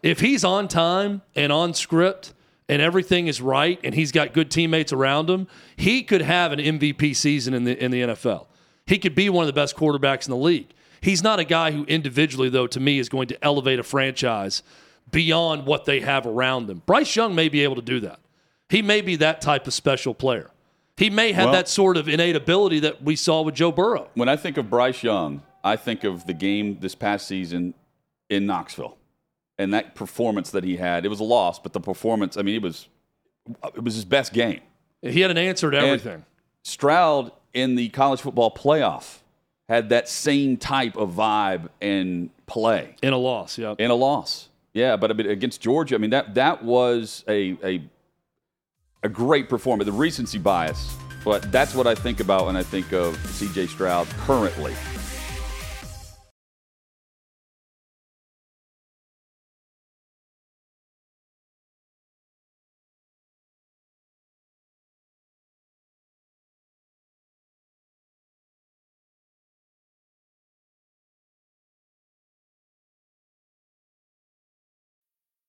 If 0.02 0.20
he's 0.20 0.44
on 0.44 0.68
time 0.68 1.22
and 1.34 1.52
on 1.52 1.74
script 1.74 2.32
and 2.68 2.82
everything 2.82 3.26
is 3.28 3.40
right 3.40 3.80
and 3.82 3.94
he's 3.94 4.12
got 4.12 4.32
good 4.32 4.50
teammates 4.50 4.92
around 4.92 5.30
him, 5.30 5.46
he 5.76 6.02
could 6.02 6.22
have 6.22 6.52
an 6.52 6.58
MVP 6.58 7.16
season 7.16 7.54
in 7.54 7.64
the 7.64 7.82
in 7.82 7.90
the 7.90 8.02
NFL. 8.02 8.46
He 8.86 8.98
could 8.98 9.14
be 9.14 9.28
one 9.28 9.42
of 9.42 9.46
the 9.46 9.52
best 9.52 9.76
quarterbacks 9.76 10.26
in 10.26 10.30
the 10.30 10.36
league. 10.36 10.68
He's 11.00 11.22
not 11.22 11.38
a 11.38 11.44
guy 11.44 11.70
who 11.72 11.84
individually 11.84 12.48
though 12.48 12.66
to 12.66 12.80
me 12.80 12.98
is 12.98 13.08
going 13.08 13.28
to 13.28 13.44
elevate 13.44 13.78
a 13.78 13.82
franchise 13.82 14.62
beyond 15.10 15.64
what 15.66 15.84
they 15.86 16.00
have 16.00 16.26
around 16.26 16.66
them. 16.66 16.82
Bryce 16.84 17.14
Young 17.16 17.34
may 17.34 17.48
be 17.48 17.62
able 17.64 17.76
to 17.76 17.82
do 17.82 18.00
that. 18.00 18.20
He 18.68 18.82
may 18.82 19.00
be 19.00 19.16
that 19.16 19.40
type 19.40 19.66
of 19.66 19.72
special 19.72 20.12
player. 20.12 20.50
He 20.98 21.08
may 21.08 21.32
have 21.32 21.46
Well- 21.46 21.52
that 21.54 21.68
sort 21.68 21.96
of 21.96 22.08
innate 22.08 22.36
ability 22.36 22.80
that 22.80 23.02
we 23.02 23.16
saw 23.16 23.40
with 23.40 23.54
Joe 23.54 23.72
Burrow. 23.72 24.08
When 24.14 24.28
I 24.28 24.36
think 24.36 24.58
of 24.58 24.68
Bryce 24.68 25.02
Young, 25.02 25.42
I 25.64 25.76
think 25.76 26.04
of 26.04 26.26
the 26.26 26.34
game 26.34 26.78
this 26.80 26.94
past 26.94 27.26
season 27.26 27.72
in 28.28 28.44
Knoxville 28.46 28.97
and 29.58 29.74
that 29.74 29.94
performance 29.94 30.50
that 30.52 30.64
he 30.64 30.76
had. 30.76 31.04
It 31.04 31.08
was 31.08 31.20
a 31.20 31.24
loss, 31.24 31.58
but 31.58 31.72
the 31.72 31.80
performance, 31.80 32.36
I 32.36 32.42
mean, 32.42 32.54
it 32.54 32.62
was 32.62 32.88
it 33.74 33.82
was 33.82 33.94
his 33.94 34.04
best 34.04 34.32
game. 34.32 34.60
He 35.02 35.20
had 35.20 35.30
an 35.30 35.38
answer 35.38 35.70
to 35.70 35.76
And 35.76 35.86
everything. 35.86 36.24
Stroud 36.62 37.32
in 37.54 37.76
the 37.76 37.88
college 37.90 38.20
football 38.20 38.54
playoff 38.54 39.18
had 39.68 39.88
that 39.90 40.08
same 40.08 40.56
type 40.56 40.96
of 40.96 41.12
vibe 41.12 41.68
and 41.80 42.30
play 42.46 42.96
in 43.02 43.12
a 43.12 43.18
loss, 43.18 43.58
yeah. 43.58 43.74
in 43.78 43.90
a 43.90 43.94
loss. 43.94 44.48
Yeah, 44.74 44.96
but 44.96 45.10
I 45.10 45.14
mean, 45.14 45.28
against 45.28 45.60
Georgia, 45.60 45.94
I 45.94 45.98
mean 45.98 46.10
that 46.10 46.34
that 46.34 46.62
was 46.64 47.24
a 47.28 47.56
a 47.64 47.82
a 49.02 49.08
great 49.08 49.48
performance. 49.48 49.86
The 49.86 49.92
recency 49.92 50.38
bias, 50.38 50.96
but 51.24 51.50
that's 51.50 51.74
what 51.74 51.86
I 51.86 51.94
think 51.94 52.20
about 52.20 52.46
when 52.46 52.56
I 52.56 52.62
think 52.62 52.92
of 52.92 53.16
C.J. 53.30 53.68
Stroud 53.68 54.06
currently. 54.18 54.74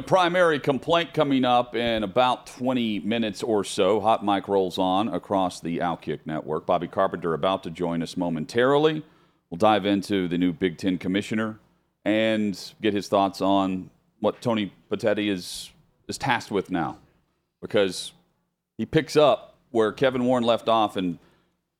Primary 0.00 0.58
complaint 0.58 1.14
coming 1.14 1.44
up 1.44 1.76
in 1.76 2.02
about 2.02 2.46
20 2.46 3.00
minutes 3.00 3.42
or 3.42 3.64
so. 3.64 4.00
Hot 4.00 4.24
mic 4.24 4.48
rolls 4.48 4.78
on 4.78 5.08
across 5.08 5.60
the 5.60 5.78
Outkick 5.78 6.20
network. 6.24 6.66
Bobby 6.66 6.88
Carpenter 6.88 7.34
about 7.34 7.62
to 7.62 7.70
join 7.70 8.02
us 8.02 8.16
momentarily. 8.16 9.04
We'll 9.50 9.58
dive 9.58 9.86
into 9.86 10.26
the 10.28 10.38
new 10.38 10.52
Big 10.52 10.78
Ten 10.78 10.98
commissioner 10.98 11.58
and 12.04 12.58
get 12.82 12.92
his 12.92 13.08
thoughts 13.08 13.40
on 13.40 13.90
what 14.20 14.40
Tony 14.40 14.72
Petitti 14.90 15.30
is 15.30 15.70
is 16.08 16.18
tasked 16.18 16.50
with 16.50 16.70
now, 16.70 16.98
because 17.62 18.12
he 18.76 18.84
picks 18.84 19.16
up 19.16 19.54
where 19.70 19.92
Kevin 19.92 20.24
Warren 20.24 20.44
left 20.44 20.68
off, 20.68 20.96
and 20.96 21.18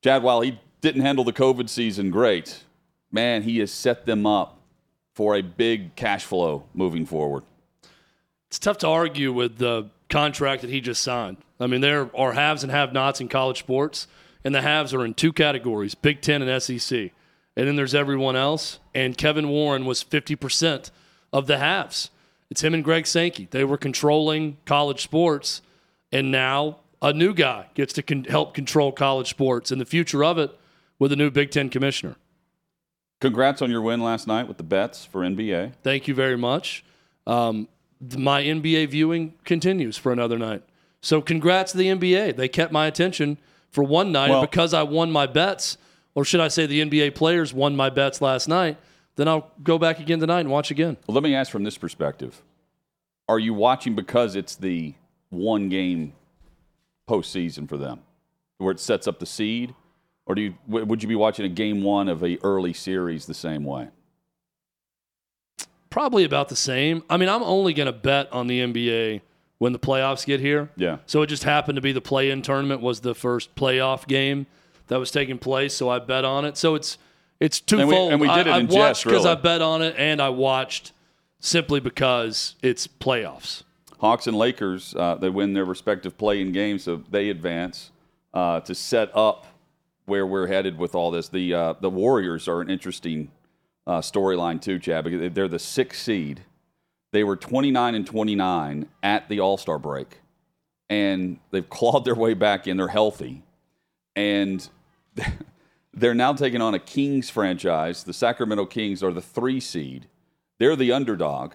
Chad, 0.03 0.23
while 0.23 0.41
he 0.41 0.61
didn't 0.81 1.03
handle 1.03 1.25
the 1.25 1.33
COVID 1.33 1.69
season 1.69 2.11
great, 2.11 2.65
man, 3.11 3.43
he 3.43 3.59
has 3.59 3.71
set 3.71 4.07
them 4.07 4.27
up 4.27 4.59
for 5.15 5.37
a 5.37 5.43
big 5.43 5.95
cash 5.95 6.25
flow 6.25 6.65
moving 6.75 7.07
forward. 7.07 7.43
It's 8.55 8.61
tough 8.61 8.79
to 8.79 8.89
argue 8.89 9.33
with 9.33 9.59
the 9.59 9.91
contract 10.09 10.63
that 10.63 10.71
he 10.71 10.81
just 10.81 11.03
signed. 11.03 11.39
I 11.59 11.67
mean, 11.67 11.81
there 11.81 12.09
are 12.17 12.35
haves 12.35 12.63
and 12.63 12.71
have 12.71 12.93
nots 12.93 13.21
in 13.21 13.27
college 13.27 13.59
sports, 13.59 14.07
and 14.45 14.55
the 14.55 14.63
haves 14.63 14.95
are 14.95 15.05
in 15.05 15.15
two 15.15 15.33
categories 15.33 15.97
Big 15.97 16.21
Ten 16.21 16.41
and 16.41 16.63
SEC. 16.63 17.11
And 17.57 17.67
then 17.67 17.75
there's 17.75 17.97
everyone 17.97 18.37
else. 18.37 18.79
And 18.95 19.19
Kevin 19.19 19.49
Warren 19.49 19.87
was 19.87 20.05
50% 20.05 20.93
of 21.33 21.49
the 21.49 21.59
haves. 21.59 22.11
It's 22.49 22.63
him 22.63 22.75
and 22.75 22.85
Greg 22.85 23.09
Sankey. 23.09 23.49
They 23.51 23.65
were 23.65 23.77
controlling 23.77 24.59
college 24.67 25.03
sports, 25.03 25.61
and 26.13 26.31
now 26.31 26.79
a 27.03 27.13
new 27.13 27.35
guy 27.35 27.71
gets 27.75 27.93
to 27.95 28.05
con- 28.05 28.23
help 28.23 28.55
control 28.55 28.93
college 28.93 29.31
sports 29.31 29.73
and 29.73 29.81
the 29.81 29.85
future 29.85 30.23
of 30.23 30.39
it 30.39 30.57
with 31.01 31.11
a 31.11 31.17
new 31.17 31.33
Big 31.33 31.51
Ten 31.51 31.71
commissioner. 31.71 32.15
Congrats 33.21 33.63
on 33.63 33.71
your 33.73 33.83
win 33.83 34.01
last 34.01 34.29
night 34.29 34.47
with 34.47 34.59
the 34.59 34.63
bets 34.63 35.05
for 35.05 35.23
NBA. 35.23 35.73
Thank 35.83 36.07
you 36.07 36.15
very 36.15 36.37
much. 36.37 36.85
Um, 37.27 37.67
my 38.17 38.43
NBA 38.43 38.89
viewing 38.89 39.35
continues 39.45 39.97
for 39.97 40.13
another 40.13 40.39
night. 40.39 40.63
So 41.01 41.21
congrats 41.21 41.73
to 41.73 41.79
the 41.79 41.89
NBA. 41.89 42.37
They 42.37 42.49
kept 42.49 42.73
my 42.73 42.87
attention 42.87 43.39
for 43.71 43.85
one 43.85 44.13
night 44.13 44.31
Well- 44.31 44.41
because 44.41 44.73
I 44.73 44.83
won 44.83 45.11
my 45.11 45.27
bets, 45.27 45.77
or 46.15 46.25
should 46.25 46.41
I 46.41 46.49
say 46.49 46.67
the 46.67 46.81
NBA 46.81 47.11
players 47.15 47.53
won 47.53 47.77
my 47.77 47.91
bets 47.91 48.21
last 48.21 48.49
night. 48.49 48.77
Then 49.17 49.29
I'll 49.29 49.51
go 49.63 49.79
back 49.79 50.01
again 50.01 50.19
tonight 50.19 50.41
and 50.41 50.51
watch 50.51 50.71
again. 50.71 50.97
Well, 51.07 51.15
let 51.15 51.23
me 51.23 51.35
ask 51.35 51.51
from 51.53 51.63
this 51.63 51.79
perspective: 51.79 52.43
Are 53.29 53.39
you 53.39 53.55
watching 53.55 53.95
because 53.95 54.35
it's 54.35 54.57
the 54.57 54.95
one 55.31 55.69
game 55.69 56.15
postseason 57.09 57.69
for 57.69 57.77
them, 57.77 58.01
where 58.59 58.73
it 58.73 58.81
sets 58.81 59.07
up 59.07 59.19
the 59.21 59.27
seed, 59.27 59.75
or 60.27 60.35
do 60.35 60.43
you 60.43 60.55
would 60.67 61.03
you 61.03 61.09
be 61.09 61.15
watching 61.15 61.45
a 61.45 61.49
game 61.49 61.83
one 61.83 62.09
of 62.09 62.25
a 62.25 62.39
early 62.43 62.73
series 62.73 63.27
the 63.27 63.35
same 63.35 63.65
way? 63.65 63.89
Probably 65.95 66.25
about 66.25 66.49
the 66.49 66.57
same. 66.57 67.05
I 67.09 67.17
mean, 67.17 67.29
I'm 67.29 67.45
only 67.45 67.73
going 67.73 67.87
to 67.87 67.93
bet 67.93 68.33
on 68.33 68.49
the 68.49 68.59
NBA 68.59 69.21
when 69.59 69.73
the 69.73 69.79
playoffs 69.79 70.27
get 70.27 70.41
here. 70.41 70.69
Yeah. 70.75 70.99
So 71.07 71.23
it 71.23 71.29
just 71.29 71.45
happened 71.45 71.77
to 71.77 71.83
be 71.83 71.93
the 71.93 72.01
play-in 72.01 72.43
tournament 72.43 72.81
was 72.81 72.99
the 73.03 73.15
first 73.15 73.55
playoff 73.55 74.09
game 74.09 74.49
that 74.89 74.99
was 74.99 75.13
taking 75.13 75.39
place, 75.39 75.73
so 75.73 75.89
I 75.89 76.01
bet 76.01 76.25
on 76.25 76.45
it. 76.45 76.57
So 76.57 76.75
it's 76.75 76.99
it's 77.39 77.61
twofold. 77.61 78.11
and 78.11 78.21
we 78.21 78.27
did 78.27 78.49
it 78.49 78.51
I, 78.51 78.59
in 78.59 78.73
I 78.73 78.75
watched 78.75 79.05
because 79.05 79.25
I 79.25 79.37
bet 79.37 79.63
on 79.63 79.83
it, 79.83 79.95
and 79.97 80.21
I 80.21 80.31
watched 80.31 80.91
simply 81.39 81.79
because 81.79 82.57
it's 82.61 82.89
playoffs. 82.89 83.63
Hawks 84.01 84.27
and 84.27 84.37
Lakers, 84.37 84.97
uh, 84.97 85.15
they 85.15 85.31
win 85.31 85.53
their 85.53 85.65
respective 85.65 86.19
play-in 86.19 86.51
games, 86.51 86.83
so 86.83 87.05
they 87.09 87.29
advance 87.29 87.93
uh, 88.35 88.59
to 88.63 88.75
set 88.75 89.17
up 89.17 89.47
where 90.07 90.27
we're 90.27 90.49
headed 90.49 90.77
with 90.77 90.97
all 90.97 91.13
this. 91.13 91.29
The 91.29 91.55
uh, 91.55 91.75
the 91.81 91.89
Warriors 91.89 92.49
are 92.49 92.61
an 92.61 92.69
interesting 92.69 93.31
uh, 93.87 94.01
storyline 94.01 94.61
too, 94.61 94.79
Chad. 94.79 95.05
Because 95.05 95.33
they're 95.33 95.49
the 95.49 95.59
sixth 95.59 96.03
seed. 96.03 96.43
They 97.13 97.25
were 97.25 97.37
29 97.37 97.95
and 97.95 98.07
29 98.07 98.89
at 99.03 99.29
the 99.29 99.41
All 99.41 99.57
Star 99.57 99.79
break, 99.79 100.21
and 100.91 101.39
they've 101.51 101.69
clawed 101.71 102.05
their 102.05 102.15
way 102.15 102.35
back 102.35 102.67
in. 102.67 102.77
They're 102.77 102.89
healthy, 102.89 103.43
and 104.17 104.69
they're 105.95 106.15
now 106.15 106.33
taking 106.33 106.61
on 106.61 106.75
a 106.75 106.79
Kings 106.79 107.31
franchise. 107.31 108.05
The 108.05 108.13
Sacramento 108.13 108.67
Kings 108.67 109.03
are 109.03 109.13
the 109.13 109.23
three 109.23 109.61
seed. 109.61 110.07
They're 110.59 110.77
the 110.77 110.93
underdog 110.93 111.55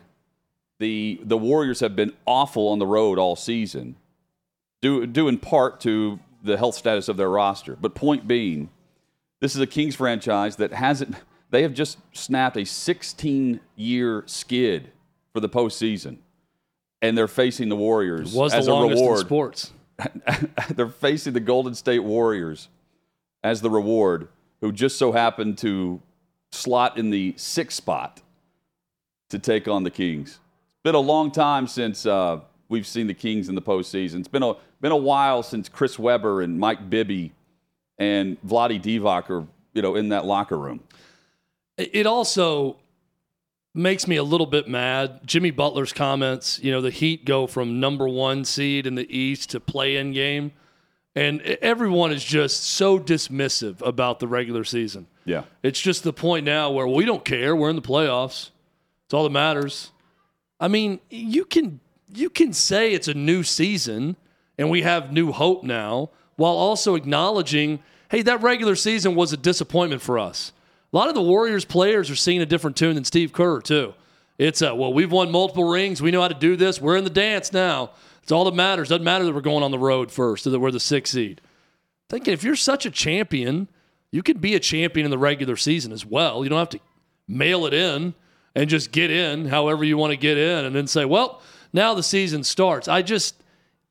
the 0.79 1.19
the 1.23 1.37
Warriors 1.37 1.81
have 1.81 1.95
been 1.95 2.13
awful 2.25 2.69
on 2.69 2.79
the 2.79 2.87
road 2.87 3.19
all 3.19 3.35
season, 3.35 3.97
due 4.81 5.05
due 5.05 5.27
in 5.27 5.37
part 5.37 5.79
to 5.81 6.19
the 6.41 6.57
health 6.57 6.75
status 6.75 7.09
of 7.09 7.17
their 7.17 7.29
roster. 7.29 7.75
But 7.75 7.93
point 7.93 8.27
being, 8.27 8.69
this 9.41 9.55
is 9.55 9.61
a 9.61 9.67
Kings 9.67 9.95
franchise 9.95 10.55
that 10.55 10.73
hasn't. 10.73 11.15
They 11.51 11.63
have 11.63 11.73
just 11.73 11.97
snapped 12.13 12.57
a 12.57 12.65
16 12.65 13.59
year 13.75 14.23
skid 14.27 14.91
for 15.33 15.39
the 15.39 15.49
postseason, 15.49 16.17
and 17.01 17.17
they're 17.17 17.27
facing 17.27 17.69
the 17.69 17.75
Warriors 17.75 18.33
Was 18.33 18.53
as 18.53 18.65
the 18.65 18.71
a 18.71 18.73
longest 18.73 18.99
in 19.01 19.05
reward. 19.05 19.19
sports. 19.19 19.73
they're 20.75 20.87
facing 20.87 21.33
the 21.33 21.39
Golden 21.39 21.73
State 21.75 21.99
Warriors 21.99 22.69
as 23.43 23.61
the 23.61 23.69
reward, 23.69 24.29
who 24.61 24.71
just 24.71 24.97
so 24.97 25.11
happened 25.11 25.57
to 25.59 26.01
slot 26.51 26.97
in 26.97 27.09
the 27.09 27.33
sixth 27.37 27.77
spot 27.77 28.21
to 29.29 29.39
take 29.39 29.67
on 29.67 29.83
the 29.83 29.91
Kings. 29.91 30.29
It's 30.29 30.83
been 30.83 30.95
a 30.95 30.99
long 30.99 31.31
time 31.31 31.67
since 31.67 32.05
uh, 32.05 32.39
we've 32.69 32.87
seen 32.87 33.07
the 33.07 33.13
Kings 33.13 33.49
in 33.49 33.55
the 33.55 33.61
postseason. 33.61 34.19
It's 34.19 34.27
been 34.27 34.43
a 34.43 34.53
been 34.81 34.91
a 34.91 34.97
while 34.97 35.43
since 35.43 35.67
Chris 35.67 35.99
Webber 35.99 36.41
and 36.41 36.57
Mike 36.57 36.89
Bibby 36.89 37.33
and 37.97 38.37
Vlade 38.47 38.81
Divac 38.81 39.29
are 39.29 39.45
you 39.73 39.81
know 39.81 39.95
in 39.95 40.09
that 40.09 40.25
locker 40.25 40.57
room. 40.57 40.79
It 41.79 42.05
also 42.05 42.77
makes 43.73 44.07
me 44.07 44.17
a 44.17 44.23
little 44.23 44.45
bit 44.47 44.67
mad. 44.67 45.21
Jimmy 45.25 45.51
Butler's 45.51 45.93
comments, 45.93 46.59
you 46.61 46.71
know, 46.71 46.81
the 46.81 46.89
Heat 46.89 47.25
go 47.25 47.47
from 47.47 47.79
number 47.79 48.07
one 48.07 48.43
seed 48.43 48.85
in 48.85 48.95
the 48.95 49.15
East 49.15 49.51
to 49.51 49.59
play 49.59 49.95
in 49.95 50.11
game. 50.11 50.51
And 51.15 51.41
everyone 51.41 52.11
is 52.11 52.23
just 52.23 52.63
so 52.63 52.99
dismissive 52.99 53.81
about 53.85 54.19
the 54.19 54.27
regular 54.27 54.63
season. 54.63 55.07
Yeah, 55.25 55.43
It's 55.63 55.79
just 55.79 56.03
the 56.03 56.13
point 56.13 56.45
now 56.45 56.71
where 56.71 56.87
we 56.87 57.05
don't 57.05 57.23
care. 57.23 57.55
We're 57.55 57.69
in 57.69 57.75
the 57.75 57.81
playoffs. 57.81 58.49
It's 59.05 59.13
all 59.13 59.23
that 59.23 59.31
matters. 59.31 59.91
I 60.59 60.67
mean, 60.67 60.99
you 61.09 61.45
can 61.45 61.79
you 62.13 62.29
can 62.29 62.53
say 62.53 62.93
it's 62.93 63.07
a 63.07 63.13
new 63.13 63.43
season 63.43 64.15
and 64.57 64.69
we 64.69 64.81
have 64.81 65.11
new 65.11 65.31
hope 65.31 65.63
now 65.63 66.09
while 66.35 66.53
also 66.53 66.95
acknowledging, 66.95 67.79
hey, 68.09 68.21
that 68.23 68.41
regular 68.41 68.75
season 68.75 69.13
was 69.13 69.31
a 69.31 69.37
disappointment 69.37 70.01
for 70.01 70.17
us. 70.17 70.51
A 70.91 70.97
lot 70.97 71.09
of 71.09 71.15
the 71.15 71.21
Warriors 71.21 71.65
players 71.65 72.09
are 72.09 72.15
singing 72.15 72.41
a 72.41 72.45
different 72.45 72.75
tune 72.75 72.95
than 72.95 73.03
Steve 73.03 73.31
Kerr, 73.31 73.61
too. 73.61 73.93
It's 74.37 74.61
a, 74.61 74.73
well, 74.73 74.93
we've 74.93 75.11
won 75.11 75.31
multiple 75.31 75.69
rings. 75.69 76.01
We 76.01 76.11
know 76.11 76.21
how 76.21 76.29
to 76.29 76.33
do 76.33 76.55
this. 76.55 76.81
We're 76.81 76.97
in 76.97 77.03
the 77.03 77.09
dance 77.09 77.51
now. 77.51 77.91
It's 78.23 78.31
all 78.31 78.45
that 78.45 78.55
matters. 78.55 78.89
Doesn't 78.89 79.03
matter 79.03 79.25
that 79.25 79.33
we're 79.33 79.41
going 79.41 79.63
on 79.63 79.71
the 79.71 79.79
road 79.79 80.11
first 80.11 80.47
or 80.47 80.51
that 80.51 80.59
we're 80.59 80.71
the 80.71 80.79
sixth 80.79 81.13
seed. 81.13 81.41
Thinking 82.09 82.33
if 82.33 82.43
you're 82.43 82.55
such 82.55 82.85
a 82.85 82.91
champion, 82.91 83.67
you 84.11 84.23
can 84.23 84.37
be 84.37 84.55
a 84.55 84.59
champion 84.59 85.05
in 85.05 85.11
the 85.11 85.17
regular 85.17 85.57
season 85.57 85.91
as 85.91 86.05
well. 86.05 86.43
You 86.43 86.49
don't 86.49 86.59
have 86.59 86.69
to 86.69 86.79
mail 87.27 87.65
it 87.65 87.73
in 87.73 88.13
and 88.55 88.69
just 88.69 88.91
get 88.91 89.11
in 89.11 89.45
however 89.47 89.83
you 89.83 89.97
want 89.97 90.11
to 90.11 90.17
get 90.17 90.37
in 90.37 90.65
and 90.65 90.75
then 90.75 90.87
say, 90.87 91.05
well, 91.05 91.41
now 91.73 91.93
the 91.93 92.01
season 92.01 92.43
starts. 92.43 92.87
I 92.87 93.01
just, 93.01 93.35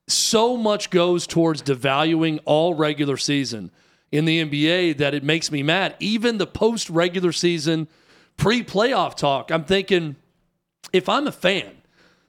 so 0.08 0.56
much 0.56 0.90
goes 0.90 1.26
towards 1.26 1.62
devaluing 1.62 2.40
all 2.44 2.74
regular 2.74 3.16
season 3.16 3.70
in 4.10 4.24
the 4.24 4.44
NBA 4.44 4.98
that 4.98 5.14
it 5.14 5.22
makes 5.22 5.50
me 5.50 5.62
mad. 5.62 5.96
Even 6.00 6.38
the 6.38 6.46
post 6.46 6.88
regular 6.90 7.32
season, 7.32 7.88
pre 8.36 8.62
playoff 8.62 9.14
talk, 9.14 9.50
I'm 9.50 9.64
thinking, 9.64 10.16
if 10.92 11.08
I'm 11.08 11.26
a 11.26 11.32
fan 11.32 11.72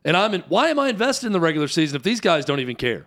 and 0.03 0.17
I'm 0.17 0.33
in, 0.33 0.41
why 0.47 0.69
am 0.69 0.79
I 0.79 0.89
invested 0.89 1.27
in 1.27 1.33
the 1.33 1.39
regular 1.39 1.67
season 1.67 1.95
if 1.95 2.03
these 2.03 2.21
guys 2.21 2.45
don't 2.45 2.59
even 2.59 2.75
care? 2.75 3.05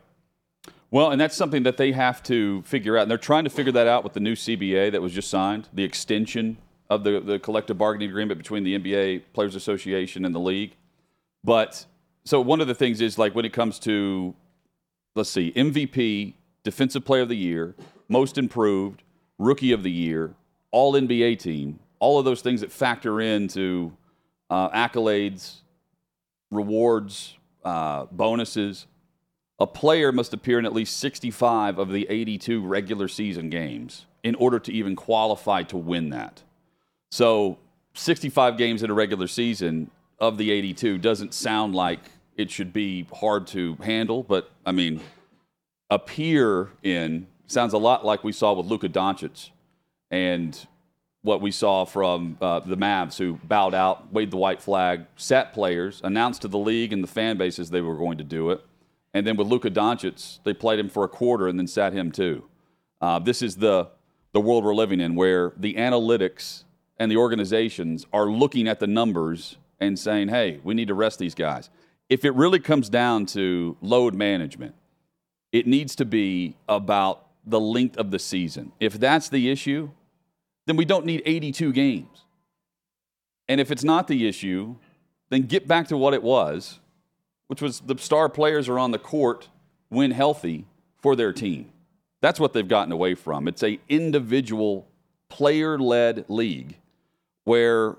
Well, 0.91 1.11
and 1.11 1.21
that's 1.21 1.35
something 1.35 1.63
that 1.63 1.79
they 1.79 1.93
have 1.93 2.23
to 2.25 2.63
figure 2.63 2.99
out. 2.99 3.03
And 3.03 3.11
they're 3.11 3.19
trying 3.19 3.45
to 3.45 3.51
figure 3.51 3.73
that 3.73 3.87
out 3.87 4.05
with 4.05 4.13
the 4.13 4.21
new 4.21 4.35
CBA 4.35 4.93
that 4.93 5.01
was 5.01 5.13
just 5.13 5.31
signed, 5.31 5.69
the 5.73 5.85
extension 5.85 6.59
of 6.91 7.03
the, 7.03 7.19
the 7.21 7.39
collective 7.39 7.79
bargaining 7.79 8.11
agreement 8.11 8.37
between 8.37 8.63
the 8.63 8.79
NBA 8.79 9.23
Players 9.33 9.55
Association 9.55 10.27
and 10.27 10.35
the 10.35 10.39
league. 10.39 10.77
But 11.43 11.87
so 12.25 12.43
one 12.43 12.61
of 12.61 12.67
the 12.67 12.75
things 12.75 13.01
is 13.01 13.19
like 13.19 13.35
when 13.35 13.47
it 13.47 13.55
comes 13.55 13.79
to, 13.81 14.35
let's 15.15 15.31
see, 15.31 15.51
MVP, 15.53 16.35
Defensive 16.63 17.07
Player 17.07 17.23
of 17.23 17.31
the 17.31 17.37
Year, 17.37 17.75
Most 18.13 18.39
Improved, 18.39 19.03
Rookie 19.39 19.73
of 19.73 19.83
the 19.83 19.91
Year, 19.91 20.35
All 20.71 20.93
NBA 20.93 21.39
team, 21.39 21.81
all 21.99 22.19
of 22.19 22.25
those 22.25 22.43
things 22.43 22.61
that 22.61 22.71
factor 22.71 23.21
into 23.21 23.93
uh, 24.51 24.71
accolades, 24.71 25.57
rewards, 26.51 27.37
uh, 27.65 28.07
bonuses 28.13 28.87
a 29.63 29.67
player 29.67 30.11
must 30.11 30.35
appear 30.35 30.59
in 30.59 30.67
at 30.67 30.73
least 30.73 30.97
65 30.99 31.79
of 31.79 31.91
the 31.91 32.05
82 32.11 32.61
regular 32.67 33.07
season 33.07 33.49
games 33.49 34.07
in 34.25 34.35
order 34.35 34.59
to 34.59 34.73
even 34.73 34.97
qualify 34.97 35.63
to 35.65 35.77
win 35.77 36.11
that. 36.11 36.43
So, 37.13 37.59
65 37.95 38.57
games 38.59 38.83
in 38.83 38.91
a 38.91 38.95
regular 38.95 39.29
season 39.29 39.91
of 40.19 40.37
the 40.37 40.51
82 40.51 40.99
doesn't 40.99 41.33
sound 41.33 41.77
like 41.77 42.01
it 42.37 42.51
should 42.51 42.73
be 42.73 43.07
hard 43.15 43.47
to 43.49 43.77
handle, 43.77 44.25
but 44.25 44.51
I 44.67 44.73
mean, 44.73 45.01
appear 45.91 46.71
in 46.83 47.29
sounds 47.53 47.73
a 47.73 47.79
lot 47.79 48.05
like 48.05 48.25
we 48.25 48.33
saw 48.33 48.53
with 48.53 48.67
Luka 48.67 48.89
Doncic 48.89 49.51
and 50.11 50.67
what 51.23 51.41
we 51.41 51.53
saw 51.53 51.85
from 51.85 52.37
uh, 52.41 52.61
the 52.61 52.77
Mavs, 52.77 53.17
who 53.17 53.39
bowed 53.45 53.75
out, 53.75 54.13
waved 54.13 54.33
the 54.33 54.37
white 54.37 54.61
flag, 54.61 55.05
sat 55.17 55.53
players, 55.53 56.01
announced 56.03 56.43
to 56.43 56.49
the 56.49 56.59
league 56.59 56.93
and 56.93 57.03
the 57.03 57.09
fan 57.09 57.37
bases 57.37 57.71
they 57.71 57.81
were 57.81 57.97
going 57.97 58.19
to 58.19 58.25
do 58.25 58.51
it 58.51 58.65
and 59.15 59.27
then 59.27 59.37
with 59.37 59.47
Luka 59.47 59.71
Doncic, 59.71 60.39
they 60.45 60.55
played 60.55 60.79
him 60.79 60.89
for 60.89 61.05
a 61.05 61.09
quarter 61.09 61.49
and 61.49 61.59
then 61.59 61.67
sat 61.67 61.93
him 61.93 62.11
too. 62.11 62.45
Uh, 63.01 63.19
this 63.19 63.43
is 63.43 63.57
the, 63.57 63.89
the 64.33 64.41
world 64.41 64.65
we're 64.65 64.75
living 64.75 65.01
in 65.01 65.15
where 65.15 65.53
the 65.57 65.75
analytics 65.75 66.65
and 66.99 67.11
the 67.11 67.17
organizations 67.17 68.07
are 68.13 68.27
looking 68.27 68.67
at 68.69 68.81
the 68.81 68.87
numbers 68.87 69.57
and 69.81 69.99
saying, 69.99 70.29
hey, 70.29 70.61
we 70.63 70.75
need 70.75 70.89
to 70.89 70.95
rest 70.95 71.19
these 71.19 71.35
guys. 71.35 71.69
If 72.09 72.25
it 72.25 72.35
really 72.35 72.61
comes 72.61 72.89
down 72.89 73.27
to 73.27 73.77
load 73.81 74.15
management, 74.15 74.75
it 75.51 75.67
needs 75.67 75.95
to 75.97 76.05
be 76.05 76.57
about 76.69 77.27
the 77.45 77.61
length 77.61 77.97
of 77.97 78.11
the 78.11 78.19
season. 78.19 78.73
If 78.81 78.95
that's 78.95 79.29
the 79.29 79.51
issue, 79.51 79.91
then 80.67 80.77
we 80.77 80.85
don't 80.85 81.07
need 81.07 81.23
82 81.25 81.73
games. 81.73 82.25
And 83.49 83.61
if 83.61 83.71
it's 83.71 83.85
not 83.85 84.07
the 84.07 84.27
issue, 84.29 84.77
then 85.31 85.43
get 85.43 85.67
back 85.67 85.89
to 85.89 85.97
what 85.97 86.15
it 86.15 86.23
was 86.23 86.81
which 87.53 87.61
was 87.61 87.81
the 87.81 87.99
star 87.99 88.31
players 88.31 88.67
are 88.67 88.79
on 88.79 88.93
the 88.93 88.99
court 88.99 89.51
when 89.91 90.11
healthy 90.11 90.65
for 90.97 91.15
their 91.15 91.35
team. 91.35 91.71
That's 92.23 92.41
what 92.41 92.55
they've 92.55 92.67
gotten 92.67 92.93
away 92.93 93.15
from. 93.15 93.47
It's 93.47 93.63
a 93.63 93.79
individual 93.91 94.89
player-led 95.29 96.25
league 96.31 96.79
where 97.45 97.97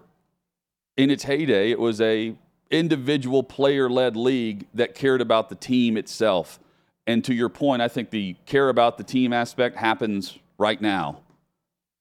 in 0.98 1.12
its 1.12 1.26
heyday 1.26 1.70
it 1.70 1.80
was 1.80 2.02
a 2.02 2.36
individual 2.72 3.44
player-led 3.44 4.16
league 4.16 4.66
that 4.74 4.96
cared 4.96 5.22
about 5.22 5.50
the 5.50 5.56
team 5.56 5.98
itself. 5.98 6.60
And 7.06 7.24
to 7.26 7.34
your 7.34 7.50
point, 7.50 7.82
I 7.82 7.88
think 7.88 8.12
the 8.12 8.36
care 8.46 8.70
about 8.70 8.98
the 8.98 9.04
team 9.04 9.34
aspect 9.34 9.76
happens 9.76 10.38
right 10.58 10.82
now 10.82 11.22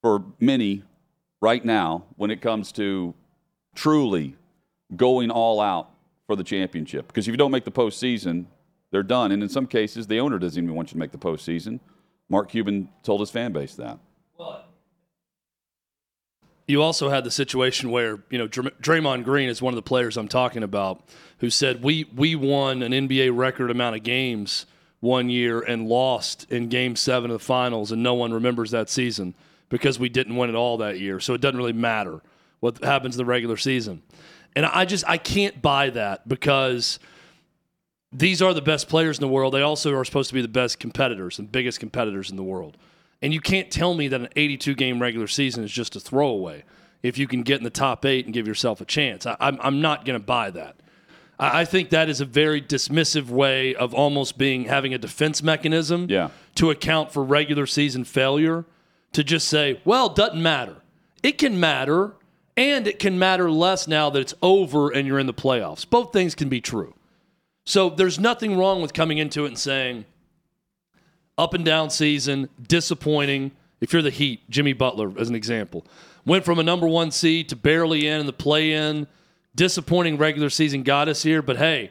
for 0.01 0.25
many 0.39 0.85
right 1.41 1.65
now 1.65 2.05
when 2.17 2.31
it 2.31 2.41
comes 2.41 2.73
to 2.73 3.15
truly 3.75 4.37
going 4.95 5.31
all 5.31 5.61
out 5.61 5.91
for 6.27 6.37
the 6.37 6.45
championship. 6.45 7.09
Because 7.09 7.27
if 7.27 7.33
you 7.33 7.37
don't 7.37 7.51
make 7.51 7.65
the 7.65 7.73
postseason, 7.73 8.47
they're 8.91 9.03
done. 9.03 9.33
And 9.33 9.43
in 9.43 9.49
some 9.49 9.67
cases, 9.67 10.07
the 10.07 10.21
owner 10.21 10.39
doesn't 10.39 10.63
even 10.63 10.75
want 10.75 10.91
you 10.91 10.93
to 10.95 10.99
make 10.99 11.11
the 11.11 11.19
postseason. 11.19 11.81
Mark 12.29 12.51
Cuban 12.51 12.89
told 13.03 13.21
his 13.21 13.31
fan 13.31 13.53
base 13.53 13.75
that. 13.75 13.99
You 16.69 16.81
also 16.81 17.11
had 17.11 17.25
the 17.25 17.31
situation 17.31 17.91
where 17.91 18.23
you 18.31 18.39
know 18.39 18.47
Draymond 18.49 19.25
Green 19.25 19.49
is 19.49 19.61
one 19.61 19.75
of 19.75 19.77
the 19.77 19.83
players 19.83 20.17
I'm 20.17 20.29
talking 20.29 20.63
about, 20.63 21.03
who 21.39 21.51
said 21.51 21.83
we 21.83 22.05
we 22.15 22.37
won 22.37 22.83
an 22.83 22.93
NBA 22.93 23.37
record 23.37 23.71
amount 23.71 23.97
of 23.97 24.05
games 24.05 24.65
one 25.03 25.29
year 25.29 25.61
and 25.61 25.89
lost 25.89 26.47
in 26.49 26.69
Game 26.69 26.95
Seven 26.95 27.29
of 27.33 27.41
the 27.41 27.45
Finals, 27.45 27.91
and 27.91 28.05
no 28.05 28.15
one 28.15 28.33
remembers 28.33 28.71
that 28.71 28.89
season 28.89 29.35
because 29.69 29.99
we 29.99 30.09
didn't 30.09 30.37
win 30.37 30.49
it 30.49 30.55
all 30.55 30.77
that 30.77 31.01
year. 31.01 31.19
So 31.19 31.35
it 31.35 31.41
doesn't 31.41 31.59
really 31.59 31.73
matter 31.73 32.23
what 32.61 32.83
happens 32.85 33.17
in 33.17 33.19
the 33.19 33.25
regular 33.25 33.57
season. 33.57 34.03
And 34.55 34.65
I 34.65 34.85
just 34.85 35.05
I 35.09 35.19
can't 35.19 35.61
buy 35.61 35.91
that 35.91 36.29
because 36.29 37.01
these 38.13 38.41
are 38.41 38.55
the 38.55 38.63
best 38.63 38.89
players 38.89 39.19
in 39.19 39.23
the 39.23 39.29
world. 39.29 39.55
They 39.55 39.63
also 39.63 39.93
are 39.93 40.05
supposed 40.05 40.29
to 40.29 40.35
be 40.35 40.43
the 40.43 40.47
best 40.47 40.79
competitors 40.79 41.41
and 41.41 41.51
biggest 41.51 41.81
competitors 41.81 42.31
in 42.31 42.37
the 42.37 42.45
world. 42.45 42.77
And 43.21 43.35
you 43.35 43.41
can't 43.41 43.73
tell 43.73 43.95
me 43.95 44.07
that 44.07 44.21
an 44.21 44.29
82 44.37 44.77
game 44.77 45.03
regular 45.03 45.27
season 45.27 45.65
is 45.65 45.73
just 45.73 45.97
a 45.97 46.01
throwaway 46.01 46.63
if 47.03 47.19
you 47.19 47.27
can 47.27 47.43
get 47.43 47.59
in 47.59 47.65
the 47.65 47.71
top 47.71 48.05
eight 48.05 48.27
and 48.27 48.33
give 48.33 48.47
yourself 48.47 48.81
a 48.81 48.85
chance. 48.85 49.27
I, 49.27 49.37
am 49.41 49.59
I'm 49.61 49.81
not 49.81 50.05
going 50.05 50.19
to 50.19 50.25
buy 50.25 50.51
that. 50.53 50.77
I, 51.43 51.65
think 51.65 51.91
that 51.91 52.09
is 52.09 52.21
a 52.21 52.25
very 52.25 52.63
dismissive 52.63 53.29
way 53.29 53.75
of 53.75 53.95
almost 53.95 54.39
being 54.39 54.65
having 54.65 54.95
a 54.95 54.99
defense 54.99 55.43
mechanism 55.43 56.07
yeah. 56.09 56.31
to 56.55 56.71
account 56.71 57.13
for 57.13 57.23
regular 57.23 57.67
season 57.67 58.05
failure. 58.05 58.65
To 59.13 59.23
just 59.23 59.49
say, 59.49 59.79
well, 59.85 60.07
it 60.07 60.17
doesn't 60.17 60.43
matter. 60.43 60.77
It 61.23 61.37
can 61.37 61.61
matter 61.61 62.15
and 62.57 62.87
it 62.87 62.99
can 62.99 63.19
matter 63.19 63.51
less 63.51 63.87
now 63.87 64.09
that 64.11 64.21
it's 64.21 64.35
over 64.41 64.91
and 64.91 65.07
you're 65.07 65.19
in 65.19 65.27
the 65.27 65.35
playoffs. 65.35 65.89
Both 65.89 66.13
things 66.13 66.35
can 66.35 66.49
be 66.49 66.61
true. 66.61 66.95
So 67.65 67.91
there's 67.91 68.19
nothing 68.19 68.57
wrong 68.57 68.83
with 68.83 68.93
coming 68.93 69.19
into 69.19 69.45
it 69.45 69.49
and 69.49 69.59
saying, 69.59 70.07
up 71.39 71.55
and 71.55 71.65
down 71.65 71.91
season, 71.91 72.49
disappointing. 72.67 73.53
If 73.81 73.93
you're 73.93 74.03
the 74.03 74.11
Heat, 74.11 74.49
Jimmy 74.51 74.73
Butler, 74.73 75.13
as 75.19 75.29
an 75.29 75.35
example, 75.35 75.87
went 76.25 76.45
from 76.45 76.59
a 76.59 76.63
number 76.63 76.87
one 76.87 77.11
seed 77.11 77.49
to 77.51 77.57
barely 77.57 78.07
in 78.07 78.27
the 78.27 78.33
play 78.33 78.73
in. 78.73 79.07
Disappointing 79.55 80.17
regular 80.17 80.51
season 80.51 80.83
got 80.83 81.09
us 81.09 81.23
here, 81.23 81.43
but 81.43 81.59
hey, 81.59 81.91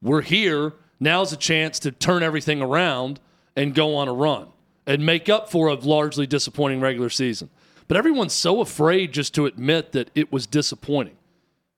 we're 0.00 0.22
here. 0.22 0.72
Now's 0.98 1.32
a 1.32 1.36
chance 1.36 1.78
to 1.80 1.90
turn 1.90 2.22
everything 2.22 2.62
around 2.62 3.20
and 3.54 3.74
go 3.74 3.96
on 3.96 4.08
a 4.08 4.12
run 4.12 4.48
and 4.86 5.04
make 5.04 5.28
up 5.28 5.50
for 5.50 5.68
a 5.68 5.74
largely 5.74 6.26
disappointing 6.26 6.80
regular 6.80 7.10
season. 7.10 7.50
But 7.88 7.96
everyone's 7.96 8.32
so 8.32 8.60
afraid 8.60 9.12
just 9.12 9.34
to 9.34 9.46
admit 9.46 9.92
that 9.92 10.10
it 10.14 10.32
was 10.32 10.46
disappointing. 10.46 11.16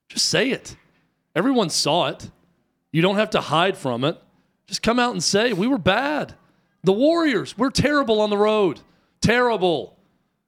Just 0.08 0.28
say 0.28 0.50
it. 0.50 0.76
Everyone 1.34 1.70
saw 1.70 2.08
it. 2.08 2.30
You 2.92 3.02
don't 3.02 3.16
have 3.16 3.30
to 3.30 3.40
hide 3.40 3.76
from 3.76 4.04
it. 4.04 4.20
Just 4.66 4.82
come 4.82 5.00
out 5.00 5.12
and 5.12 5.22
say, 5.22 5.52
we 5.52 5.66
were 5.66 5.78
bad. 5.78 6.34
The 6.84 6.92
Warriors, 6.92 7.58
we're 7.58 7.70
terrible 7.70 8.20
on 8.20 8.30
the 8.30 8.38
road. 8.38 8.80
Terrible. 9.20 9.96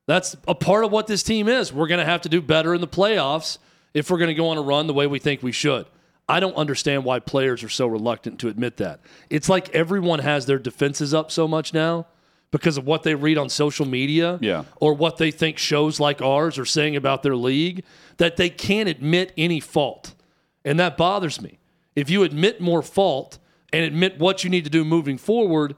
That's 0.06 0.36
a 0.46 0.54
part 0.54 0.84
of 0.84 0.92
what 0.92 1.08
this 1.08 1.22
team 1.22 1.48
is. 1.48 1.72
We're 1.72 1.88
going 1.88 1.98
to 1.98 2.04
have 2.04 2.22
to 2.22 2.28
do 2.28 2.40
better 2.40 2.74
in 2.74 2.80
the 2.80 2.86
playoffs 2.86 3.58
if 3.96 4.10
we're 4.10 4.18
going 4.18 4.28
to 4.28 4.34
go 4.34 4.50
on 4.50 4.58
a 4.58 4.62
run 4.62 4.86
the 4.86 4.92
way 4.92 5.06
we 5.06 5.18
think 5.18 5.42
we 5.42 5.52
should. 5.52 5.86
I 6.28 6.38
don't 6.38 6.54
understand 6.54 7.04
why 7.04 7.18
players 7.18 7.64
are 7.64 7.70
so 7.70 7.86
reluctant 7.86 8.38
to 8.40 8.48
admit 8.48 8.76
that. 8.76 9.00
It's 9.30 9.48
like 9.48 9.70
everyone 9.70 10.18
has 10.18 10.44
their 10.44 10.58
defenses 10.58 11.14
up 11.14 11.30
so 11.30 11.48
much 11.48 11.72
now 11.72 12.06
because 12.50 12.76
of 12.76 12.84
what 12.84 13.04
they 13.04 13.14
read 13.14 13.38
on 13.38 13.48
social 13.48 13.86
media 13.86 14.38
yeah. 14.42 14.64
or 14.82 14.92
what 14.92 15.16
they 15.16 15.30
think 15.30 15.56
shows 15.56 15.98
like 15.98 16.20
ours 16.20 16.58
are 16.58 16.66
saying 16.66 16.94
about 16.94 17.22
their 17.22 17.36
league 17.36 17.84
that 18.18 18.36
they 18.36 18.50
can't 18.50 18.86
admit 18.86 19.32
any 19.38 19.60
fault. 19.60 20.14
And 20.62 20.78
that 20.78 20.98
bothers 20.98 21.40
me. 21.40 21.58
If 21.94 22.10
you 22.10 22.22
admit 22.22 22.60
more 22.60 22.82
fault 22.82 23.38
and 23.72 23.82
admit 23.82 24.18
what 24.18 24.44
you 24.44 24.50
need 24.50 24.64
to 24.64 24.70
do 24.70 24.84
moving 24.84 25.16
forward, 25.16 25.74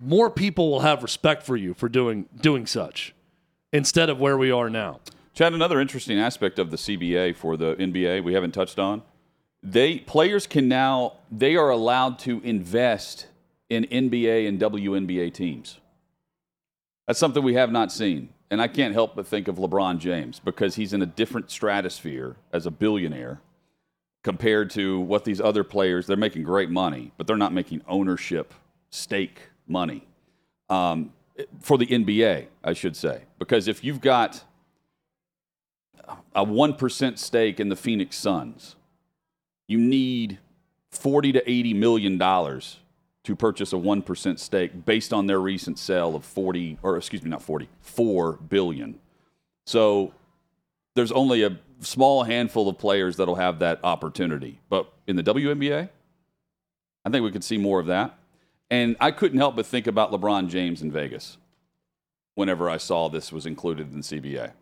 more 0.00 0.30
people 0.30 0.70
will 0.70 0.80
have 0.80 1.02
respect 1.02 1.42
for 1.42 1.56
you 1.56 1.74
for 1.74 1.90
doing 1.90 2.30
doing 2.40 2.64
such 2.64 3.14
instead 3.74 4.08
of 4.08 4.18
where 4.18 4.38
we 4.38 4.50
are 4.50 4.70
now. 4.70 5.00
Chad, 5.38 5.54
another 5.54 5.80
interesting 5.80 6.18
aspect 6.18 6.58
of 6.58 6.72
the 6.72 6.76
CBA 6.76 7.36
for 7.36 7.56
the 7.56 7.76
NBA 7.76 8.24
we 8.24 8.34
haven't 8.34 8.50
touched 8.50 8.80
on 8.80 9.02
they 9.62 10.00
players 10.00 10.48
can 10.48 10.66
now 10.66 11.12
they 11.30 11.54
are 11.54 11.70
allowed 11.70 12.18
to 12.18 12.40
invest 12.42 13.28
in 13.70 13.84
NBA 13.84 14.48
and 14.48 14.58
WNBA 14.58 15.32
teams. 15.32 15.78
That's 17.06 17.20
something 17.20 17.44
we 17.44 17.54
have 17.54 17.70
not 17.70 17.92
seen. 17.92 18.30
And 18.50 18.60
I 18.60 18.66
can't 18.66 18.92
help 18.92 19.14
but 19.14 19.28
think 19.28 19.46
of 19.46 19.58
LeBron 19.58 20.00
James 20.00 20.40
because 20.40 20.74
he's 20.74 20.92
in 20.92 21.02
a 21.02 21.06
different 21.06 21.52
stratosphere 21.52 22.34
as 22.52 22.66
a 22.66 22.72
billionaire 22.72 23.40
compared 24.24 24.70
to 24.70 24.98
what 24.98 25.24
these 25.24 25.40
other 25.40 25.62
players 25.62 26.08
they're 26.08 26.16
making 26.16 26.42
great 26.42 26.68
money, 26.68 27.12
but 27.16 27.28
they're 27.28 27.36
not 27.36 27.52
making 27.52 27.80
ownership 27.86 28.54
stake 28.90 29.42
money. 29.68 30.04
Um, 30.68 31.12
for 31.60 31.78
the 31.78 31.86
NBA, 31.86 32.46
I 32.64 32.72
should 32.72 32.96
say. 32.96 33.22
Because 33.38 33.68
if 33.68 33.84
you've 33.84 34.00
got 34.00 34.42
a 36.34 36.44
1% 36.44 37.18
stake 37.18 37.60
in 37.60 37.68
the 37.68 37.76
Phoenix 37.76 38.16
Suns, 38.16 38.76
you 39.66 39.78
need 39.78 40.38
40 40.90 41.32
to 41.32 41.50
80 41.50 41.74
million 41.74 42.18
dollars 42.18 42.78
to 43.24 43.36
purchase 43.36 43.72
a 43.72 43.76
1% 43.76 44.38
stake 44.38 44.86
based 44.86 45.12
on 45.12 45.26
their 45.26 45.38
recent 45.38 45.78
sale 45.78 46.16
of 46.16 46.24
40 46.24 46.78
or 46.82 46.96
excuse 46.96 47.22
me 47.22 47.28
not 47.28 47.42
40 47.42 47.68
4 47.82 48.32
billion. 48.48 48.98
So 49.66 50.14
there's 50.94 51.12
only 51.12 51.42
a 51.42 51.58
small 51.80 52.24
handful 52.24 52.68
of 52.68 52.78
players 52.78 53.16
that'll 53.16 53.34
have 53.34 53.58
that 53.58 53.80
opportunity. 53.84 54.60
But 54.70 54.90
in 55.06 55.16
the 55.16 55.22
WNBA 55.22 55.90
I 57.04 57.10
think 57.10 57.22
we 57.22 57.30
could 57.30 57.44
see 57.44 57.58
more 57.58 57.80
of 57.80 57.86
that. 57.86 58.18
And 58.70 58.96
I 59.00 59.10
couldn't 59.10 59.38
help 59.38 59.56
but 59.56 59.66
think 59.66 59.86
about 59.86 60.10
LeBron 60.10 60.48
James 60.48 60.82
in 60.82 60.90
Vegas 60.90 61.36
whenever 62.34 62.70
I 62.70 62.76
saw 62.76 63.08
this 63.08 63.32
was 63.32 63.46
included 63.46 63.92
in 63.92 64.00
CBA 64.00 64.52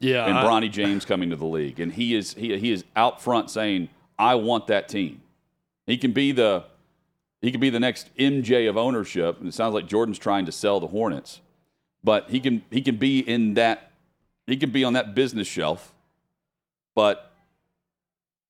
Yeah, 0.00 0.26
and 0.26 0.36
I- 0.38 0.44
Bronny 0.44 0.70
James 0.70 1.04
coming 1.04 1.30
to 1.30 1.36
the 1.36 1.44
league, 1.46 1.78
and 1.78 1.92
he 1.92 2.14
is 2.14 2.34
he, 2.34 2.56
he 2.58 2.72
is 2.72 2.84
out 2.96 3.20
front 3.22 3.50
saying, 3.50 3.88
"I 4.18 4.34
want 4.34 4.66
that 4.68 4.88
team." 4.88 5.20
He 5.86 5.96
can 5.98 6.12
be 6.12 6.32
the 6.32 6.64
he 7.42 7.50
can 7.50 7.60
be 7.60 7.70
the 7.70 7.80
next 7.80 8.10
MJ 8.18 8.68
of 8.68 8.76
ownership, 8.76 9.38
and 9.38 9.48
it 9.48 9.52
sounds 9.54 9.74
like 9.74 9.86
Jordan's 9.86 10.18
trying 10.18 10.46
to 10.46 10.52
sell 10.52 10.80
the 10.80 10.86
Hornets, 10.88 11.40
but 12.02 12.30
he 12.30 12.40
can 12.40 12.62
he 12.70 12.80
can 12.80 12.96
be 12.96 13.20
in 13.20 13.54
that 13.54 13.90
he 14.46 14.56
can 14.56 14.70
be 14.70 14.84
on 14.84 14.94
that 14.94 15.14
business 15.14 15.46
shelf. 15.46 15.92
But 16.94 17.30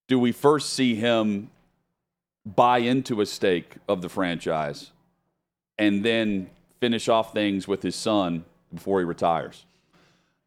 do 0.09 0.19
we 0.19 0.33
first 0.33 0.73
see 0.73 0.95
him 0.95 1.51
buy 2.47 2.79
into 2.79 3.21
a 3.21 3.27
stake 3.27 3.75
of 3.89 4.03
the 4.03 4.09
franchise, 4.09 4.93
and 5.79 6.05
then 6.05 6.49
finish 6.81 7.09
off 7.09 7.33
things 7.33 7.67
with 7.69 7.83
his 7.83 7.95
son 7.97 8.45
before 8.73 9.01
he 9.01 9.05
retires? 9.05 9.67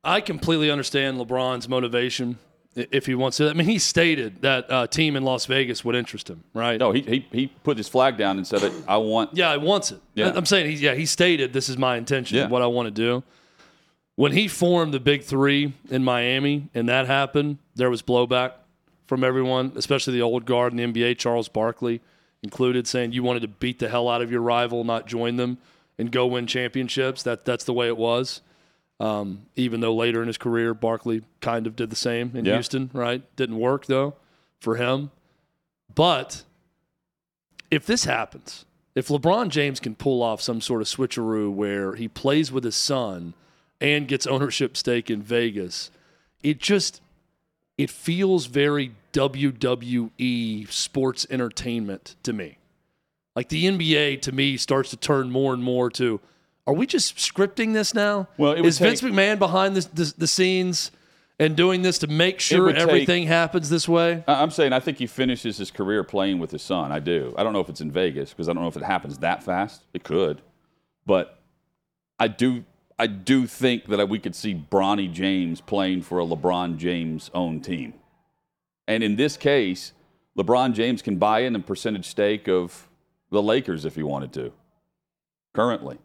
I 0.04 0.22
completely 0.22 0.70
understand 0.70 1.18
LeBron's 1.18 1.70
motivation 1.70 2.38
if 2.76 3.06
he 3.06 3.16
wants 3.16 3.38
to. 3.38 3.50
I 3.50 3.54
mean, 3.54 3.68
he 3.68 3.80
stated 3.80 4.42
that 4.42 4.70
uh, 4.70 4.88
team 4.88 5.16
in 5.16 5.24
Las 5.24 5.46
Vegas 5.46 5.86
would 5.86 5.96
interest 5.96 6.30
him, 6.30 6.44
right? 6.54 6.80
No, 6.80 6.92
he, 6.92 7.02
he, 7.02 7.28
he 7.32 7.48
put 7.48 7.78
his 7.78 7.88
flag 7.88 8.18
down 8.18 8.38
and 8.38 8.46
said, 8.46 8.62
that 8.62 8.74
I 8.88 8.98
want. 8.98 9.32
Yeah, 9.36 9.52
he 9.54 9.60
wants 9.60 9.92
it. 9.92 10.02
Yeah. 10.16 10.32
I'm 10.36 10.46
saying, 10.46 10.72
he, 10.72 10.78
yeah, 10.78 10.94
he 10.96 11.06
stated 11.06 11.54
this 11.54 11.70
is 11.70 11.78
my 11.78 11.98
intention, 11.98 12.38
Yeah. 12.38 12.48
what 12.48 12.62
I 12.62 12.68
want 12.68 12.88
to 12.88 12.92
do. 12.92 13.24
When 14.16 14.32
he 14.32 14.48
formed 14.48 14.94
the 14.94 15.00
Big 15.00 15.24
Three 15.24 15.74
in 15.89 16.04
Miami 16.04 16.70
and 16.74 16.89
that 16.89 17.08
happened, 17.08 17.58
there 17.76 17.89
was 17.89 18.02
blowback 18.02 18.54
from 19.08 19.24
everyone, 19.24 19.72
especially 19.76 20.13
the 20.13 20.22
old 20.22 20.46
guard 20.46 20.74
in 20.74 20.78
the 20.78 21.02
NBA, 21.02 21.18
Charles 21.18 21.48
Barkley 21.48 22.02
included, 22.42 22.88
saying 22.88 23.13
you 23.13 23.24
wanted 23.24 23.42
to 23.42 23.48
beat 23.48 23.80
the 23.80 23.89
hell 23.89 24.10
out 24.10 24.22
of 24.22 24.32
your 24.32 24.42
rival, 24.42 24.84
not 24.84 25.08
join 25.08 25.38
them, 25.38 25.58
and 25.98 26.12
go 26.12 26.26
win 26.28 26.46
championships. 26.48 27.24
That 27.24 27.46
that's 27.46 27.63
the 27.63 27.74
way 27.74 27.88
it 27.88 27.98
was. 27.98 28.42
Um, 29.04 29.48
even 29.56 29.82
though 29.82 29.94
later 29.94 30.22
in 30.22 30.28
his 30.28 30.38
career, 30.38 30.74
Barkley 30.74 31.24
kind 31.42 31.68
of 31.68 31.76
did 31.76 31.89
the 31.89 31.96
same 31.96 32.32
in 32.36 32.46
Yeah. 32.46 32.54
Houston, 32.54 32.89
right? 32.94 33.22
Didn't 33.36 33.58
work 33.60 33.86
though 33.88 34.16
for 34.60 34.76
him. 34.78 35.12
But 35.94 36.44
if 37.70 37.86
this 37.86 38.06
happens, 38.06 38.66
if 38.96 39.08
LeBron 39.10 39.50
James 39.50 39.80
can 39.80 39.96
pull 39.96 40.24
off 40.24 40.42
some 40.42 40.62
sort 40.62 40.82
of 40.82 40.88
switcheroo 40.88 41.52
where 41.52 41.96
he 41.96 42.08
plays 42.08 42.52
with 42.52 42.63
his 42.63 42.76
son 42.76 43.34
and 43.82 44.08
gets 44.08 44.26
ownership 44.26 44.78
stake 44.78 45.10
in 45.10 45.22
Vegas, 45.22 45.92
it 46.42 46.60
just 46.60 47.02
it 47.78 47.89
feels 47.89 48.46
very 48.46 48.92
WWE 49.13 50.72
sports 50.72 51.26
entertainment 51.30 52.16
to 52.24 52.32
me. 52.32 52.58
Like 53.36 53.50
the 53.50 53.66
NBA 53.66 54.22
to 54.22 54.32
me 54.32 54.58
starts 54.58 54.92
to 54.92 54.98
turn 54.98 55.32
more 55.32 55.54
and 55.54 55.63
more 55.63 55.89
to 55.92 56.20
are 56.65 56.73
we 56.73 56.86
just 56.86 57.17
scripting 57.17 57.73
this 57.73 57.93
now? 57.93 58.28
Well, 58.38 58.54
is 58.54 58.80
Vince 58.80 59.02
take- 59.02 59.12
McMahon 59.12 59.39
behind 59.39 59.76
the, 59.76 59.82
the, 59.93 60.13
the 60.19 60.28
scenes 60.28 60.91
and 61.39 61.56
doing 61.58 61.82
this 61.82 61.97
to 61.99 62.08
make 62.08 62.39
sure 62.39 62.65
would 62.65 62.76
take- 62.76 62.88
everything 62.88 63.28
happens 63.28 63.69
this 63.69 63.88
way? 63.88 64.23
I'm 64.28 64.52
saying 64.52 64.71
I 64.71 64.80
think 64.80 64.97
he 64.97 65.08
finishes 65.08 65.58
his 65.58 65.71
career 65.71 66.04
playing 66.04 66.39
with 66.39 66.52
his 66.52 66.62
son. 66.62 66.91
I 66.91 66.99
do. 66.99 67.34
I 67.38 67.43
don't 67.43 67.54
know 67.54 67.60
if 67.60 67.69
it's 67.69 67.82
in 67.82 67.91
Vegas 67.91 68.30
because 68.30 68.47
I 68.47 68.54
don't 68.54 68.62
know 68.62 68.69
if 68.69 68.78
it 68.78 68.84
happens 68.84 69.17
that 69.19 69.43
fast. 69.43 69.84
It 69.93 70.04
could, 70.04 70.41
but 71.06 71.39
I 72.19 72.28
do. 72.28 72.63
I 72.99 73.08
do 73.08 73.47
think 73.47 73.88
that 73.88 74.08
we 74.08 74.19
could 74.19 74.36
see 74.36 74.54
Bronny 74.54 75.12
James 75.12 75.60
playing 75.60 76.04
for 76.04 76.19
a 76.19 76.26
LeBron 76.26 76.78
James 76.78 77.30
owned 77.34 77.65
team, 77.65 77.95
and 78.88 79.04
in 79.04 79.15
this 79.17 79.36
case, 79.36 79.91
LeBron 80.38 80.73
James 80.73 81.02
can 81.02 81.17
buy 81.17 81.39
in 81.39 81.56
a 81.56 81.60
percentage 81.60 82.06
stake 82.06 82.47
of 82.47 82.88
the 83.32 83.41
Lakers 83.41 83.84
if 83.84 83.95
he 83.95 84.04
wanted 84.04 84.32
to. 84.34 84.54
Currently, 85.56 85.97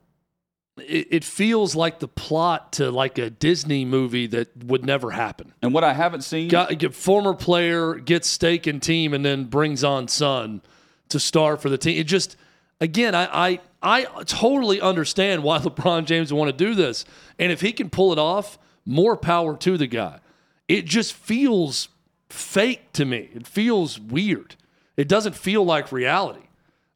It, 0.81 1.09
it 1.11 1.25
feels 1.25 1.75
like 1.75 1.99
the 1.99 2.09
plot 2.09 2.73
to 2.75 2.91
like 2.91 3.19
a 3.19 3.31
Disney 3.31 3.85
movie 3.85 4.27
that 4.29 4.65
would 4.65 4.85
never 4.85 5.11
happen. 5.11 5.53
and 5.63 5.73
what 5.75 5.85
I 5.85 5.93
haven't 5.93 6.23
seen, 6.23 6.49
Got, 6.49 6.95
former 6.95 7.35
player 7.35 7.95
gets 7.95 8.29
stake 8.29 8.67
in 8.67 8.81
team 8.81 9.15
and 9.15 9.25
then 9.25 9.45
brings 9.45 9.85
on 9.85 10.09
son 10.09 10.63
to 11.09 11.21
star 11.21 11.57
for 11.57 11.69
the 11.69 11.79
team. 11.79 11.99
It 11.99 12.05
just 12.05 12.37
again, 12.81 13.15
I 13.15 13.29
I, 13.47 13.61
I 13.83 14.23
totally 14.25 14.81
understand 14.81 15.43
why 15.43 15.59
LeBron 15.61 16.05
James 16.07 16.33
would 16.33 16.39
want 16.39 16.57
to 16.57 16.65
do 16.65 16.75
this, 16.75 17.05
and 17.39 17.53
if 17.53 17.61
he 17.61 17.73
can 17.73 17.91
pull 17.91 18.13
it 18.13 18.19
off, 18.19 18.59
more 18.85 19.17
power 19.17 19.57
to 19.59 19.77
the 19.77 19.87
guy. 19.87 20.21
It 20.67 20.85
just 20.85 21.13
feels 21.15 21.89
fake 22.29 22.93
to 22.93 23.05
me. 23.05 23.31
It 23.35 23.47
feels 23.47 23.99
weird. 23.99 24.57
It 24.97 25.09
doesn't 25.09 25.35
feel 25.37 25.65
like 25.65 25.93
reality. 25.93 26.49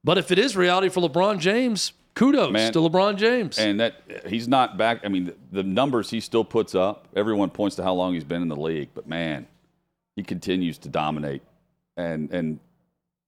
But 0.04 0.18
if 0.18 0.30
it 0.30 0.38
is 0.38 0.56
reality 0.56 0.88
for 0.88 1.00
LeBron 1.00 1.38
James, 1.38 1.92
kudos 2.14 2.52
Man. 2.52 2.72
to 2.72 2.78
LeBron 2.80 3.16
James. 3.16 3.58
and 3.58 3.80
that 3.80 3.94
he's 4.26 4.48
not 4.48 4.76
back. 4.76 5.00
I 5.04 5.08
mean, 5.08 5.24
the, 5.26 5.36
the 5.52 5.62
numbers 5.62 6.10
he 6.10 6.20
still 6.20 6.44
puts 6.44 6.74
up. 6.74 7.08
Everyone 7.16 7.50
points 7.50 7.76
to 7.76 7.82
how 7.82 7.94
long 7.94 8.14
he's 8.14 8.24
been 8.24 8.42
in 8.42 8.48
the 8.48 8.56
league, 8.56 8.90
but 8.94 9.06
man, 9.06 9.46
he 10.16 10.22
continues 10.22 10.78
to 10.78 10.88
dominate 10.88 11.42
and 11.96 12.30
and 12.30 12.60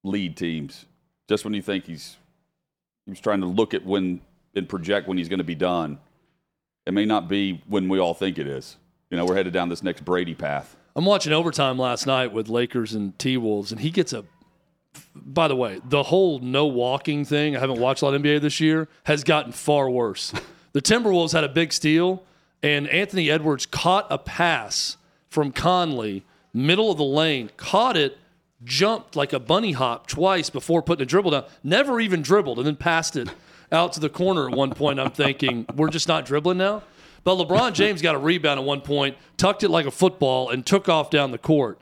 lead 0.03 0.37
teams. 0.37 0.87
Just 1.29 1.45
when 1.45 1.55
you 1.55 1.63
think 1.63 1.87
he's 1.87 2.17
he's 3.07 3.21
trying 3.21 3.41
to 3.41 3.47
look 3.47 3.75
at 3.75 3.85
when 3.85 4.21
and 4.55 4.69
project 4.69 5.09
when 5.09 5.19
he's 5.19 5.29
going 5.29 5.39
to 5.39 5.45
be 5.45 5.55
done, 5.55 5.99
it 6.87 6.95
may 6.95 7.05
not 7.05 7.29
be 7.29 7.63
when 7.67 7.89
we 7.89 7.99
all 7.99 8.15
think 8.15 8.39
it 8.39 8.47
is. 8.47 8.77
You 9.11 9.17
know, 9.17 9.25
we're 9.27 9.35
headed 9.37 9.53
down 9.53 9.69
this 9.69 9.83
next 9.83 10.05
Brady 10.05 10.35
path. 10.35 10.77
I'm 10.97 11.05
watching 11.05 11.33
overtime 11.33 11.79
last 11.79 12.07
night 12.07 12.33
with 12.33 12.49
Lakers 12.49 12.95
and 12.95 13.19
T 13.19 13.37
Wolves, 13.37 13.73
and 13.73 13.81
he 13.81 13.91
gets 13.91 14.13
a. 14.13 14.25
By 15.15 15.49
the 15.49 15.57
way, 15.57 15.81
the 15.85 16.05
whole 16.05 16.39
no 16.39 16.67
walking 16.67 17.25
thing, 17.25 17.57
I 17.57 17.61
haven't 17.61 17.81
watched 17.81 18.03
a 18.03 18.07
lot 18.07 18.15
of 18.15 18.23
NBA 18.23 18.41
this 18.41 18.61
year, 18.61 18.89
has 19.05 19.25
gotten 19.25 19.53
far 19.53 19.89
worse. 19.89 20.33
the 20.73 20.83
Timberwolves 20.83 21.33
had 21.33 21.45
a 21.45 21.49
big 21.49 21.73
steal, 21.73 22.25
and 22.63 22.89
Anthony 22.89 23.31
Edwards 23.31 23.67
caught 23.67 24.07
a 24.11 24.19
pass 24.19 24.97
from 25.29 25.53
Conley, 25.53 26.25
middle 26.53 26.91
of 26.91 26.99
the 26.99 27.05
lane, 27.05 27.51
caught 27.57 27.97
it, 27.97 28.19
jumped 28.65 29.17
like 29.17 29.33
a 29.33 29.41
bunny 29.41 29.73
hop 29.73 30.07
twice 30.07 30.49
before 30.51 30.83
putting 30.83 31.03
a 31.03 31.07
dribble 31.07 31.31
down, 31.31 31.45
never 31.63 32.01
even 32.01 32.23
dribbled, 32.23 32.59
and 32.59 32.67
then 32.67 32.77
passed 32.77 33.17
it 33.17 33.29
out 33.71 33.93
to 33.93 34.01
the 34.01 34.09
corner 34.09 34.49
at 34.49 34.55
one 34.55 34.71
point. 34.71 35.01
I'm 35.01 35.11
thinking, 35.11 35.67
we're 35.75 35.91
just 35.91 36.09
not 36.09 36.25
dribbling 36.25 36.59
now? 36.59 36.83
But 37.25 37.37
LeBron 37.37 37.73
James 37.73 38.03
got 38.03 38.15
a 38.15 38.19
rebound 38.19 38.61
at 38.61 38.67
one 38.67 38.83
point, 38.83 39.17
tucked 39.37 39.63
it 39.63 39.71
like 39.71 39.87
a 39.87 39.91
football, 39.91 40.51
and 40.51 40.65
took 40.65 40.89
off 40.89 41.11
down 41.11 41.31
the 41.31 41.39
court. 41.39 41.81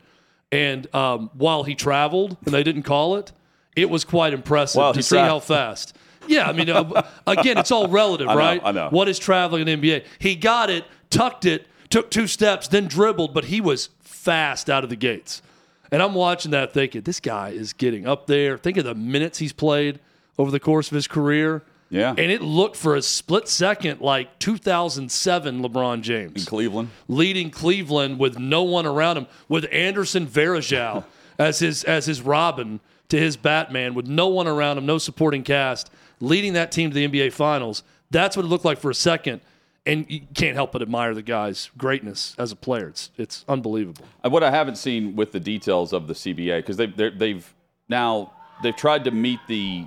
And 0.53 0.95
um, 0.95 1.31
while 1.33 1.65
he 1.65 1.75
traveled 1.75 2.37
and 2.45 2.55
they 2.55 2.63
didn't 2.63 2.83
call 2.83 3.17
it, 3.17 3.33
it 3.75 3.89
was 3.89 4.05
quite 4.05 4.35
impressive 4.35 4.95
to 4.95 5.03
see 5.03 5.17
tra- 5.17 5.25
how 5.25 5.41
fast. 5.41 5.97
Yeah, 6.29 6.49
I 6.49 6.53
mean, 6.53 6.71
uh, 6.71 7.03
again, 7.27 7.59
it's 7.59 7.71
all 7.71 7.89
relative, 7.89 8.27
know, 8.29 8.37
right? 8.37 8.61
I 8.63 8.71
know. 8.71 8.89
What 8.91 9.09
is 9.09 9.19
traveling 9.19 9.67
in 9.67 9.81
the 9.81 9.91
NBA? 9.91 10.05
He 10.19 10.37
got 10.37 10.71
it, 10.71 10.85
tucked 11.11 11.47
it, 11.47 11.67
took 11.89 12.11
two 12.11 12.27
steps, 12.27 12.69
then 12.69 12.87
dribbled, 12.87 13.35
but 13.35 13.47
he 13.47 13.61
was 13.61 13.89
fast 14.01 14.71
out 14.71 14.85
of 14.85 14.91
the 14.91 14.97
gates. 14.97 15.43
And 15.91 16.03
I'm 16.03 16.15
watching 16.15 16.53
that 16.53 16.73
thinking, 16.73 17.03
this 17.03 17.19
guy 17.21 17.51
is 17.51 17.73
getting 17.73 18.07
up 18.07 18.27
there. 18.27 18.57
Think 18.57 18.77
of 18.77 18.85
the 18.85 18.95
minutes 18.95 19.39
he's 19.39 19.53
played 19.53 20.01
over 20.39 20.51
the 20.51 20.61
course 20.61 20.91
of 20.91 20.95
his 20.95 21.09
career. 21.09 21.63
Yeah. 21.93 22.11
And 22.17 22.33
it 22.33 22.41
looked 22.43 22.77
for 22.77 22.97
a 22.97 23.03
split 23.03 23.49
second 23.49 24.01
like 24.01 24.39
2007 24.39 25.63
LeBron 25.63 26.01
James 26.01 26.33
in 26.41 26.45
Cleveland. 26.47 26.89
leading 27.07 27.51
Cleveland 27.51 28.19
with 28.19 28.39
no 28.39 28.63
one 28.63 28.87
around 28.87 29.19
him, 29.19 29.27
with 29.49 29.67
Anderson 29.71 30.27
Varejao 30.27 31.05
as 31.39 31.59
his 31.59 31.85
as 31.85 32.07
his 32.07 32.23
Robin 32.23 32.81
to 33.11 33.19
his 33.19 33.37
Batman, 33.37 33.95
with 33.95 34.07
no 34.07 34.29
one 34.29 34.49
around 34.49 34.79
him, 34.79 34.87
no 34.87 34.97
supporting 34.99 35.43
cast, 35.43 35.91
leading 36.21 36.55
that 36.55 36.73
team 36.73 36.91
to 36.91 36.95
the 36.95 37.07
NBA 37.07 37.33
Finals. 37.33 37.83
That's 38.11 38.37
what 38.37 38.47
it 38.47 38.49
looked 38.49 38.65
like 38.65 38.79
for 38.79 38.91
a 38.91 38.95
second. 38.95 39.41
and 39.85 40.07
you 40.09 40.21
can't 40.35 40.55
help 40.55 40.73
but 40.73 40.81
admire 40.81 41.13
the 41.13 41.23
guy's 41.23 41.71
greatness 41.77 42.35
as 42.39 42.53
a 42.53 42.57
player. 42.57 42.89
It's 42.89 43.11
it's 43.19 43.45
unbelievable. 43.49 44.05
Uh, 44.25 44.31
What 44.31 44.43
I 44.43 44.51
haven't 44.51 44.77
seen 44.77 45.15
with 45.17 45.33
the 45.33 45.41
details 45.41 45.93
of 45.93 46.07
the 46.07 46.15
CBA 46.15 46.59
because 46.61 46.77
they've 46.79 46.97
they've 47.19 47.55
now 47.89 48.33
they've 48.63 48.77
tried 48.77 49.05
to 49.05 49.11
meet 49.11 49.41
the 49.49 49.87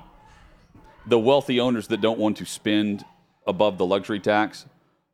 the 1.08 1.20
wealthy 1.20 1.60
owners 1.60 1.88
that 1.88 2.01
don't 2.01 2.20
want 2.20 2.38
to 2.38 2.45
spend 2.45 3.06
above 3.47 3.78
the 3.78 3.86
luxury 3.86 4.20
tax. 4.20 4.66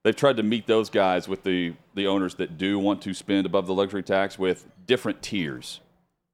They've 0.03 0.15
tried 0.15 0.37
to 0.37 0.43
meet 0.43 0.65
those 0.67 0.89
guys 0.89 1.27
with 1.27 1.43
the 1.43 1.73
the 1.93 2.07
owners 2.07 2.35
that 2.35 2.57
do 2.57 2.79
want 2.79 3.01
to 3.03 3.13
spend 3.13 3.45
above 3.45 3.67
the 3.67 3.73
luxury 3.73 4.03
tax 4.03 4.39
with 4.39 4.65
different 4.87 5.21
tiers 5.21 5.81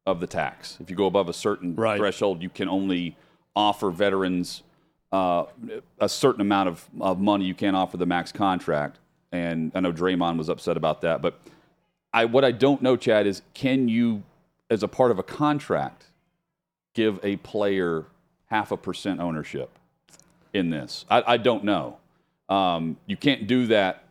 of 0.06 0.20
the 0.20 0.28
tax. 0.28 0.78
If 0.80 0.90
you 0.90 0.96
go 0.96 1.06
above 1.08 1.28
a 1.28 1.34
certain 1.34 1.76
Right. 1.76 1.98
threshold, 1.98 2.42
you 2.42 2.50
can 2.50 2.70
only 2.70 3.18
offer 3.56 3.90
veterans 3.90 4.64
uh, 5.12 5.46
a 6.00 6.08
certain 6.10 6.42
amount 6.42 6.70
of, 6.70 6.86
of 7.00 7.20
money. 7.20 7.46
You 7.46 7.54
can't 7.56 7.76
offer 7.76 7.98
the 7.98 8.06
max 8.06 8.32
contract. 8.32 9.00
And 9.32 9.72
I 9.74 9.80
know 9.80 9.92
Draymond 9.92 10.38
was 10.38 10.50
upset 10.50 10.78
about 10.78 11.02
that. 11.02 11.22
But 11.22 11.40
I, 12.14 12.26
what 12.26 12.46
I 12.46 12.52
don't 12.52 12.82
know, 12.82 12.96
Chad, 12.96 13.26
is 13.28 13.42
can 13.54 13.88
you, 13.88 14.24
as 14.70 14.84
a 14.84 14.88
part 14.88 15.12
of 15.12 15.20
a 15.20 15.24
contract, 15.24 16.06
give 16.94 17.20
a 17.24 17.38
player 17.38 18.06
half 18.48 18.72
a 18.72 18.78
percent 18.78 19.20
ownership 19.20 19.70
in 20.54 20.70
this? 20.70 21.06
I, 21.10 21.24
I 21.26 21.38
don't 21.38 21.64
know. 21.64 21.98
Um, 22.50 22.98
you 23.06 23.18
can't 23.18 23.48
do 23.48 23.68
that 23.68 24.04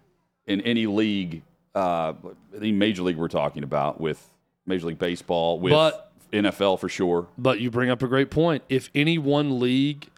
in 0.46 0.60
any 0.62 0.86
league, 0.86 1.42
uh, 1.74 2.12
any 2.56 2.72
major 2.72 3.02
league 3.02 3.16
we're 3.16 3.28
talking 3.28 3.62
about, 3.62 4.00
with 4.00 4.24
Major 4.66 4.86
League 4.86 4.98
Baseball, 4.98 5.58
with 5.58 5.72
But- 5.72 6.02
NFL 6.32 6.78
for 6.80 6.88
sure. 6.88 7.28
But 7.38 7.60
you 7.60 7.70
bring 7.70 7.88
up 7.88 8.02
a 8.02 8.08
great 8.08 8.30
point. 8.30 8.62
If 8.68 8.90
any 8.94 9.16
one 9.16 9.60
league 9.60 10.08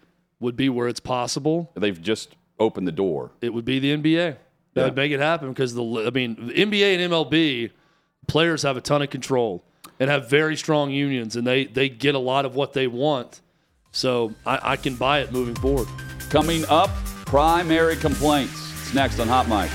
would 0.40 0.56
be 0.56 0.68
where 0.68 0.88
it's 0.88 1.00
possible, 1.00 1.70
They've 1.74 2.00
just 2.00 2.34
opened 2.58 2.88
the 2.88 2.92
door. 2.92 3.30
it 3.42 3.52
would 3.52 3.64
be 3.66 3.78
the 3.78 3.92
NBA. 3.92 4.36
That 4.74 4.80
Yeah. 4.80 4.84
would 4.86 4.96
make 4.96 5.12
it 5.12 5.20
happen 5.20 5.48
because 5.50 5.74
the 5.74 5.82
I 6.06 6.10
mean 6.10 6.36
the 6.46 6.54
NBA 6.54 6.94
and 6.94 7.12
MLB 7.12 7.70
players 8.26 8.62
have 8.62 8.76
a 8.76 8.80
ton 8.80 9.02
of 9.02 9.10
control 9.10 9.62
and 10.00 10.08
have 10.10 10.28
very 10.30 10.56
strong 10.56 10.90
unions 10.90 11.36
and 11.36 11.46
they 11.46 11.64
they 11.66 11.88
get 11.88 12.14
a 12.14 12.18
lot 12.18 12.44
of 12.44 12.54
what 12.56 12.72
they 12.72 12.86
want. 12.86 13.40
So 13.92 14.32
I, 14.46 14.72
I 14.72 14.76
can 14.76 14.94
buy 14.94 15.20
it 15.20 15.32
moving 15.32 15.54
forward. 15.54 15.88
Coming 16.30 16.64
up, 16.68 16.90
primary 17.26 17.96
complaints. 17.96 18.52
It's 18.82 18.94
next 18.94 19.18
on 19.18 19.28
Hot 19.28 19.48
Mic. 19.48 19.70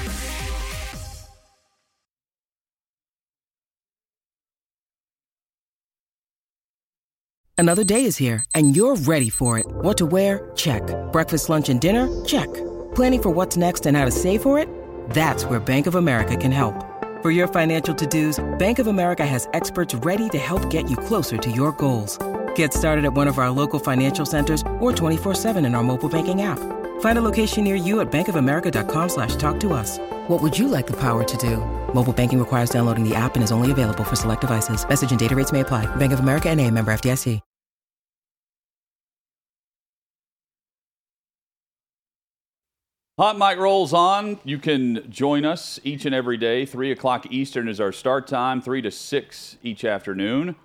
Another 7.58 7.84
day 7.84 8.04
is 8.04 8.18
here, 8.18 8.44
and 8.56 8.76
you're 8.76 8.98
ready 8.98 9.30
for 9.30 9.58
it. 9.58 9.66
What 9.68 9.98
to 10.00 10.06
wear? 10.06 10.52
Check. 10.56 10.84
Breakfast, 11.14 11.50
lunch, 11.50 11.70
and 11.70 11.80
dinner? 11.80 12.10
Check. 12.26 12.52
Planning 12.94 13.22
for 13.22 13.30
what's 13.30 13.56
next 13.56 13.86
and 13.86 13.96
how 13.96 14.04
to 14.04 14.12
save 14.12 14.42
for 14.42 14.60
it? 14.60 14.68
That's 15.12 15.46
where 15.46 15.60
Bank 15.62 15.88
of 15.88 15.96
America 15.96 16.36
can 16.36 16.52
help. 16.52 16.76
For 17.22 17.32
your 17.32 17.48
financial 17.48 17.96
to 17.96 18.06
dos, 18.06 18.44
Bank 18.60 18.80
of 18.80 18.88
America 18.88 19.26
has 19.26 19.48
experts 19.54 19.96
ready 19.96 20.28
to 20.30 20.38
help 20.38 20.70
get 20.70 20.90
you 20.90 20.98
closer 20.98 21.38
to 21.38 21.52
your 21.52 21.72
goals. 21.72 22.20
Get 22.56 22.74
started 22.74 23.06
at 23.06 23.14
one 23.14 23.30
of 23.30 23.38
our 23.38 23.50
local 23.50 23.80
financial 23.80 24.26
centers 24.26 24.62
or 24.82 24.92
24-7 24.92 25.66
in 25.66 25.76
our 25.76 25.84
mobile 25.84 26.10
banking 26.10 26.42
app. 26.42 26.60
Find 27.00 27.18
a 27.18 27.22
location 27.22 27.64
near 27.64 27.76
you 27.76 28.02
at 28.02 28.12
bankofamerica.com 28.12 29.10
slash 29.10 29.38
talk 29.38 29.60
to 29.62 29.72
us. 29.72 30.00
What 30.28 30.42
would 30.42 30.60
you 30.60 30.68
like 30.68 30.88
the 30.88 31.00
power 31.00 31.24
to 31.24 31.38
do? 31.38 31.58
Mobile 31.94 32.14
banking 32.14 32.40
requires 32.40 32.70
downloading 32.70 33.08
the 33.08 33.16
app 33.16 33.36
and 33.36 33.44
is 33.44 33.52
only 33.52 33.72
available 33.72 34.04
for 34.04 34.18
select 34.18 34.42
devices. 34.42 34.88
Message 34.88 35.12
and 35.12 35.20
data 35.20 35.36
rates 35.36 35.54
may 35.54 35.62
apply. 35.62 35.86
Bank 35.96 36.12
of 36.12 36.20
America 36.20 36.50
and 36.50 36.60
a 36.60 36.70
member 36.70 36.92
FDIC. 36.92 37.40
Hot 43.20 43.38
Mic 43.38 43.60
rolls 43.60 43.94
on. 43.94 44.40
You 44.44 44.58
can 44.58 45.06
join 45.12 45.46
us 45.46 45.80
each 45.84 46.06
and 46.06 46.16
every 46.16 46.36
day. 46.36 46.66
3 46.66 46.92
o'clock 46.92 47.32
Eastern 47.32 47.68
is 47.68 47.80
our 47.80 47.92
start 47.92 48.26
time, 48.26 48.60
3 48.60 48.82
to 48.82 48.90
6 48.90 49.58
each 49.62 49.86
afternoon. 49.86 50.56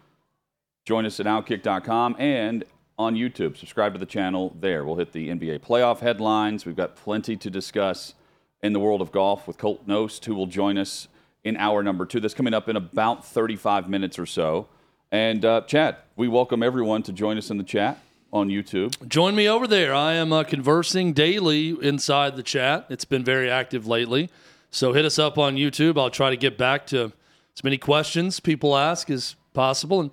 Join 0.89 1.05
us 1.05 1.21
at 1.21 1.27
outkick.com 1.27 2.17
and 2.19 2.65
on 2.99 3.15
YouTube. 3.15 3.59
Subscribe 3.59 3.93
to 3.93 3.99
the 3.99 4.07
channel 4.07 4.57
there. 4.59 4.87
We'll 4.87 4.97
hit 4.97 5.13
the 5.13 5.29
NBA 5.29 5.59
playoff 5.59 5.99
headlines. 5.99 6.65
We've 6.65 6.75
got 6.75 6.97
plenty 6.97 7.37
to 7.37 7.51
discuss 7.51 8.15
in 8.63 8.73
the 8.73 8.81
world 8.81 9.03
of 9.03 9.13
golf 9.13 9.47
with 9.47 9.59
Colt 9.59 9.87
Knost, 9.87 10.25
who 10.25 10.35
will 10.35 10.47
join 10.47 10.79
us 10.79 11.09
in 11.45 11.59
hour 11.59 11.83
number 11.83 12.07
two. 12.07 12.21
That's 12.21 12.33
coming 12.33 12.55
up 12.55 12.71
in 12.71 12.77
about 12.77 13.27
35 13.27 13.91
minutes 13.91 14.19
or 14.19 14.25
so. 14.25 14.67
And 15.13 15.45
uh, 15.45 15.61
Chad, 15.67 15.97
we 16.17 16.27
welcome 16.27 16.63
everyone 16.63 17.03
to 17.03 17.13
join 17.13 17.37
us 17.37 17.51
in 17.51 17.59
the 17.59 17.65
chat 17.65 17.99
on 18.33 18.49
YouTube. 18.49 19.07
Join 19.07 19.37
me 19.37 19.47
over 19.47 19.67
there. 19.67 19.93
I 19.93 20.15
am 20.15 20.33
uh, 20.33 20.43
conversing 20.43 21.13
daily 21.13 21.77
inside 21.83 22.35
the 22.35 22.43
chat. 22.43 22.87
It's 22.89 23.05
been 23.05 23.25
very 23.25 23.51
active 23.51 23.87
lately. 23.87 24.31
So 24.71 24.95
hit 24.95 25.05
us 25.05 25.19
up 25.19 25.37
on 25.37 25.57
YouTube. 25.57 25.99
I'll 26.01 26.09
try 26.09 26.31
to 26.31 26.37
get 26.39 26.57
back 26.57 26.87
to 26.87 27.13
as 27.55 27.63
many 27.63 27.77
questions 27.77 28.41
people 28.41 28.75
ask 28.75 29.11
as 29.11 29.37
possible. 29.53 30.01
And 30.01 30.13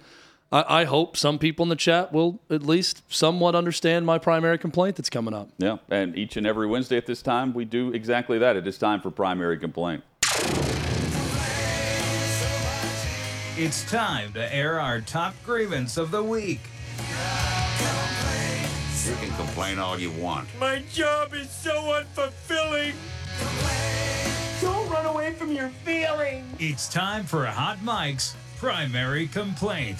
I, 0.55 0.81
I 0.81 0.83
hope 0.85 1.17
some 1.17 1.37
people 1.37 1.63
in 1.63 1.69
the 1.69 1.75
chat 1.75 2.13
will 2.13 2.39
at 2.49 2.63
least 2.63 3.03
somewhat 3.11 3.55
understand 3.55 4.05
my 4.05 4.17
primary 4.17 4.57
complaint 4.57 4.95
that's 4.95 5.09
coming 5.09 5.33
up. 5.33 5.49
Yeah, 5.57 5.77
and 5.89 6.17
each 6.17 6.37
and 6.37 6.47
every 6.47 6.65
Wednesday 6.65 6.95
at 6.95 7.05
this 7.05 7.21
time, 7.21 7.53
we 7.53 7.65
do 7.65 7.91
exactly 7.91 8.39
that. 8.39 8.55
It 8.55 8.65
is 8.65 8.77
time 8.77 9.01
for 9.01 9.11
primary 9.11 9.57
complaint. 9.57 10.03
It's 13.57 13.89
time 13.89 14.31
to 14.33 14.55
air 14.55 14.79
our 14.79 15.01
top 15.01 15.33
grievance 15.45 15.97
of 15.97 16.11
the 16.11 16.23
week. 16.23 16.61
You 19.05 19.15
can 19.17 19.35
complain 19.35 19.77
all 19.77 19.99
you 19.99 20.11
want. 20.11 20.47
My 20.57 20.81
job 20.93 21.33
is 21.33 21.51
so 21.51 21.71
unfulfilling. 21.71 22.93
Don't 24.61 24.89
run 24.89 25.05
away 25.05 25.33
from 25.33 25.51
your 25.51 25.69
feelings. 25.83 26.45
It's 26.59 26.87
time 26.87 27.25
for 27.25 27.43
a 27.43 27.51
Hot 27.51 27.83
Mic's 27.83 28.35
primary 28.57 29.27
complaint. 29.27 29.97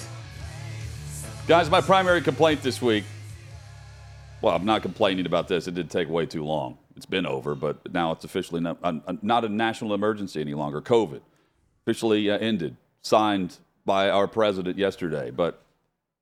Guys, 1.46 1.70
my 1.70 1.80
primary 1.80 2.20
complaint 2.22 2.60
this 2.60 2.82
week. 2.82 3.04
Well, 4.42 4.56
I'm 4.56 4.64
not 4.64 4.82
complaining 4.82 5.26
about 5.26 5.46
this. 5.46 5.68
It 5.68 5.74
did 5.74 5.88
take 5.88 6.08
way 6.08 6.26
too 6.26 6.44
long. 6.44 6.76
It's 6.96 7.06
been 7.06 7.24
over, 7.24 7.54
but 7.54 7.92
now 7.94 8.10
it's 8.10 8.24
officially 8.24 8.60
not, 8.60 8.78
uh, 8.82 8.94
not 9.22 9.44
a 9.44 9.48
national 9.48 9.94
emergency 9.94 10.40
any 10.40 10.54
longer. 10.54 10.80
COVID 10.82 11.20
officially 11.84 12.28
uh, 12.28 12.38
ended, 12.38 12.76
signed 13.00 13.58
by 13.84 14.10
our 14.10 14.26
president 14.26 14.76
yesterday, 14.76 15.30
but 15.30 15.62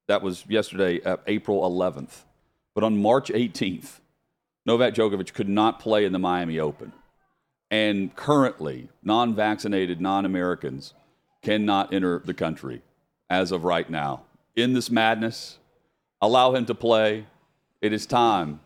that 0.09 0.21
was 0.21 0.45
yesterday, 0.47 1.01
uh, 1.01 1.17
April 1.27 1.63
11th. 1.63 2.25
But 2.75 2.85
on 2.85 3.01
March 3.01 3.31
18th, 3.31 4.01
Novak 4.67 4.93
Djokovic 4.93 5.33
could 5.33 5.49
not 5.49 5.81
play 5.81 6.05
in 6.05 6.13
the 6.13 6.19
Miami 6.19 6.59
Open. 6.59 6.93
And 7.71 8.15
currently, 8.15 8.91
non 9.03 9.35
vaccinated 9.35 10.03
non 10.03 10.27
Americans 10.27 10.93
cannot 11.41 11.95
enter 11.95 12.19
the 12.23 12.35
country 12.35 12.83
as 13.31 13.53
of 13.53 13.65
right 13.65 13.89
now. 13.89 14.25
In 14.57 14.73
this 14.73 14.91
madness, 14.91 15.59
allow 16.21 16.55
him 16.55 16.67
to 16.67 16.75
play. 16.75 17.27
It 17.81 17.93
is 17.93 18.07
time 18.07 18.61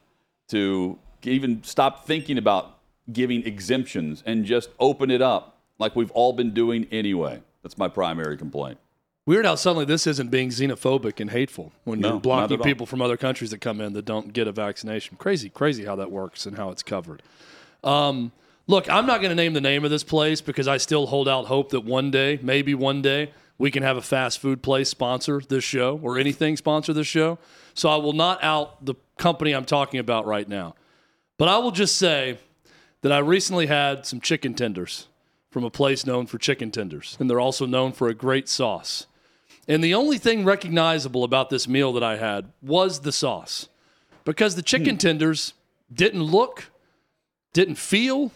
to 0.48 0.98
even 1.22 1.62
stop 1.64 2.06
thinking 2.06 2.38
about 2.38 2.78
giving 3.12 3.46
exemptions 3.46 4.22
and 4.26 4.44
just 4.44 4.70
open 4.78 5.10
it 5.10 5.22
up 5.22 5.58
like 5.78 5.96
we've 5.96 6.10
all 6.12 6.32
been 6.32 6.52
doing 6.52 6.86
anyway. 6.90 7.42
That's 7.62 7.78
my 7.78 7.88
primary 7.88 8.36
complaint. 8.36 8.78
Weird 9.26 9.44
how 9.44 9.56
suddenly 9.56 9.84
this 9.84 10.06
isn't 10.06 10.30
being 10.30 10.48
xenophobic 10.48 11.20
and 11.20 11.30
hateful 11.30 11.72
when 11.84 12.00
No, 12.00 12.12
you're 12.12 12.20
blocking 12.20 12.60
people 12.60 12.86
from 12.86 13.02
other 13.02 13.18
countries 13.18 13.50
that 13.50 13.60
come 13.60 13.80
in 13.80 13.92
that 13.92 14.06
don't 14.06 14.32
get 14.32 14.48
a 14.48 14.52
vaccination. 14.52 15.18
Crazy, 15.18 15.50
crazy 15.50 15.84
how 15.84 15.96
that 15.96 16.10
works 16.10 16.46
and 16.46 16.56
how 16.56 16.70
it's 16.70 16.82
covered. 16.82 17.22
Um, 17.84 18.32
look, 18.66 18.88
I'm 18.88 19.04
not 19.04 19.20
going 19.20 19.28
to 19.28 19.34
name 19.34 19.52
the 19.52 19.60
name 19.60 19.84
of 19.84 19.90
this 19.90 20.02
place 20.02 20.40
because 20.40 20.66
I 20.66 20.78
still 20.78 21.06
hold 21.06 21.28
out 21.28 21.44
hope 21.46 21.70
that 21.70 21.84
one 21.84 22.10
day, 22.10 22.38
maybe 22.42 22.74
one 22.74 23.02
day, 23.02 23.32
we 23.58 23.70
can 23.72 23.82
have 23.82 23.96
a 23.96 24.02
fast 24.02 24.38
food 24.38 24.62
place 24.62 24.88
sponsor 24.88 25.42
this 25.48 25.64
show 25.64 25.98
or 26.02 26.16
anything 26.16 26.56
sponsor 26.56 26.92
this 26.92 27.06
show. 27.06 27.38
So 27.74 27.88
I 27.88 27.96
will 27.96 28.12
not 28.12 28.42
out 28.42 28.84
the 28.84 28.94
company 29.18 29.52
I'm 29.52 29.64
talking 29.64 30.00
about 30.00 30.26
right 30.26 30.48
now. 30.48 30.74
But 31.36 31.48
I 31.48 31.58
will 31.58 31.72
just 31.72 31.96
say 31.96 32.38
that 33.02 33.12
I 33.12 33.18
recently 33.18 33.66
had 33.66 34.06
some 34.06 34.20
chicken 34.20 34.54
tenders 34.54 35.08
from 35.50 35.64
a 35.64 35.70
place 35.70 36.04
known 36.04 36.26
for 36.26 36.38
chicken 36.38 36.70
tenders, 36.70 37.16
and 37.18 37.28
they're 37.28 37.40
also 37.40 37.66
known 37.66 37.92
for 37.92 38.08
a 38.08 38.14
great 38.14 38.48
sauce. 38.48 39.06
And 39.66 39.82
the 39.82 39.94
only 39.94 40.18
thing 40.18 40.44
recognizable 40.44 41.24
about 41.24 41.50
this 41.50 41.68
meal 41.68 41.92
that 41.92 42.02
I 42.02 42.16
had 42.16 42.52
was 42.62 43.00
the 43.00 43.12
sauce. 43.12 43.68
Because 44.24 44.56
the 44.56 44.62
chicken 44.62 44.94
hmm. 44.94 44.98
tenders 44.98 45.54
didn't 45.92 46.22
look, 46.22 46.70
didn't 47.52 47.76
feel, 47.76 48.32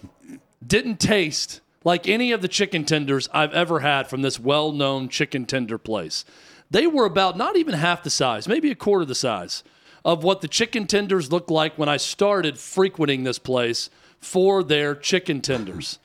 didn't 0.65 1.01
taste 1.01 1.61
like 1.85 2.09
any 2.09 2.33
of 2.33 2.43
the 2.43 2.49
chicken 2.49 2.85
tenders 2.85 3.29
I've 3.33 3.53
ever 3.53 3.81
had 3.81 4.09
from 4.09 4.23
this 4.23 4.39
well 4.39 4.73
known 4.73 5.09
chicken 5.09 5.47
tender 5.47 5.79
place. 5.79 6.25
They 6.71 6.87
were 6.87 7.05
about 7.05 7.37
not 7.37 7.57
even 7.57 7.75
half 7.75 8.03
the 8.03 8.11
size, 8.11 8.49
maybe 8.49 8.71
a 8.71 8.75
quarter 8.75 9.05
the 9.05 9.15
size 9.15 9.63
of 10.05 10.25
what 10.25 10.41
the 10.41 10.49
chicken 10.49 10.87
tenders 10.87 11.31
looked 11.31 11.51
like 11.51 11.79
when 11.79 11.89
I 11.89 11.97
started 11.97 12.59
frequenting 12.59 13.25
this 13.25 13.39
place 13.39 13.91
for 14.19 14.63
their 14.63 14.95
chicken 14.95 15.41
tenders. 15.41 15.99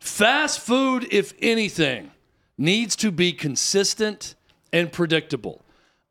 Fast 0.00 0.60
food, 0.60 1.06
if 1.10 1.32
anything, 1.40 2.10
needs 2.58 2.96
to 2.96 3.10
be 3.10 3.32
consistent 3.32 4.34
and 4.72 4.90
predictable. 4.90 5.62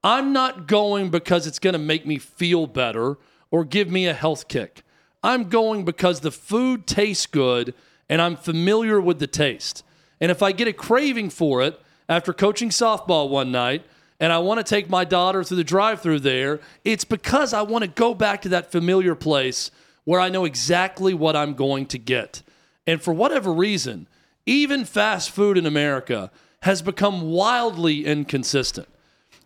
I'm 0.03 0.34
not 0.34 0.68
going 0.68 1.09
because 1.09 1.47
it's 1.47 1.59
going 1.59 1.74
to 1.74 1.80
make 1.80 2.05
me 2.05 2.20
feel 2.20 2.68
better 2.68 3.18
or 3.51 3.66
give 3.66 3.89
me 3.89 4.05
a 4.05 4.13
health 4.13 4.47
kick. 4.47 4.84
I'm 5.24 5.49
going 5.49 5.84
because 5.86 6.20
the 6.20 6.32
food 6.32 6.86
tastes 6.86 7.26
good 7.26 7.74
and 8.10 8.22
I'm 8.22 8.36
familiar 8.36 8.99
with 9.01 9.20
the 9.20 9.28
taste. 9.28 9.84
And 10.22 10.32
if 10.32 10.41
I 10.41 10.51
get 10.51 10.68
a 10.68 10.74
craving 10.74 11.30
for 11.30 11.62
it 11.62 11.80
after 12.08 12.34
coaching 12.34 12.70
softball 12.70 13.30
one 13.30 13.51
night 13.51 13.84
and 14.20 14.32
I 14.32 14.39
want 14.39 14.60
to 14.60 14.64
take 14.64 14.89
my 14.89 15.03
daughter 15.03 15.43
through 15.43 15.58
the 15.58 15.64
drive 15.64 16.01
through 16.01 16.20
there, 16.20 16.60
it's 16.84 17.06
because 17.06 17.53
I 17.53 17.64
want 17.64 17.84
to 17.84 17.89
go 17.89 18.14
back 18.14 18.41
to 18.43 18.49
that 18.49 18.72
familiar 18.72 19.16
place 19.16 19.72
where 20.03 20.20
I 20.20 20.30
know 20.30 20.45
exactly 20.45 21.14
what 21.14 21.36
I'm 21.36 21.53
going 21.53 21.88
to 21.88 21.97
get. 21.97 22.43
And 22.88 23.01
for 23.01 23.14
whatever 23.14 23.51
reason, 23.51 24.08
even 24.45 24.86
fast 24.86 25.32
food 25.32 25.58
in 25.58 25.66
America 25.66 26.32
has 26.62 26.82
become 26.82 27.24
wildly 27.24 28.06
inconsistent. 28.06 28.88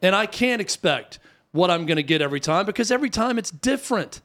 And 0.01 0.15
I 0.15 0.25
can't 0.25 0.61
expect 0.61 1.19
what 1.51 1.71
I'm 1.71 1.85
going 1.85 1.97
to 1.97 2.03
get 2.03 2.21
every 2.21 2.39
time 2.39 2.65
because 2.65 2.91
every 2.91 3.09
time 3.09 3.37
it's 3.37 3.51
different. 3.51 4.21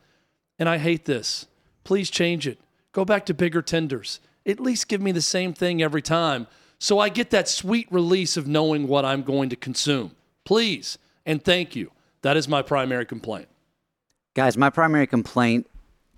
And 0.58 0.68
I 0.68 0.78
hate 0.78 1.04
this. 1.04 1.46
Please 1.84 2.10
change 2.10 2.46
it. 2.46 2.58
Go 2.94 3.04
back 3.04 3.26
to 3.26 3.34
bigger 3.34 3.60
tenders. 3.60 4.20
At 4.46 4.58
least 4.58 4.88
give 4.88 5.02
me 5.02 5.12
the 5.12 5.20
same 5.20 5.52
thing 5.52 5.82
every 5.82 6.00
time 6.00 6.46
so 6.84 6.98
I 6.98 7.08
get 7.08 7.30
that 7.30 7.48
sweet 7.48 7.88
release 7.90 8.36
of 8.36 8.46
knowing 8.46 8.88
what 8.88 9.06
I'm 9.06 9.22
going 9.22 9.48
to 9.48 9.56
consume. 9.56 10.12
Please 10.44 10.98
and 11.24 11.42
thank 11.42 11.74
you. 11.74 11.90
That 12.20 12.36
is 12.36 12.46
my 12.46 12.60
primary 12.60 13.06
complaint. 13.06 13.48
Guys, 14.34 14.58
my 14.58 14.68
primary 14.68 15.06
complaint 15.06 15.66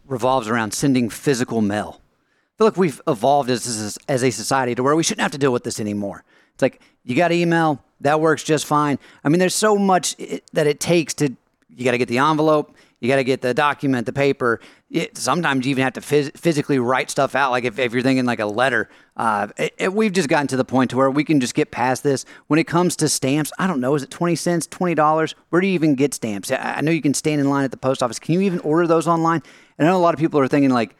revolves 0.06 0.48
around 0.48 0.72
sending 0.72 1.08
physical 1.08 1.60
mail. 1.60 2.00
I 2.00 2.52
feel 2.58 2.66
like 2.66 2.76
we've 2.76 3.00
evolved 3.06 3.48
as, 3.48 3.98
as 4.08 4.24
a 4.24 4.30
society 4.30 4.74
to 4.74 4.82
where 4.82 4.96
we 4.96 5.04
shouldn't 5.04 5.22
have 5.22 5.30
to 5.32 5.38
deal 5.38 5.52
with 5.52 5.62
this 5.62 5.78
anymore. 5.78 6.24
It's 6.54 6.62
like 6.62 6.80
you 7.04 7.14
got 7.14 7.30
email, 7.30 7.80
that 8.00 8.20
works 8.20 8.42
just 8.42 8.66
fine. 8.66 8.98
I 9.22 9.28
mean, 9.28 9.38
there's 9.38 9.54
so 9.54 9.76
much 9.76 10.16
that 10.52 10.66
it 10.66 10.80
takes 10.80 11.14
to, 11.14 11.36
you 11.68 11.84
got 11.84 11.92
to 11.92 11.98
get 11.98 12.08
the 12.08 12.18
envelope, 12.18 12.74
you 13.00 13.08
got 13.08 13.16
to 13.16 13.24
get 13.24 13.42
the 13.42 13.52
document, 13.52 14.06
the 14.06 14.12
paper. 14.12 14.60
It, 14.90 15.18
sometimes 15.18 15.66
you 15.66 15.70
even 15.70 15.84
have 15.84 15.92
to 15.94 16.00
phys- 16.00 16.36
physically 16.36 16.78
write 16.78 17.10
stuff 17.10 17.34
out. 17.34 17.50
Like 17.50 17.64
if, 17.64 17.78
if 17.78 17.92
you're 17.92 18.02
thinking 18.02 18.24
like 18.24 18.40
a 18.40 18.46
letter, 18.46 18.88
uh, 19.16 19.48
it, 19.58 19.74
it, 19.76 19.92
we've 19.92 20.12
just 20.12 20.28
gotten 20.28 20.46
to 20.48 20.56
the 20.56 20.64
point 20.64 20.90
to 20.90 20.96
where 20.96 21.10
we 21.10 21.22
can 21.22 21.38
just 21.38 21.54
get 21.54 21.70
past 21.70 22.02
this. 22.02 22.24
When 22.46 22.58
it 22.58 22.66
comes 22.66 22.96
to 22.96 23.08
stamps, 23.08 23.52
I 23.58 23.66
don't 23.66 23.80
know, 23.80 23.94
is 23.94 24.02
it 24.02 24.10
20 24.10 24.34
cents, 24.36 24.66
$20? 24.68 25.34
Where 25.50 25.60
do 25.60 25.66
you 25.66 25.74
even 25.74 25.94
get 25.94 26.14
stamps? 26.14 26.50
I, 26.50 26.56
I 26.56 26.80
know 26.80 26.90
you 26.90 27.02
can 27.02 27.14
stand 27.14 27.40
in 27.40 27.50
line 27.50 27.64
at 27.64 27.70
the 27.70 27.76
post 27.76 28.02
office. 28.02 28.18
Can 28.18 28.34
you 28.34 28.40
even 28.40 28.60
order 28.60 28.86
those 28.86 29.06
online? 29.06 29.42
And 29.78 29.86
I 29.86 29.90
know 29.90 29.98
a 29.98 30.00
lot 30.00 30.14
of 30.14 30.20
people 30.20 30.40
are 30.40 30.48
thinking 30.48 30.70
like, 30.70 30.96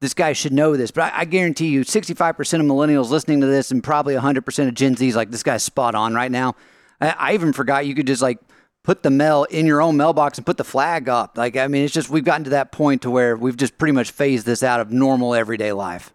this 0.00 0.14
guy 0.14 0.34
should 0.34 0.52
know 0.52 0.76
this, 0.76 0.90
but 0.90 1.12
I, 1.12 1.20
I 1.20 1.24
guarantee 1.24 1.68
you 1.68 1.80
65% 1.80 2.38
of 2.38 2.66
millennials 2.66 3.08
listening 3.08 3.40
to 3.40 3.46
this 3.46 3.70
and 3.70 3.82
probably 3.82 4.14
100% 4.14 4.68
of 4.68 4.74
Gen 4.74 4.94
Z's 4.96 5.16
like, 5.16 5.30
this 5.30 5.42
guy's 5.42 5.62
spot 5.62 5.94
on 5.94 6.12
right 6.12 6.30
now. 6.30 6.54
I, 7.00 7.10
I 7.10 7.34
even 7.34 7.52
forgot 7.52 7.86
you 7.86 7.94
could 7.94 8.06
just 8.06 8.20
like 8.22 8.38
put 8.86 9.02
the 9.02 9.10
mail 9.10 9.42
in 9.50 9.66
your 9.66 9.82
own 9.82 9.96
mailbox 9.96 10.38
and 10.38 10.46
put 10.46 10.56
the 10.56 10.64
flag 10.64 11.08
up. 11.08 11.36
Like, 11.36 11.56
I 11.56 11.66
mean, 11.66 11.84
it's 11.84 11.92
just, 11.92 12.08
we've 12.08 12.24
gotten 12.24 12.44
to 12.44 12.50
that 12.50 12.70
point 12.70 13.02
to 13.02 13.10
where 13.10 13.36
we've 13.36 13.56
just 13.56 13.76
pretty 13.78 13.90
much 13.92 14.12
phased 14.12 14.46
this 14.46 14.62
out 14.62 14.78
of 14.78 14.92
normal 14.92 15.34
everyday 15.34 15.72
life. 15.72 16.14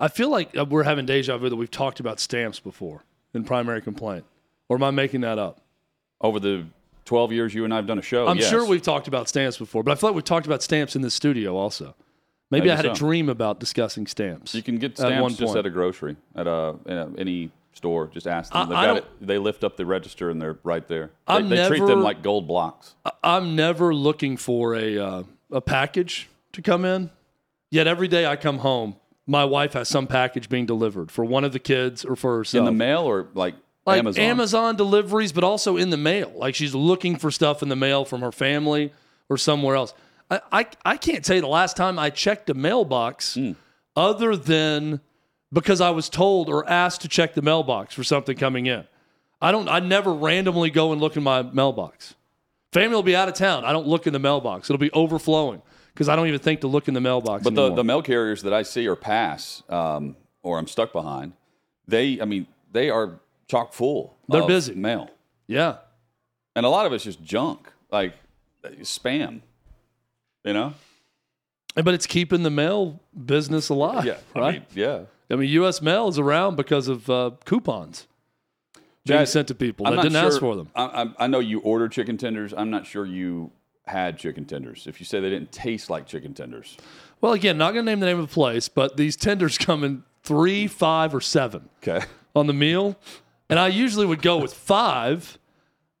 I 0.00 0.08
feel 0.08 0.28
like 0.28 0.56
uh, 0.56 0.64
we're 0.64 0.82
having 0.82 1.06
deja 1.06 1.38
vu 1.38 1.48
that 1.48 1.54
we've 1.54 1.70
talked 1.70 2.00
about 2.00 2.18
stamps 2.18 2.58
before 2.58 3.04
in 3.34 3.44
primary 3.44 3.80
complaint. 3.80 4.24
Or 4.68 4.76
am 4.76 4.82
I 4.82 4.90
making 4.90 5.20
that 5.20 5.38
up? 5.38 5.60
Over 6.20 6.40
the 6.40 6.66
12 7.04 7.30
years 7.30 7.54
you 7.54 7.64
and 7.64 7.72
I 7.72 7.76
have 7.76 7.86
done 7.86 8.00
a 8.00 8.02
show, 8.02 8.26
I'm 8.26 8.38
yes. 8.38 8.50
sure 8.50 8.66
we've 8.66 8.82
talked 8.82 9.06
about 9.06 9.28
stamps 9.28 9.56
before, 9.56 9.84
but 9.84 9.92
I 9.92 9.94
feel 9.94 10.10
like 10.10 10.16
we've 10.16 10.24
talked 10.24 10.46
about 10.46 10.60
stamps 10.60 10.96
in 10.96 11.02
this 11.02 11.14
studio 11.14 11.56
also. 11.56 11.94
Maybe, 12.50 12.62
Maybe 12.62 12.72
I 12.72 12.76
had 12.76 12.86
a 12.86 12.94
dream 12.94 13.28
about 13.28 13.60
discussing 13.60 14.08
stamps. 14.08 14.56
You 14.56 14.62
can 14.62 14.78
get 14.78 14.98
at 14.98 15.22
one 15.22 15.30
stamps 15.30 15.36
just 15.36 15.46
point. 15.50 15.58
at 15.58 15.66
a 15.66 15.70
grocery, 15.70 16.16
at 16.34 16.48
a, 16.48 16.74
in 16.86 16.96
a 16.96 17.10
any 17.16 17.52
store. 17.78 18.08
Just 18.12 18.26
ask 18.26 18.52
them. 18.52 18.70
I- 18.70 18.98
I. 18.98 19.02
They 19.22 19.38
lift 19.38 19.64
up 19.64 19.76
the 19.78 19.86
register 19.86 20.28
and 20.28 20.42
they're 20.42 20.58
right 20.62 20.86
there. 20.86 21.12
They, 21.26 21.40
they 21.42 21.66
treat 21.66 21.86
them 21.86 22.02
like 22.02 22.22
gold 22.22 22.46
blocks. 22.46 22.94
I'm 23.24 23.56
never 23.56 23.94
looking 23.94 24.36
for 24.36 24.74
a 24.74 24.98
uh, 24.98 25.22
a 25.50 25.60
package 25.62 26.28
to 26.52 26.60
come 26.60 26.84
in. 26.84 27.10
Yet 27.70 27.86
every 27.86 28.08
day 28.08 28.26
I 28.26 28.36
come 28.36 28.58
home, 28.58 28.96
my 29.26 29.44
wife 29.44 29.72
has 29.74 29.88
some 29.88 30.06
package 30.06 30.48
being 30.48 30.66
delivered 30.66 31.10
for 31.10 31.24
one 31.24 31.44
of 31.44 31.52
the 31.52 31.58
kids 31.58 32.04
or 32.04 32.16
for 32.16 32.36
herself. 32.38 32.60
In 32.60 32.64
the 32.66 32.72
mail 32.72 33.00
or 33.02 33.28
like, 33.34 33.54
like 33.86 33.98
Amazon. 34.00 34.24
Amazon 34.24 34.76
deliveries, 34.76 35.32
but 35.32 35.44
also 35.44 35.76
in 35.76 35.90
the 35.90 35.96
mail. 35.96 36.32
Like 36.36 36.54
she's 36.54 36.74
looking 36.74 37.16
for 37.16 37.30
stuff 37.30 37.62
in 37.62 37.68
the 37.70 37.76
mail 37.76 38.04
from 38.04 38.20
her 38.22 38.32
family 38.32 38.92
or 39.28 39.36
somewhere 39.38 39.76
else. 39.76 39.92
I, 40.30 40.40
I, 40.52 40.66
I 40.84 40.96
can't 40.96 41.24
tell 41.24 41.36
you 41.36 41.42
the 41.42 41.48
last 41.48 41.76
time 41.76 41.98
I 41.98 42.10
checked 42.10 42.50
a 42.50 42.54
mailbox 42.54 43.34
Hmm. 43.34 43.52
other 43.96 44.34
than 44.36 45.00
because 45.52 45.80
I 45.80 45.90
was 45.90 46.08
told 46.08 46.48
or 46.48 46.68
asked 46.68 47.02
to 47.02 47.08
check 47.08 47.34
the 47.34 47.42
mailbox 47.42 47.94
for 47.94 48.04
something 48.04 48.36
coming 48.36 48.66
in. 48.66 48.84
I 49.40 49.52
don't 49.52 49.68
I 49.68 49.78
never 49.80 50.12
randomly 50.12 50.70
go 50.70 50.92
and 50.92 51.00
look 51.00 51.16
in 51.16 51.22
my 51.22 51.42
mailbox. 51.42 52.14
Family 52.72 52.94
will 52.94 53.02
be 53.02 53.16
out 53.16 53.28
of 53.28 53.34
town. 53.34 53.64
I 53.64 53.72
don't 53.72 53.86
look 53.86 54.06
in 54.06 54.12
the 54.12 54.18
mailbox. 54.18 54.68
It'll 54.68 54.78
be 54.78 54.90
overflowing 54.92 55.62
because 55.94 56.08
I 56.08 56.16
don't 56.16 56.26
even 56.26 56.40
think 56.40 56.60
to 56.62 56.66
look 56.66 56.88
in 56.88 56.94
the 56.94 57.00
mailbox. 57.00 57.42
But 57.44 57.54
the, 57.54 57.62
anymore. 57.62 57.76
the 57.76 57.84
mail 57.84 58.02
carriers 58.02 58.42
that 58.42 58.52
I 58.52 58.62
see 58.62 58.86
or 58.86 58.94
pass, 58.96 59.62
um, 59.68 60.16
or 60.42 60.58
I'm 60.58 60.66
stuck 60.66 60.92
behind, 60.92 61.32
they, 61.86 62.20
I 62.20 62.24
mean, 62.26 62.46
they 62.72 62.90
are 62.90 63.20
chock 63.48 63.72
full. 63.72 64.16
They're 64.28 64.42
of 64.42 64.48
busy. 64.48 64.74
Mail. 64.74 65.08
yeah. 65.46 65.76
And 66.54 66.66
a 66.66 66.68
lot 66.68 66.84
of 66.86 66.92
it's 66.92 67.04
just 67.04 67.22
junk, 67.22 67.72
like 67.90 68.14
spam. 68.82 69.40
You 70.44 70.52
know? 70.52 70.74
But 71.74 71.94
it's 71.94 72.06
keeping 72.06 72.42
the 72.42 72.50
mail 72.50 73.00
business 73.24 73.68
alive. 73.68 74.04
Yeah. 74.04 74.16
I 74.34 74.38
Right. 74.40 74.52
mean, 74.54 74.62
yeah. 74.74 75.00
I 75.30 75.36
mean, 75.36 75.50
U.S. 75.50 75.82
mail 75.82 76.08
is 76.08 76.18
around 76.18 76.56
because 76.56 76.88
of 76.88 77.08
uh, 77.10 77.32
coupons 77.44 78.06
being 79.08 79.20
Jazz, 79.20 79.32
sent 79.32 79.48
to 79.48 79.54
people 79.54 79.86
I'm 79.86 79.96
that 79.96 80.02
didn't 80.02 80.16
ask 80.16 80.40
for 80.40 80.54
them. 80.54 80.68
I, 80.74 80.84
I, 80.84 81.24
I 81.24 81.26
know 81.26 81.40
you 81.40 81.60
ordered 81.60 81.92
chicken 81.92 82.16
tenders. 82.16 82.54
I'm 82.56 82.70
not 82.70 82.86
sure 82.86 83.04
you 83.04 83.50
had 83.86 84.18
chicken 84.18 84.44
tenders. 84.44 84.86
If 84.86 85.00
you 85.00 85.06
say 85.06 85.20
they 85.20 85.30
didn't 85.30 85.52
taste 85.52 85.90
like 85.90 86.06
chicken 86.06 86.34
tenders, 86.34 86.76
Well, 87.20 87.32
again, 87.32 87.58
not 87.58 87.72
going 87.72 87.84
to 87.84 87.90
name 87.90 88.00
the 88.00 88.06
name 88.06 88.20
of 88.20 88.28
the 88.28 88.32
place, 88.32 88.68
but 88.68 88.96
these 88.96 89.16
tenders 89.16 89.58
come 89.58 89.82
in 89.84 90.04
three, 90.22 90.66
five, 90.66 91.14
or 91.14 91.20
seven 91.20 91.68
okay. 91.82 92.04
on 92.34 92.46
the 92.46 92.52
meal, 92.52 92.96
and 93.48 93.58
I 93.58 93.68
usually 93.68 94.06
would 94.06 94.22
go 94.22 94.38
with 94.38 94.54
five. 94.54 95.38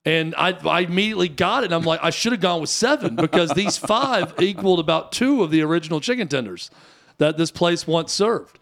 And 0.04 0.34
I, 0.38 0.52
I 0.66 0.82
immediately 0.82 1.28
got 1.28 1.64
it. 1.64 1.66
And 1.66 1.74
I'm 1.74 1.82
like, 1.82 2.00
I 2.02 2.08
should 2.08 2.32
have 2.32 2.40
gone 2.40 2.62
with 2.62 2.70
seven 2.70 3.14
because 3.14 3.50
these 3.50 3.76
five 3.76 4.32
equaled 4.40 4.80
about 4.80 5.12
two 5.12 5.42
of 5.42 5.50
the 5.50 5.60
original 5.60 6.00
chicken 6.00 6.28
tenders 6.28 6.70
that 7.18 7.36
this 7.36 7.50
place 7.50 7.86
once 7.86 8.10
served. 8.10 8.57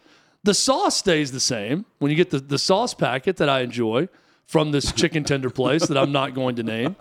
The 0.46 0.54
sauce 0.54 0.96
stays 0.96 1.32
the 1.32 1.40
same 1.40 1.86
when 1.98 2.12
you 2.12 2.16
get 2.16 2.30
the, 2.30 2.38
the 2.38 2.56
sauce 2.58 2.94
packet 2.94 3.38
that 3.38 3.48
I 3.48 3.62
enjoy 3.62 4.08
from 4.46 4.70
this 4.70 4.92
chicken 4.92 5.24
tender 5.24 5.50
place 5.50 5.88
that 5.88 5.98
I'm 5.98 6.12
not 6.12 6.34
going 6.34 6.54
to 6.54 6.62
name. 6.62 6.94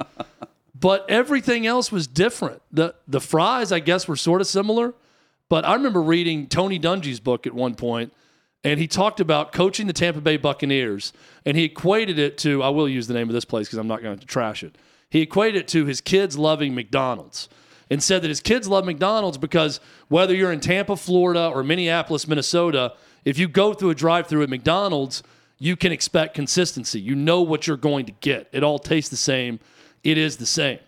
But 0.74 1.08
everything 1.10 1.68
else 1.68 1.92
was 1.92 2.08
different. 2.08 2.64
The 2.72 2.96
the 3.08 3.22
fries, 3.22 3.72
I 3.72 3.80
guess, 3.80 4.08
were 4.08 4.16
sort 4.16 4.42
of 4.42 4.48
similar. 4.48 4.96
But 5.48 5.64
I 5.64 5.76
remember 5.76 6.02
reading 6.02 6.48
Tony 6.48 6.80
Dungy's 6.80 7.20
book 7.20 7.46
at 7.46 7.54
one 7.54 7.76
point, 7.76 8.14
and 8.64 8.80
he 8.80 8.88
talked 8.88 9.20
about 9.20 9.52
coaching 9.52 9.86
the 9.86 9.94
Tampa 9.94 10.22
Bay 10.22 10.38
Buccaneers, 10.38 11.14
and 11.46 11.56
he 11.56 11.66
equated 11.66 12.18
it 12.18 12.40
to 12.40 12.64
I 12.64 12.70
will 12.70 12.90
use 12.90 13.06
the 13.06 13.14
name 13.14 13.30
of 13.30 13.34
this 13.34 13.46
place 13.46 13.68
because 13.68 13.78
I'm 13.78 13.88
not 13.88 14.02
going 14.02 14.18
to 14.18 14.26
trash 14.26 14.64
it. 14.64 14.76
He 15.08 15.22
equated 15.22 15.62
it 15.62 15.68
to 15.68 15.86
his 15.86 16.02
kids 16.02 16.36
loving 16.36 16.74
McDonald's 16.74 17.48
and 17.92 18.02
said 18.02 18.24
that 18.24 18.30
his 18.30 18.42
kids 18.42 18.68
love 18.68 18.86
McDonald's 18.86 19.38
because 19.38 19.80
whether 20.08 20.34
you're 20.34 20.52
in 20.52 20.62
Tampa, 20.62 20.96
Florida, 20.96 21.48
or 21.54 21.64
Minneapolis, 21.64 22.28
Minnesota, 22.28 22.94
if 23.26 23.38
you 23.40 23.48
go 23.48 23.74
through 23.74 23.90
a 23.90 23.96
drive-through 23.96 24.44
at 24.44 24.50
McDonald's, 24.50 25.24
you 25.58 25.76
can 25.76 25.92
expect 25.92 26.36
consistency. 26.36 27.02
You 27.02 27.16
know 27.16 27.42
what 27.42 27.68
you're 27.68 27.78
going 27.78 28.06
to 28.06 28.12
get. 28.12 28.48
It 28.52 28.64
all 28.64 28.80
tastes 28.80 29.10
the 29.10 29.18
same. 29.18 29.60
It 30.04 30.18
is 30.18 30.38
the 30.38 30.46
same. 30.46 30.80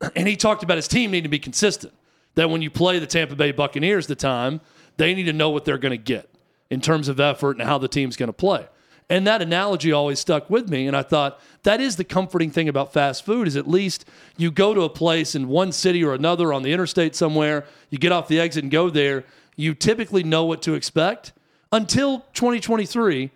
And 0.16 0.26
he 0.26 0.36
talked 0.36 0.62
about 0.62 0.76
his 0.76 0.88
team 0.88 1.12
needing 1.12 1.24
to 1.24 1.28
be 1.28 1.38
consistent. 1.38 1.94
That 2.34 2.50
when 2.50 2.62
you 2.62 2.70
play 2.70 2.98
the 2.98 3.06
Tampa 3.06 3.36
Bay 3.36 3.52
Buccaneers 3.52 4.06
the 4.06 4.16
time, 4.16 4.60
they 4.96 5.14
need 5.14 5.24
to 5.24 5.32
know 5.32 5.50
what 5.50 5.64
they're 5.64 5.78
going 5.78 5.92
to 5.92 5.96
get 5.96 6.28
in 6.68 6.80
terms 6.80 7.08
of 7.08 7.20
effort 7.20 7.58
and 7.58 7.66
how 7.66 7.78
the 7.78 7.88
team's 7.88 8.16
going 8.16 8.28
to 8.28 8.32
play. 8.32 8.66
And 9.08 9.26
that 9.26 9.42
analogy 9.42 9.92
always 9.92 10.18
stuck 10.18 10.48
with 10.48 10.68
me. 10.68 10.86
And 10.86 10.96
I 10.96 11.02
thought 11.02 11.40
that 11.62 11.80
is 11.80 11.96
the 11.96 12.04
comforting 12.04 12.50
thing 12.50 12.68
about 12.68 12.92
fast 12.92 13.24
food 13.24 13.46
is 13.46 13.56
at 13.56 13.68
least 13.68 14.04
you 14.36 14.50
go 14.50 14.74
to 14.74 14.82
a 14.82 14.88
place 14.88 15.34
in 15.34 15.48
one 15.48 15.72
city 15.72 16.02
or 16.02 16.14
another 16.14 16.52
on 16.52 16.62
the 16.62 16.72
interstate 16.72 17.14
somewhere, 17.14 17.66
you 17.90 17.98
get 17.98 18.12
off 18.12 18.28
the 18.28 18.40
exit 18.40 18.64
and 18.64 18.70
go 18.72 18.90
there, 18.90 19.24
you 19.56 19.74
typically 19.74 20.24
know 20.24 20.44
what 20.44 20.62
to 20.62 20.74
expect 20.74 21.32
until 21.74 22.20
2023, 22.32 23.30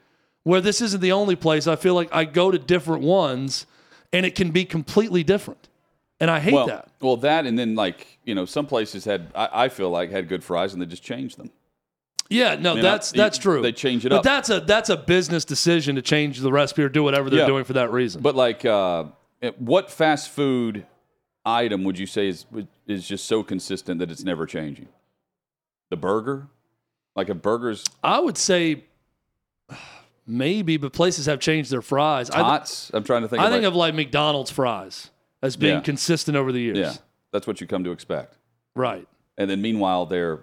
where 0.45 0.61
this 0.63 0.81
isn't 0.81 1.01
the 1.03 1.13
only 1.13 1.37
place. 1.37 1.67
I 1.67 1.77
feel 1.77 1.93
like 1.95 2.09
I 2.13 2.25
go 2.25 2.51
to 2.51 2.59
different 2.59 3.03
ones 3.03 3.67
and 4.13 4.25
it 4.25 4.35
can 4.35 4.53
be 4.53 4.65
completely 4.65 5.23
different. 5.23 5.69
And 6.21 6.31
I 6.31 6.39
hate 6.41 6.55
well, 6.55 6.67
that. 6.69 6.89
well, 7.01 7.17
that 7.19 7.47
and 7.47 7.59
then 7.59 7.75
like 7.75 8.19
you 8.25 8.35
know, 8.35 8.45
some 8.45 8.67
places 8.67 9.05
had 9.05 9.31
I, 9.35 9.65
I 9.65 9.69
feel 9.69 9.91
like 9.91 10.11
had 10.11 10.29
good 10.29 10.43
fries 10.43 10.73
and 10.73 10.81
they 10.81 10.87
just 10.87 11.03
changed 11.03 11.37
them. 11.37 11.51
Yeah, 12.31 12.57
no, 12.57 12.81
that's 12.81 13.13
you- 13.13 13.17
that's 13.19 13.39
true. 13.39 13.61
they 13.63 13.73
change 13.73 14.05
it 14.07 14.11
but 14.11 14.19
up. 14.19 14.25
that's 14.25 14.51
a 14.51 14.61
that's 14.61 14.89
a 14.91 14.97
business 14.97 15.45
decision 15.45 15.97
to 15.97 16.03
change 16.03 16.41
the 16.41 16.53
recipe 16.53 16.83
or 16.83 16.89
do 16.89 17.03
whatever 17.03 17.31
they're 17.31 17.41
Yeah. 17.41 17.47
doing 17.47 17.65
for 17.65 17.73
that 17.75 17.91
reason. 17.93 18.23
But 18.23 18.35
like, 18.35 18.65
uh, 18.65 19.05
what 19.59 19.91
fast 19.91 20.31
food 20.31 20.87
item 21.45 21.85
would 21.85 21.99
you 21.99 22.07
say 22.07 22.29
is 22.29 22.47
is 22.87 23.07
just 23.07 23.27
so 23.27 23.43
consistent 23.43 23.99
that 24.01 24.11
it's 24.11 24.25
never 24.25 24.45
changing? 24.47 24.89
The 25.91 25.97
burger, 25.97 26.49
like 27.19 27.29
a 27.29 27.35
burger's 27.35 27.85
I 28.03 28.19
would 28.21 28.39
say 28.39 28.85
maybe, 30.27 30.77
but 30.77 30.93
places 30.93 31.27
have 31.27 31.41
changed 31.41 31.71
their 31.71 31.83
fries. 31.83 32.31
I, 32.31 32.39
tots. 32.41 32.91
I'm 32.95 33.05
trying 33.05 33.23
to 33.23 33.29
think. 33.29 33.43
I 33.43 33.47
of 33.47 33.53
think 33.53 33.63
like, 33.65 33.69
of 33.69 33.77
like 33.77 33.95
McDonald's 33.95 34.51
fries 34.51 35.11
as 35.43 35.57
being 35.57 35.77
Yeah. 35.77 35.81
consistent 35.81 36.37
over 36.37 36.53
the 36.53 36.61
years. 36.61 36.79
yeah, 36.79 36.95
that's 37.33 37.47
what 37.47 37.61
you 37.61 37.67
come 37.67 37.85
to 37.85 37.91
expect. 37.91 38.37
Right. 38.75 39.07
And 39.37 39.51
then 39.51 39.61
meanwhile, 39.63 40.07
they're 40.07 40.41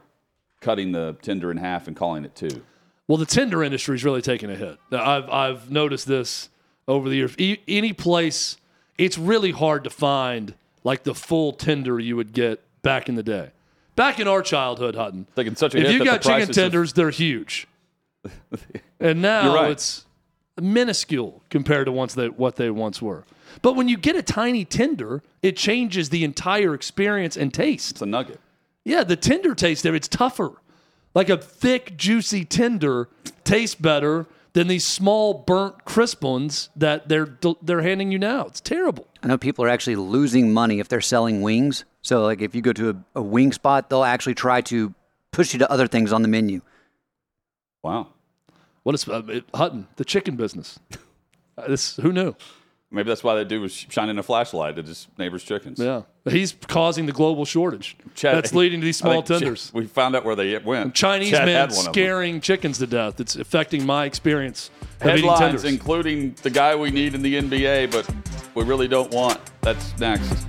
cutting 0.61 0.91
the 0.91 1.15
tender 1.21 1.51
in 1.51 1.57
half 1.57 1.88
and 1.88 1.95
calling 1.95 2.26
it 2.26 2.36
two. 2.36 2.63
Well, 3.07 3.17
the 3.17 3.26
tender 3.26 3.63
industry 3.63 3.95
is 3.95 4.03
really 4.03 4.21
taking 4.21 4.49
a 4.49 4.55
hit. 4.55 4.78
Now, 4.91 5.09
I've 5.09 5.30
I've 5.30 5.71
noticed 5.71 6.07
this 6.07 6.49
over 6.88 7.07
the 7.09 7.15
years. 7.15 7.36
E- 7.38 7.59
any 7.67 7.93
place, 7.93 8.57
it's 8.97 9.17
really 9.17 9.51
hard 9.51 9.84
to 9.84 9.89
find 9.89 10.53
like 10.84 11.03
the 11.03 11.13
full 11.15 11.51
tender 11.53 11.99
you 11.99 12.15
would 12.15 12.34
get 12.34 12.61
back 12.82 13.09
in 13.09 13.15
the 13.15 13.23
day. 13.23 13.51
Back 13.96 14.20
in 14.20 14.28
our 14.28 14.41
childhood, 14.41 14.96
Hutton. 14.96 15.28
Taking 15.36 15.56
such 15.56 15.74
a 15.74 15.78
if 15.78 15.88
hit 15.88 15.93
you 15.93 16.06
got 16.06 16.22
the 16.22 16.30
chicken 16.30 16.50
of- 16.50 16.56
tenders, 16.56 16.93
they're 16.93 17.10
huge. 17.10 17.68
and 19.00 19.22
now 19.22 19.54
right. 19.54 19.72
it's 19.72 20.06
minuscule 20.60 21.43
compared 21.50 21.86
to 21.86 21.91
once 21.91 22.14
they, 22.14 22.30
what 22.30 22.56
they 22.56 22.70
once 22.70 23.02
were. 23.02 23.24
But 23.62 23.74
when 23.74 23.88
you 23.88 23.98
get 23.98 24.16
a 24.16 24.24
tiny 24.24 24.66
tender, 24.66 25.22
it 25.41 25.56
changes 25.56 26.10
the 26.10 26.24
entire 26.24 26.74
experience 26.74 27.38
and 27.38 27.54
taste. 27.54 27.91
It's 27.91 28.02
a 28.02 28.06
nugget. 28.06 28.39
Yeah, 28.84 29.04
the 29.04 29.16
tender 29.16 29.56
taste 29.56 29.84
there, 29.84 29.96
it's 29.96 30.08
tougher. 30.08 30.54
Like 31.14 31.30
a 31.30 31.38
thick, 31.38 31.96
juicy 31.96 32.43
tender 32.43 33.08
tastes 33.43 33.76
better 33.76 34.26
than 34.56 34.70
these 34.70 34.88
small, 34.88 35.34
burnt, 35.34 35.84
crisp 35.84 36.24
ones 36.24 36.70
that 36.78 37.10
they're 37.10 37.38
they're 37.62 37.82
handing 37.82 38.10
you 38.10 38.18
now. 38.18 38.45
It's 38.45 38.62
terrible. 38.62 39.06
I 39.22 39.28
know 39.28 39.38
people 39.38 39.66
are 39.66 39.70
actually 39.70 39.97
losing 39.97 40.53
money 40.53 40.80
if 40.80 40.88
they're 40.88 41.01
selling 41.01 41.41
wings. 41.41 41.84
So, 42.01 42.24
like, 42.24 42.41
if 42.41 42.56
you 42.56 42.62
go 42.62 42.72
to 42.72 42.89
a, 42.91 43.20
a 43.20 43.22
wing 43.22 43.51
spot, 43.51 43.89
they'll 43.89 44.06
actually 44.06 44.36
try 44.36 44.62
to 44.62 44.95
push 45.32 45.51
you 45.51 45.60
to 45.60 45.70
other 45.70 45.88
things 45.88 46.14
on 46.14 46.22
the 46.22 46.30
menu. 46.30 46.62
Wow. 47.84 48.08
What 48.84 48.95
is 48.95 49.08
uh, 49.10 49.24
it, 49.28 49.43
Hutton? 49.53 49.88
The 49.97 50.06
chicken 50.06 50.36
business. 50.36 50.80
Uh, 51.58 51.70
this 51.70 51.95
who 51.95 52.12
knew? 52.12 52.36
Maybe 52.92 53.08
that's 53.10 53.24
why 53.24 53.36
that 53.36 53.48
dude 53.48 53.62
was 53.62 53.74
shining 53.74 54.18
a 54.18 54.24
flashlight 54.24 54.78
at 54.78 54.86
his 54.86 55.08
neighbor's 55.18 55.44
chickens. 55.44 55.80
Yeah, 55.80 56.04
he's 56.30 56.56
causing 56.68 57.08
the 57.08 57.12
global 57.12 57.44
shortage. 57.44 57.98
Chad- 58.14 58.36
That's 58.38 58.54
leading 58.54 58.80
to 58.80 58.86
these 58.86 58.98
small 58.98 59.22
think 59.22 59.26
Ch- 59.26 59.28
tenders. 59.42 59.72
We 59.74 59.86
found 59.88 60.16
out 60.16 60.24
where 60.24 60.36
they 60.36 60.58
went. 60.60 60.94
Chinese 60.96 61.32
Chad 61.32 61.46
men 61.46 61.56
had 61.56 61.70
one 61.72 61.80
of 61.80 61.86
them. 61.86 61.94
scaring 61.94 62.42
chickens 62.42 62.78
to 62.78 62.88
death. 62.88 63.20
It's 63.20 63.36
affecting 63.36 63.86
my 63.86 64.06
experience 64.06 64.70
Headlines, 65.02 65.64
including 65.66 66.36
the 66.42 66.50
guy 66.50 66.76
we 66.76 66.90
need 66.90 67.16
in 67.16 67.22
the 67.22 67.36
NBA, 67.36 67.92
but 67.92 68.10
we 68.56 68.64
really 68.64 68.88
don't 68.88 69.12
want. 69.12 69.40
That's 69.62 69.98
next. 70.00 70.46